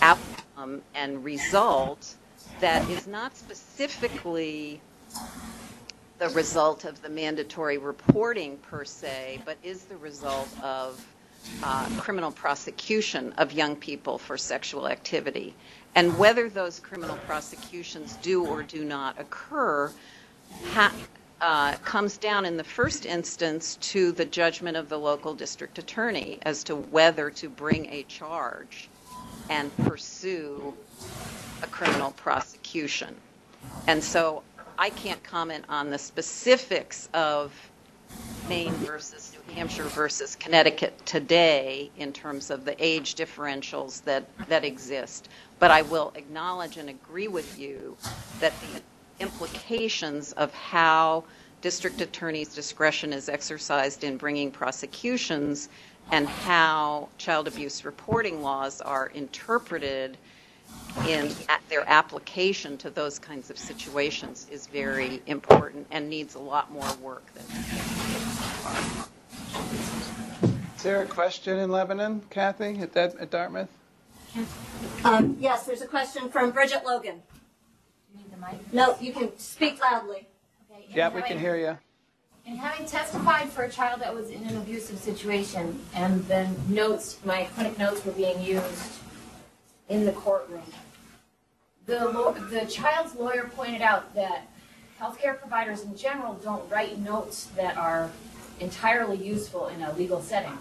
outcome 0.00 0.82
and 0.94 1.24
result 1.24 2.14
that 2.60 2.88
is 2.90 3.06
not 3.06 3.36
specifically 3.36 4.80
the 6.18 6.28
result 6.30 6.84
of 6.84 7.02
the 7.02 7.08
mandatory 7.08 7.78
reporting 7.78 8.56
per 8.58 8.84
se, 8.84 9.40
but 9.44 9.56
is 9.62 9.84
the 9.84 9.96
result 9.96 10.48
of 10.62 11.04
uh, 11.64 11.88
criminal 11.98 12.30
prosecution 12.30 13.32
of 13.38 13.52
young 13.52 13.74
people 13.74 14.18
for 14.18 14.38
sexual 14.38 14.88
activity. 14.88 15.54
And 15.94 16.18
whether 16.18 16.48
those 16.48 16.80
criminal 16.80 17.16
prosecutions 17.26 18.16
do 18.22 18.46
or 18.46 18.62
do 18.62 18.84
not 18.84 19.20
occur 19.20 19.92
ha- 20.72 20.94
uh, 21.40 21.74
comes 21.78 22.16
down 22.16 22.46
in 22.46 22.56
the 22.56 22.64
first 22.64 23.04
instance 23.04 23.76
to 23.80 24.12
the 24.12 24.24
judgment 24.24 24.76
of 24.76 24.88
the 24.88 24.98
local 24.98 25.34
district 25.34 25.78
attorney 25.78 26.38
as 26.42 26.64
to 26.64 26.76
whether 26.76 27.30
to 27.30 27.48
bring 27.48 27.86
a 27.86 28.04
charge 28.04 28.88
and 29.50 29.76
pursue 29.78 30.72
a 31.62 31.66
criminal 31.66 32.12
prosecution. 32.12 33.14
And 33.86 34.02
so 34.02 34.42
I 34.78 34.90
can't 34.90 35.22
comment 35.22 35.64
on 35.68 35.90
the 35.90 35.98
specifics 35.98 37.08
of 37.12 37.52
Maine 38.48 38.72
versus 38.74 39.31
New 39.48 39.54
Hampshire 39.54 39.84
versus 39.84 40.36
Connecticut 40.36 41.04
today 41.04 41.90
in 41.96 42.12
terms 42.12 42.50
of 42.50 42.64
the 42.64 42.76
age 42.84 43.14
differentials 43.14 44.02
that, 44.04 44.24
that 44.48 44.64
exist. 44.64 45.28
But 45.58 45.70
I 45.70 45.82
will 45.82 46.12
acknowledge 46.14 46.76
and 46.76 46.88
agree 46.88 47.28
with 47.28 47.58
you 47.58 47.96
that 48.40 48.52
the 48.60 48.82
implications 49.22 50.32
of 50.32 50.52
how 50.54 51.24
district 51.60 52.00
attorney's 52.00 52.54
discretion 52.54 53.12
is 53.12 53.28
exercised 53.28 54.04
in 54.04 54.16
bringing 54.16 54.50
prosecutions 54.50 55.68
and 56.10 56.26
how 56.26 57.08
child 57.18 57.46
abuse 57.46 57.84
reporting 57.84 58.42
laws 58.42 58.80
are 58.80 59.08
interpreted 59.14 60.16
in 61.08 61.30
their 61.68 61.88
application 61.88 62.76
to 62.78 62.90
those 62.90 63.18
kinds 63.18 63.50
of 63.50 63.58
situations 63.58 64.46
is 64.50 64.66
very 64.66 65.22
important 65.26 65.86
and 65.90 66.08
needs 66.08 66.34
a 66.34 66.38
lot 66.38 66.70
more 66.72 66.92
work 67.00 67.24
than 67.34 67.44
Is 70.82 70.86
there 70.86 71.02
a 71.02 71.06
question 71.06 71.60
in 71.60 71.70
Lebanon, 71.70 72.22
Kathy, 72.28 72.80
at, 72.80 72.92
that, 72.94 73.14
at 73.20 73.30
Dartmouth? 73.30 73.68
Um, 75.04 75.36
yes, 75.38 75.64
there's 75.64 75.80
a 75.80 75.86
question 75.86 76.28
from 76.28 76.50
Bridget 76.50 76.84
Logan. 76.84 77.22
You 78.12 78.18
need 78.18 78.32
the 78.32 78.36
mic? 78.36 78.72
No, 78.72 78.96
you 79.00 79.12
can 79.12 79.38
speak 79.38 79.80
loudly. 79.80 80.26
Okay, 80.72 80.86
Yeah, 80.92 81.10
we 81.14 81.22
can 81.22 81.38
hear 81.38 81.56
you. 81.56 81.78
And 82.48 82.58
having 82.58 82.84
testified 82.84 83.48
for 83.48 83.62
a 83.62 83.70
child 83.70 84.00
that 84.00 84.12
was 84.12 84.30
in 84.30 84.42
an 84.42 84.56
abusive 84.56 84.98
situation, 84.98 85.78
and 85.94 86.24
then 86.24 86.56
notes, 86.68 87.16
my 87.24 87.44
clinic 87.54 87.78
notes 87.78 88.04
were 88.04 88.10
being 88.10 88.42
used 88.42 88.94
in 89.88 90.04
the 90.04 90.10
courtroom. 90.10 90.64
The, 91.86 92.06
law- 92.06 92.32
the 92.32 92.66
child's 92.66 93.14
lawyer 93.14 93.48
pointed 93.54 93.82
out 93.82 94.16
that 94.16 94.48
healthcare 95.00 95.38
providers 95.38 95.84
in 95.84 95.96
general 95.96 96.34
don't 96.42 96.68
write 96.68 96.98
notes 96.98 97.44
that 97.54 97.76
are 97.76 98.10
entirely 98.62 99.16
useful 99.16 99.68
in 99.68 99.82
a 99.82 99.92
legal 99.94 100.20
setting. 100.22 100.56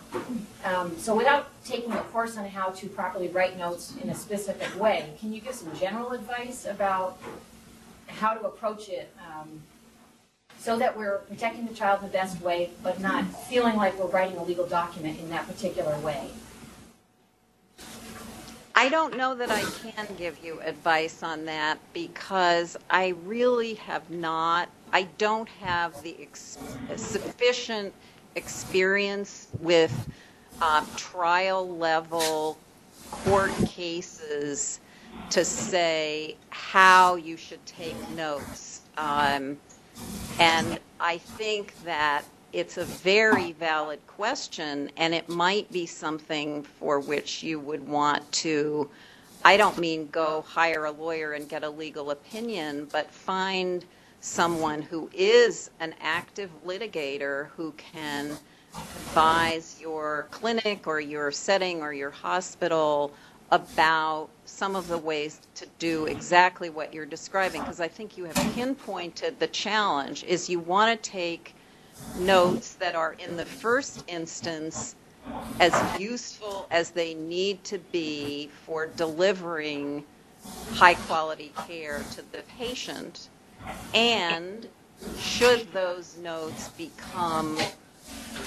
Um, 0.66 0.98
so 0.98 1.16
without 1.16 1.50
taking 1.64 1.92
a 1.92 2.04
course 2.12 2.38
on 2.38 2.46
how 2.46 2.70
to 2.70 2.88
properly 2.88 3.28
write 3.28 3.58
notes 3.58 3.94
in 4.02 4.10
a 4.10 4.16
specific 4.16 4.80
way, 4.80 5.14
can 5.20 5.32
you 5.32 5.40
give 5.40 5.56
some 5.56 5.74
general 5.76 6.12
advice 6.12 6.66
about 6.66 7.18
how 8.08 8.34
to 8.34 8.42
approach 8.42 8.90
it? 8.90 9.14
Um, 9.28 9.62
so 10.60 10.78
that 10.78 10.96
we're 10.96 11.18
protecting 11.20 11.66
the 11.66 11.74
child 11.74 12.02
in 12.02 12.08
the 12.08 12.14
best 12.14 12.40
way, 12.42 12.70
but 12.84 13.00
not 13.00 13.24
feeling 13.48 13.76
like 13.78 13.98
we're 13.98 14.06
writing 14.06 14.38
a 14.38 14.44
legal 14.44 14.68
document 14.68 15.20
in 15.20 15.28
that 15.32 15.48
particular 15.48 15.98
way. 16.00 16.30
I 18.76 18.88
don't 18.90 19.18
know 19.18 19.34
that 19.36 19.50
I 19.50 19.62
can 19.62 20.08
give 20.18 20.44
you 20.44 20.60
advice 20.62 21.24
on 21.24 21.46
that 21.46 21.80
because 21.94 22.78
I 22.92 23.16
really 23.26 23.74
have 23.76 24.10
not, 24.12 24.70
I 24.94 25.04
don't 25.18 25.48
have 25.50 26.02
the 26.04 26.16
ex- 26.22 26.58
sufficient 26.96 27.94
experience 28.36 29.48
with 29.60 30.10
um, 30.62 30.86
trial 30.96 31.78
level 31.78 32.58
court 33.10 33.52
cases 33.66 34.80
to 35.30 35.44
say 35.44 36.36
how 36.50 37.16
you 37.16 37.38
should 37.38 37.66
take 37.66 37.96
notes. 38.12 38.82
Um, 38.98 39.58
and 40.40 40.80
I 41.00 41.18
think 41.18 41.74
that 41.84 42.24
it's 42.54 42.78
a 42.78 42.86
very 42.86 43.54
valid 43.54 44.00
question, 44.08 44.92
and 44.98 45.14
it 45.14 45.30
might 45.30 45.72
be 45.72 45.86
something 45.86 46.64
for 46.64 47.00
which 47.00 47.44
you 47.44 47.60
would 47.60 47.88
want 47.88 48.30
to, 48.34 48.90
I 49.44 49.58
don't 49.58 49.78
mean 49.78 50.10
go 50.12 50.44
hire 50.48 50.86
a 50.86 50.92
lawyer 50.92 51.34
and 51.34 51.48
get 51.48 51.64
a 51.64 51.70
legal 51.70 52.12
opinion, 52.12 52.88
but 52.92 53.10
find 53.10 53.86
someone 54.22 54.84
who 54.84 55.10
is 55.14 55.72
an 55.80 55.96
active 56.00 56.52
litigator 56.66 57.48
who 57.58 57.72
can 57.74 58.38
advise 58.74 59.78
your 59.82 60.28
clinic 60.30 60.88
or 60.88 61.02
your 61.02 61.32
setting 61.32 61.82
or 61.82 61.92
your 61.92 62.12
hospital 62.12 63.12
about 63.52 64.30
some 64.46 64.76
of 64.76 64.88
the 64.88 64.98
ways 64.98 65.42
to 65.56 65.66
do 65.80 66.06
exactly 66.06 66.70
what 66.70 66.94
you're 66.94 67.06
describing. 67.06 67.62
Because 67.62 67.82
I 67.82 67.88
think 67.88 68.16
you 68.16 68.26
have 68.26 68.36
pinpointed 68.54 69.40
the 69.40 69.48
challenge 69.48 70.24
is 70.24 70.50
you 70.50 70.60
want 70.60 71.04
to 71.04 71.10
take 71.10 71.56
notes 72.20 72.76
that 72.76 72.96
are 72.96 73.14
in 73.14 73.36
the 73.36 73.46
first 73.46 74.04
instance 74.08 74.96
as 75.60 76.00
useful 76.00 76.68
as 76.72 76.92
they 76.92 77.16
need 77.16 77.64
to 77.64 77.80
be 77.92 78.50
for 78.66 78.88
delivering 78.88 80.04
high 80.74 80.96
quality 80.96 81.52
care 81.68 82.04
to 82.12 82.22
the 82.32 82.44
patient 82.58 83.30
and 83.94 84.68
should 85.20 85.72
those 85.74 86.18
notes 86.18 86.70
become 86.70 87.58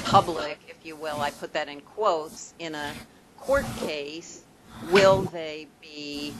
public, 0.05 0.59
if 0.69 0.77
you 0.85 0.97
will, 0.97 1.21
I 1.21 1.31
put 1.31 1.53
that 1.53 1.69
in 1.69 1.81
quotes, 1.81 2.55
in 2.59 2.75
a 2.75 2.93
court 3.39 3.67
case, 3.79 4.45
will 4.91 5.23
they 5.23 5.67
be 5.81 6.35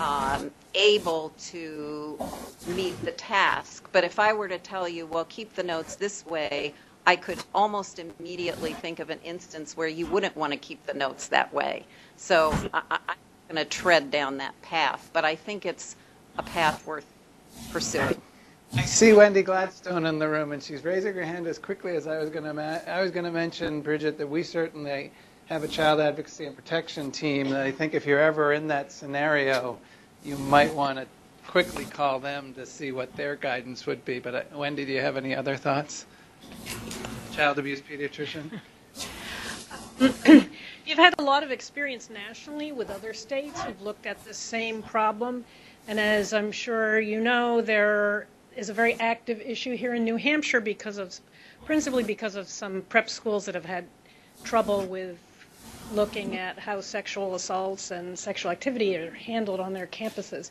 um, 0.00 0.50
able 0.74 1.32
to 1.38 2.18
meet 2.68 3.00
the 3.04 3.12
task? 3.12 3.88
But 3.92 4.04
if 4.04 4.18
I 4.18 4.32
were 4.32 4.48
to 4.48 4.58
tell 4.58 4.88
you, 4.88 5.06
well, 5.06 5.24
keep 5.26 5.54
the 5.54 5.62
notes 5.62 5.96
this 5.96 6.24
way, 6.26 6.74
I 7.06 7.16
could 7.16 7.42
almost 7.54 8.00
immediately 8.00 8.72
think 8.72 8.98
of 8.98 9.10
an 9.10 9.20
instance 9.24 9.76
where 9.76 9.88
you 9.88 10.06
wouldn't 10.06 10.36
want 10.36 10.52
to 10.52 10.58
keep 10.58 10.84
the 10.86 10.94
notes 10.94 11.28
that 11.28 11.52
way. 11.54 11.84
So 12.16 12.52
I, 12.74 12.82
I'm 12.90 13.54
going 13.54 13.64
to 13.64 13.64
tread 13.64 14.10
down 14.10 14.38
that 14.38 14.60
path, 14.62 15.10
but 15.12 15.24
I 15.24 15.36
think 15.36 15.64
it's 15.66 15.94
a 16.36 16.42
path 16.42 16.84
worth 16.86 17.06
pursuing. 17.72 18.20
I 18.74 18.82
see 18.82 19.12
Wendy 19.12 19.42
Gladstone 19.42 20.06
in 20.06 20.18
the 20.18 20.28
room, 20.28 20.52
and 20.52 20.62
she's 20.62 20.84
raising 20.84 21.14
her 21.14 21.24
hand 21.24 21.46
as 21.46 21.58
quickly 21.58 21.96
as 21.96 22.06
I 22.06 22.18
was 22.18 22.30
going 22.30 22.44
to. 22.44 22.52
Ma- 22.52 22.80
I 22.86 23.00
was 23.00 23.10
going 23.10 23.24
to 23.24 23.30
mention, 23.30 23.80
Bridget, 23.80 24.18
that 24.18 24.28
we 24.28 24.42
certainly 24.42 25.12
have 25.46 25.62
a 25.62 25.68
child 25.68 26.00
advocacy 26.00 26.44
and 26.46 26.56
protection 26.56 27.10
team. 27.12 27.46
And 27.46 27.56
I 27.56 27.70
think 27.70 27.94
if 27.94 28.04
you're 28.04 28.20
ever 28.20 28.52
in 28.52 28.66
that 28.68 28.90
scenario, 28.90 29.78
you 30.24 30.36
might 30.36 30.74
want 30.74 30.98
to 30.98 31.06
quickly 31.46 31.84
call 31.84 32.18
them 32.18 32.52
to 32.54 32.66
see 32.66 32.90
what 32.92 33.14
their 33.16 33.36
guidance 33.36 33.86
would 33.86 34.04
be. 34.04 34.18
But 34.18 34.34
uh, 34.34 34.42
Wendy, 34.54 34.84
do 34.84 34.92
you 34.92 35.00
have 35.00 35.16
any 35.16 35.34
other 35.34 35.56
thoughts? 35.56 36.06
Child 37.32 37.58
abuse 37.58 37.80
pediatrician. 37.80 38.60
You've 39.98 40.98
had 40.98 41.14
a 41.18 41.22
lot 41.22 41.42
of 41.42 41.50
experience 41.50 42.10
nationally 42.10 42.72
with 42.72 42.90
other 42.90 43.14
states 43.14 43.60
who've 43.62 43.80
looked 43.82 44.06
at 44.06 44.22
the 44.24 44.34
same 44.34 44.82
problem. 44.82 45.44
And 45.88 46.00
as 46.00 46.32
I'm 46.32 46.50
sure 46.50 46.98
you 46.98 47.20
know, 47.20 47.60
there 47.60 48.26
is 48.56 48.68
a 48.68 48.74
very 48.74 48.94
active 48.94 49.40
issue 49.40 49.76
here 49.76 49.94
in 49.94 50.04
New 50.04 50.16
Hampshire 50.16 50.60
because 50.60 50.98
of, 50.98 51.14
principally 51.64 52.02
because 52.02 52.34
of 52.34 52.48
some 52.48 52.82
prep 52.88 53.08
schools 53.08 53.44
that 53.46 53.54
have 53.54 53.64
had 53.64 53.86
trouble 54.42 54.82
with 54.82 55.18
looking 55.92 56.36
at 56.36 56.58
how 56.58 56.80
sexual 56.80 57.36
assaults 57.36 57.92
and 57.92 58.18
sexual 58.18 58.50
activity 58.50 58.96
are 58.96 59.12
handled 59.12 59.60
on 59.60 59.72
their 59.72 59.86
campuses. 59.86 60.50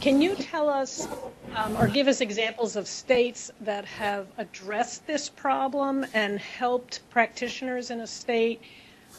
Can 0.00 0.22
you 0.22 0.34
tell 0.34 0.70
us 0.70 1.08
um, 1.54 1.76
or 1.76 1.86
give 1.86 2.08
us 2.08 2.20
examples 2.20 2.76
of 2.76 2.86
states 2.86 3.50
that 3.60 3.84
have 3.84 4.28
addressed 4.38 5.06
this 5.06 5.28
problem 5.28 6.06
and 6.14 6.38
helped 6.38 7.00
practitioners 7.10 7.90
in 7.90 8.00
a 8.00 8.06
state 8.06 8.62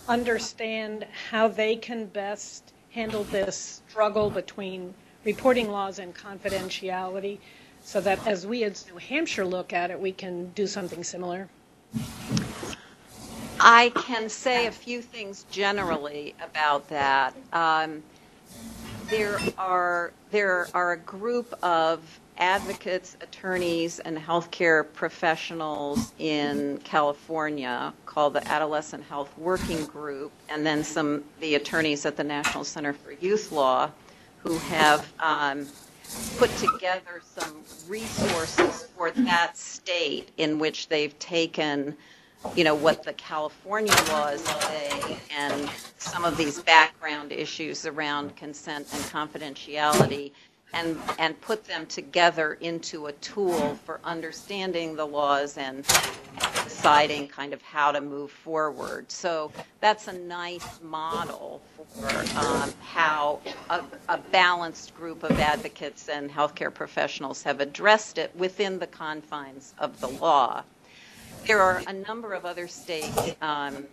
understand 0.08 1.06
how 1.30 1.48
they 1.48 1.76
can 1.76 2.06
best 2.06 2.74
handle 2.91 3.24
this 3.26 3.82
struggle 3.88 4.30
between 4.30 4.93
reporting 5.26 5.70
laws 5.70 6.00
and 6.00 6.16
confidentiality 6.16 7.40
so 7.84 8.00
that 8.02 8.26
as 8.26 8.48
we 8.48 8.64
as 8.64 8.88
New 8.88 8.98
Hampshire 8.98 9.46
look 9.46 9.74
at 9.74 9.92
it, 9.92 10.00
we 10.00 10.12
can 10.12 10.50
do 10.52 10.66
something 10.66 11.04
similar? 11.04 11.50
I 13.60 13.92
can 13.96 14.30
say 14.30 14.68
a 14.68 14.72
few 14.72 15.02
things 15.02 15.46
generally 15.52 16.36
about 16.44 16.88
that. 16.90 17.36
Um, 17.54 18.04
there 19.10 19.40
are 19.58 20.12
there 20.32 20.68
are 20.74 20.94
a 20.94 20.98
group 20.98 21.54
of 21.64 22.20
advocates, 22.38 23.16
attorneys, 23.22 24.00
and 24.00 24.18
healthcare 24.18 24.86
professionals 24.94 26.12
in 26.20 26.80
California 26.84 27.94
called 28.06 28.34
the 28.34 28.46
Adolescent 28.48 29.04
Health 29.04 29.32
Working 29.38 29.86
Group, 29.86 30.32
and 30.50 30.66
then 30.66 30.84
some 30.84 31.24
the 31.40 31.56
attorneys 31.56 32.06
at 32.06 32.18
the 32.18 32.24
National 32.24 32.64
Center 32.64 32.94
for 32.94 33.12
Youth 33.12 33.52
Law, 33.52 33.90
who 34.46 34.58
have 34.60 35.12
um, 35.20 35.66
put 36.38 36.52
together 36.58 37.22
some 37.24 37.64
resources 37.88 38.88
for 38.96 39.10
that 39.12 39.58
state 39.58 40.30
in 40.38 40.60
which 40.60 40.88
they've 40.88 41.18
taken 41.18 41.96
you 42.56 42.64
know, 42.64 42.76
what 42.76 43.04
the 43.04 43.14
California 43.14 43.93
laws 44.10 44.41
say 44.43 45.18
and 45.36 45.68
some 45.98 46.24
of 46.24 46.38
these 46.38 46.62
background 46.62 47.32
issues 47.32 47.88
around 47.88 48.36
consent 48.36 48.88
and 48.93 49.04
confidentiality 49.06 50.32
and, 50.76 50.98
and 51.18 51.40
put 51.42 51.64
them 51.64 51.86
together 51.88 52.54
into 52.62 53.08
a 53.08 53.14
tool 53.14 53.76
for 53.86 54.00
understanding 54.04 54.96
the 54.96 55.06
laws 55.06 55.58
and 55.58 55.86
deciding 56.64 57.28
kind 57.28 57.54
of 57.54 57.62
how 57.62 57.92
to 57.92 58.02
move 58.02 58.30
forward. 58.30 59.10
So 59.12 59.52
that's 59.80 60.08
a 60.08 60.14
nice 60.14 60.80
model 60.84 61.62
for 61.94 62.10
um, 62.38 62.74
how 62.84 63.40
a, 63.70 63.82
a 64.10 64.18
balanced 64.18 64.96
group 64.96 65.24
of 65.24 65.32
advocates 65.40 66.10
and 66.10 66.30
healthcare 66.30 66.74
professionals 66.74 67.42
have 67.44 67.62
addressed 67.62 68.18
it 68.18 68.36
within 68.36 68.78
the 68.78 68.88
confines 68.88 69.74
of 69.80 70.00
the 70.02 70.08
law. 70.08 70.64
There 71.48 71.62
are 71.62 71.82
a 71.88 71.94
number 71.94 72.34
of 72.34 72.46
other 72.46 72.68
states, 72.68 73.36
um, 73.42 73.86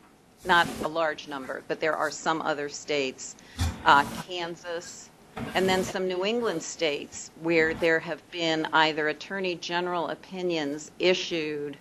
not 0.44 0.66
a 0.82 0.88
large 0.88 1.28
number, 1.28 1.62
but 1.68 1.80
there 1.80 1.96
are 1.96 2.10
some 2.10 2.42
other 2.42 2.68
states, 2.68 3.36
uh, 3.84 4.04
Kansas, 4.26 5.10
and 5.54 5.68
then 5.68 5.84
some 5.84 6.08
New 6.08 6.24
England 6.24 6.62
states 6.62 7.30
where 7.42 7.74
there 7.74 8.00
have 8.00 8.28
been 8.30 8.66
either 8.72 9.08
attorney 9.08 9.54
general 9.56 10.08
opinions 10.08 10.90
issued 10.98 11.76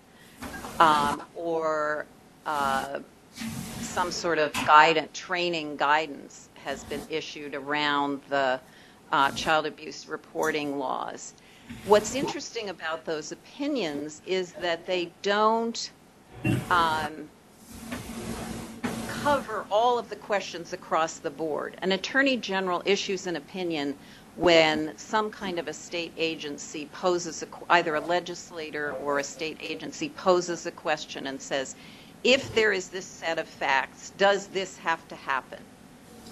um, 0.78 1.22
or 1.34 2.06
uh, 2.46 3.00
some 3.80 4.10
sort 4.10 4.38
of 4.38 4.52
guidance, 4.52 5.10
training 5.12 5.76
guidance 5.76 6.48
has 6.64 6.84
been 6.84 7.02
issued 7.10 7.54
around 7.54 8.20
the 8.28 8.60
uh, 9.10 9.30
child 9.32 9.66
abuse 9.66 10.06
reporting 10.08 10.78
laws. 10.78 11.34
What's 11.86 12.14
interesting 12.14 12.68
about 12.68 13.04
those 13.04 13.32
opinions 13.32 14.22
is 14.26 14.52
that 14.52 14.86
they 14.86 15.10
don't 15.22 15.90
um, 16.70 17.28
cover 19.22 19.64
all 19.70 20.00
of 20.00 20.10
the 20.10 20.16
questions 20.16 20.72
across 20.72 21.18
the 21.18 21.30
board. 21.30 21.76
An 21.80 21.92
attorney 21.92 22.36
general 22.36 22.82
issues 22.84 23.28
an 23.28 23.36
opinion 23.36 23.94
when 24.34 24.92
some 24.98 25.30
kind 25.30 25.60
of 25.60 25.68
a 25.68 25.72
state 25.72 26.12
agency 26.16 26.88
poses 26.92 27.40
a, 27.44 27.46
either 27.70 27.94
a 27.94 28.00
legislator 28.00 28.92
or 28.94 29.20
a 29.20 29.24
state 29.24 29.58
agency 29.60 30.08
poses 30.08 30.66
a 30.66 30.72
question 30.72 31.28
and 31.28 31.40
says, 31.40 31.76
if 32.24 32.52
there 32.56 32.72
is 32.72 32.88
this 32.88 33.06
set 33.06 33.38
of 33.38 33.46
facts, 33.46 34.10
does 34.18 34.48
this 34.48 34.76
have 34.78 35.06
to 35.06 35.14
happen 35.14 35.60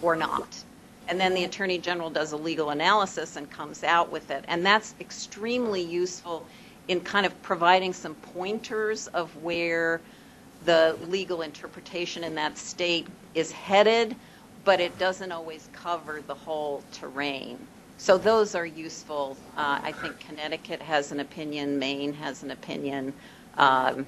or 0.03 0.17
not? 0.17 0.65
And 1.07 1.21
then 1.21 1.35
the 1.35 1.45
attorney 1.45 1.79
general 1.79 2.11
does 2.11 2.33
a 2.33 2.37
legal 2.37 2.71
analysis 2.71 3.37
and 3.37 3.49
comes 3.49 3.85
out 3.85 4.11
with 4.11 4.33
it. 4.33 4.45
And 4.49 4.67
that's 4.67 4.97
extremely 5.01 5.83
useful 5.83 6.45
in 6.89 7.01
kind 7.01 7.25
of 7.25 7.43
providing 7.43 7.93
some 7.93 8.17
pointers 8.17 9.07
of 9.09 9.31
where 9.45 10.01
the 10.65 10.97
legal 11.09 11.43
interpretation 11.43 12.25
in 12.25 12.35
that 12.35 12.59
state 12.59 13.07
is 13.35 13.51
headed, 13.53 14.15
but 14.65 14.81
it 14.81 14.97
doesn't 14.99 15.33
always 15.33 15.69
cover 15.73 16.23
the 16.27 16.35
whole 16.35 16.83
terrain. 16.93 17.59
So 17.99 18.17
those 18.17 18.55
are 18.55 18.67
useful. 18.67 19.37
Uh, 19.57 19.81
I 19.83 19.93
think 19.93 20.19
Connecticut 20.21 20.81
has 20.81 21.13
an 21.13 21.21
opinion, 21.21 21.79
Maine 21.79 22.13
has 22.15 22.43
an 22.43 22.51
opinion. 22.51 23.13
Um, 23.59 24.07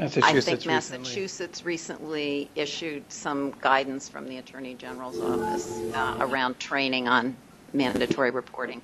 I 0.00 0.08
think 0.08 0.26
recently. 0.34 0.66
Massachusetts 0.66 1.64
recently 1.64 2.50
issued 2.56 3.04
some 3.12 3.54
guidance 3.60 4.08
from 4.08 4.26
the 4.28 4.38
Attorney 4.38 4.74
General's 4.74 5.20
office 5.20 5.80
uh, 5.94 6.16
around 6.18 6.58
training 6.58 7.06
on 7.06 7.36
mandatory 7.72 8.30
reporting. 8.30 8.82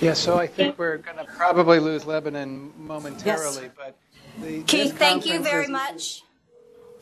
Yeah, 0.00 0.14
so 0.14 0.36
I 0.36 0.46
think 0.46 0.76
we're 0.78 0.98
going 0.98 1.18
to 1.18 1.24
probably 1.24 1.78
lose 1.78 2.04
Lebanon 2.04 2.72
momentarily, 2.76 3.70
but 3.76 3.86
the. 3.86 3.94
this 3.94 4.03
Keith, 4.66 4.96
thank 4.98 5.26
you 5.26 5.40
very 5.40 5.68
much. 5.68 6.22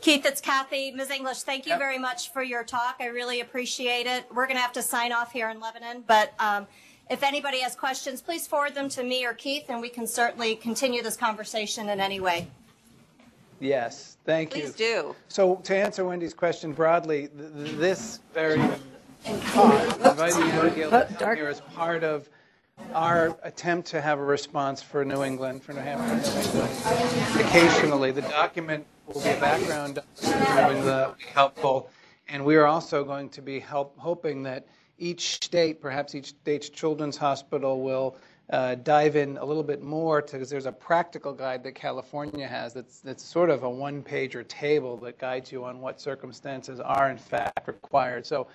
Keith, 0.01 0.27
it's 0.27 0.41
Kathy. 0.41 0.91
Ms. 0.91 1.11
English, 1.11 1.43
thank 1.43 1.65
you 1.65 1.71
Yep. 1.71 1.79
very 1.79 1.99
much 1.99 2.33
for 2.33 2.43
your 2.43 2.65
talk. 2.65 2.97
I 3.01 3.07
really 3.07 3.41
appreciate 3.41 4.07
it. 4.07 4.25
We're 4.35 4.47
going 4.47 4.57
to 4.57 4.63
have 4.63 4.73
to 4.73 4.83
sign 4.83 5.13
off 5.13 5.33
here 5.33 5.49
in 5.49 5.61
Lebanon, 5.61 6.03
but 6.07 6.33
um, 6.41 6.67
if 7.09 7.23
anybody 7.23 7.61
has 7.61 7.77
questions, 7.77 8.21
please 8.21 8.47
forward 8.47 8.75
them 8.75 8.89
to 8.91 9.05
me 9.05 9.25
or 9.25 9.33
Keith, 9.33 9.67
and 9.69 9.81
we 9.81 9.89
can 9.89 10.07
certainly 10.07 10.57
continue 10.57 11.03
this 11.03 11.17
conversation 11.17 11.89
in 11.89 12.01
any 12.01 12.19
way. 12.19 12.49
Yes, 13.61 14.17
thank 14.25 14.57
you. 14.57 14.63
Please 14.63 14.75
do. 14.75 15.15
So 15.29 15.57
to 15.57 15.77
answer 15.77 16.05
Wendy's 16.05 16.35
question 16.35 16.73
broadly, 16.73 17.29
th- 17.29 17.53
th- 17.55 17.77
this 17.77 18.19
very 18.35 18.59
talk, 19.53 19.99
inviting 19.99 20.43
Abigail 20.51 20.91
to 20.91 21.09
come 21.17 21.37
here 21.37 21.49
is 21.49 21.61
part 21.77 22.03
of 22.03 22.29
our 22.95 23.37
attempt 23.43 23.89
to 23.89 24.01
have 24.01 24.19
a 24.19 24.25
response 24.25 24.83
for 24.83 25.05
New 25.05 25.23
England, 25.23 25.63
for 25.63 25.73
New 25.73 25.81
Hampshire, 25.81 26.31
New 26.31 26.41
England. 26.43 27.47
Occasionally, 27.47 28.11
the 28.11 28.23
document 28.23 28.87
will 29.07 29.23
be 29.23 29.31
a 29.31 29.41
background 29.41 30.01
document 30.21 30.85
that 30.85 31.19
be 31.19 31.25
helpful, 31.25 31.91
and 32.29 32.45
we 32.45 32.57
are 32.57 32.67
also 32.67 33.05
going 33.05 33.29
to 33.31 33.43
be 33.43 33.59
help, 33.59 33.97
hoping 33.99 34.43
that 34.43 34.67
each 34.99 35.45
state, 35.45 35.81
perhaps 35.81 36.15
each 36.15 36.29
state's 36.29 36.69
children's 36.69 37.17
hospital, 37.17 37.83
will 37.83 38.17
uh, 38.51 38.75
dive 38.77 39.17
in 39.17 39.39
a 39.39 39.45
little 39.45 39.63
bit 39.63 39.83
more 39.83 40.21
because 40.21 40.51
there's 40.51 40.67
a 40.67 40.73
practical 40.73 41.33
guide 41.33 41.63
that 41.65 41.75
California 41.75 42.47
has 42.47 42.75
that's, 42.75 43.01
that's 43.01 43.25
sort 43.25 43.51
of 43.51 43.63
a 43.63 43.71
one 43.71 44.03
pager 44.03 44.47
table 44.47 44.97
that 44.99 45.19
guides 45.19 45.51
you 45.51 45.65
on 45.65 45.81
what 45.81 46.01
circumstances 46.01 46.79
are 46.79 47.11
in 47.11 47.17
fact 47.17 47.67
required. 47.67 48.27
So, 48.27 48.47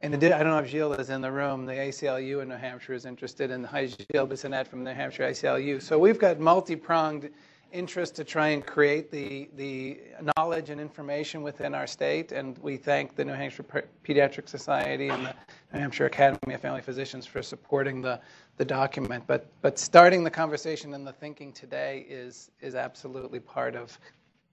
and 0.00 0.14
I 0.14 0.18
don't 0.18 0.46
know 0.46 0.58
if 0.58 0.68
Gilles 0.68 0.98
is 0.98 1.10
in 1.10 1.20
the 1.20 1.32
room, 1.32 1.66
the 1.66 1.72
ACLU 1.72 2.40
in 2.40 2.48
New 2.48 2.56
Hampshire 2.56 2.94
is 2.94 3.04
interested 3.04 3.50
in, 3.50 3.64
hi 3.64 3.86
Gilles 3.86 4.28
Bissonnette 4.28 4.68
from 4.68 4.84
New 4.84 4.94
Hampshire 4.94 5.24
ACLU. 5.24 5.82
So 5.82 5.98
we've 5.98 6.18
got 6.18 6.38
multi 6.38 6.76
pronged 6.76 7.30
interest 7.72 8.14
to 8.16 8.24
try 8.24 8.48
and 8.48 8.64
create 8.64 9.10
the, 9.10 9.50
the 9.56 10.00
knowledge 10.36 10.70
and 10.70 10.80
information 10.80 11.42
within 11.42 11.74
our 11.74 11.86
state. 11.86 12.30
And 12.30 12.56
we 12.58 12.76
thank 12.76 13.16
the 13.16 13.24
New 13.24 13.32
Hampshire 13.32 13.64
Pediatric 14.04 14.48
Society 14.48 15.08
and 15.08 15.26
the 15.26 15.34
New 15.72 15.80
Hampshire 15.80 16.06
Academy 16.06 16.54
of 16.54 16.60
Family 16.60 16.80
Physicians 16.80 17.26
for 17.26 17.42
supporting 17.42 18.00
the, 18.00 18.20
the 18.56 18.64
document. 18.64 19.24
But, 19.26 19.50
but 19.62 19.80
starting 19.80 20.22
the 20.22 20.30
conversation 20.30 20.94
and 20.94 21.04
the 21.04 21.12
thinking 21.12 21.52
today 21.52 22.06
is, 22.08 22.52
is 22.60 22.76
absolutely 22.76 23.40
part 23.40 23.74
of, 23.74 23.98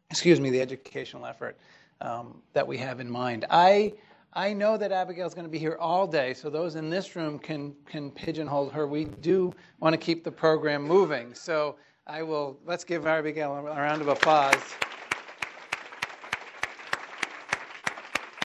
excuse 0.10 0.40
me, 0.40 0.50
the 0.50 0.60
educational 0.60 1.26
effort 1.26 1.56
um, 2.02 2.42
that 2.54 2.68
we 2.68 2.78
have 2.80 3.00
in 3.00 3.10
mind. 3.10 3.46
I, 3.50 3.94
I 4.38 4.52
know 4.52 4.76
that 4.76 4.92
Abigail's 4.92 5.34
going 5.34 5.46
to 5.46 5.52
be 5.52 5.58
here 5.58 5.78
all 5.80 6.06
day, 6.06 6.34
so 6.34 6.50
those 6.50 6.76
in 6.76 6.90
this 6.90 7.16
room 7.16 7.40
can, 7.40 7.74
can 7.86 8.12
pigeonhole 8.12 8.70
her. 8.70 8.86
We 8.86 9.06
do 9.06 9.54
want 9.80 9.94
to 9.94 9.98
keep 9.98 10.26
the 10.26 10.32
program 10.32 10.84
moving. 10.84 11.34
So 11.34 11.78
I 12.06 12.22
will, 12.22 12.60
let's 12.66 12.84
give 12.84 13.08
Abigail 13.08 13.56
a 13.56 13.62
round 13.62 14.02
of 14.02 14.10
applause. 14.10 14.56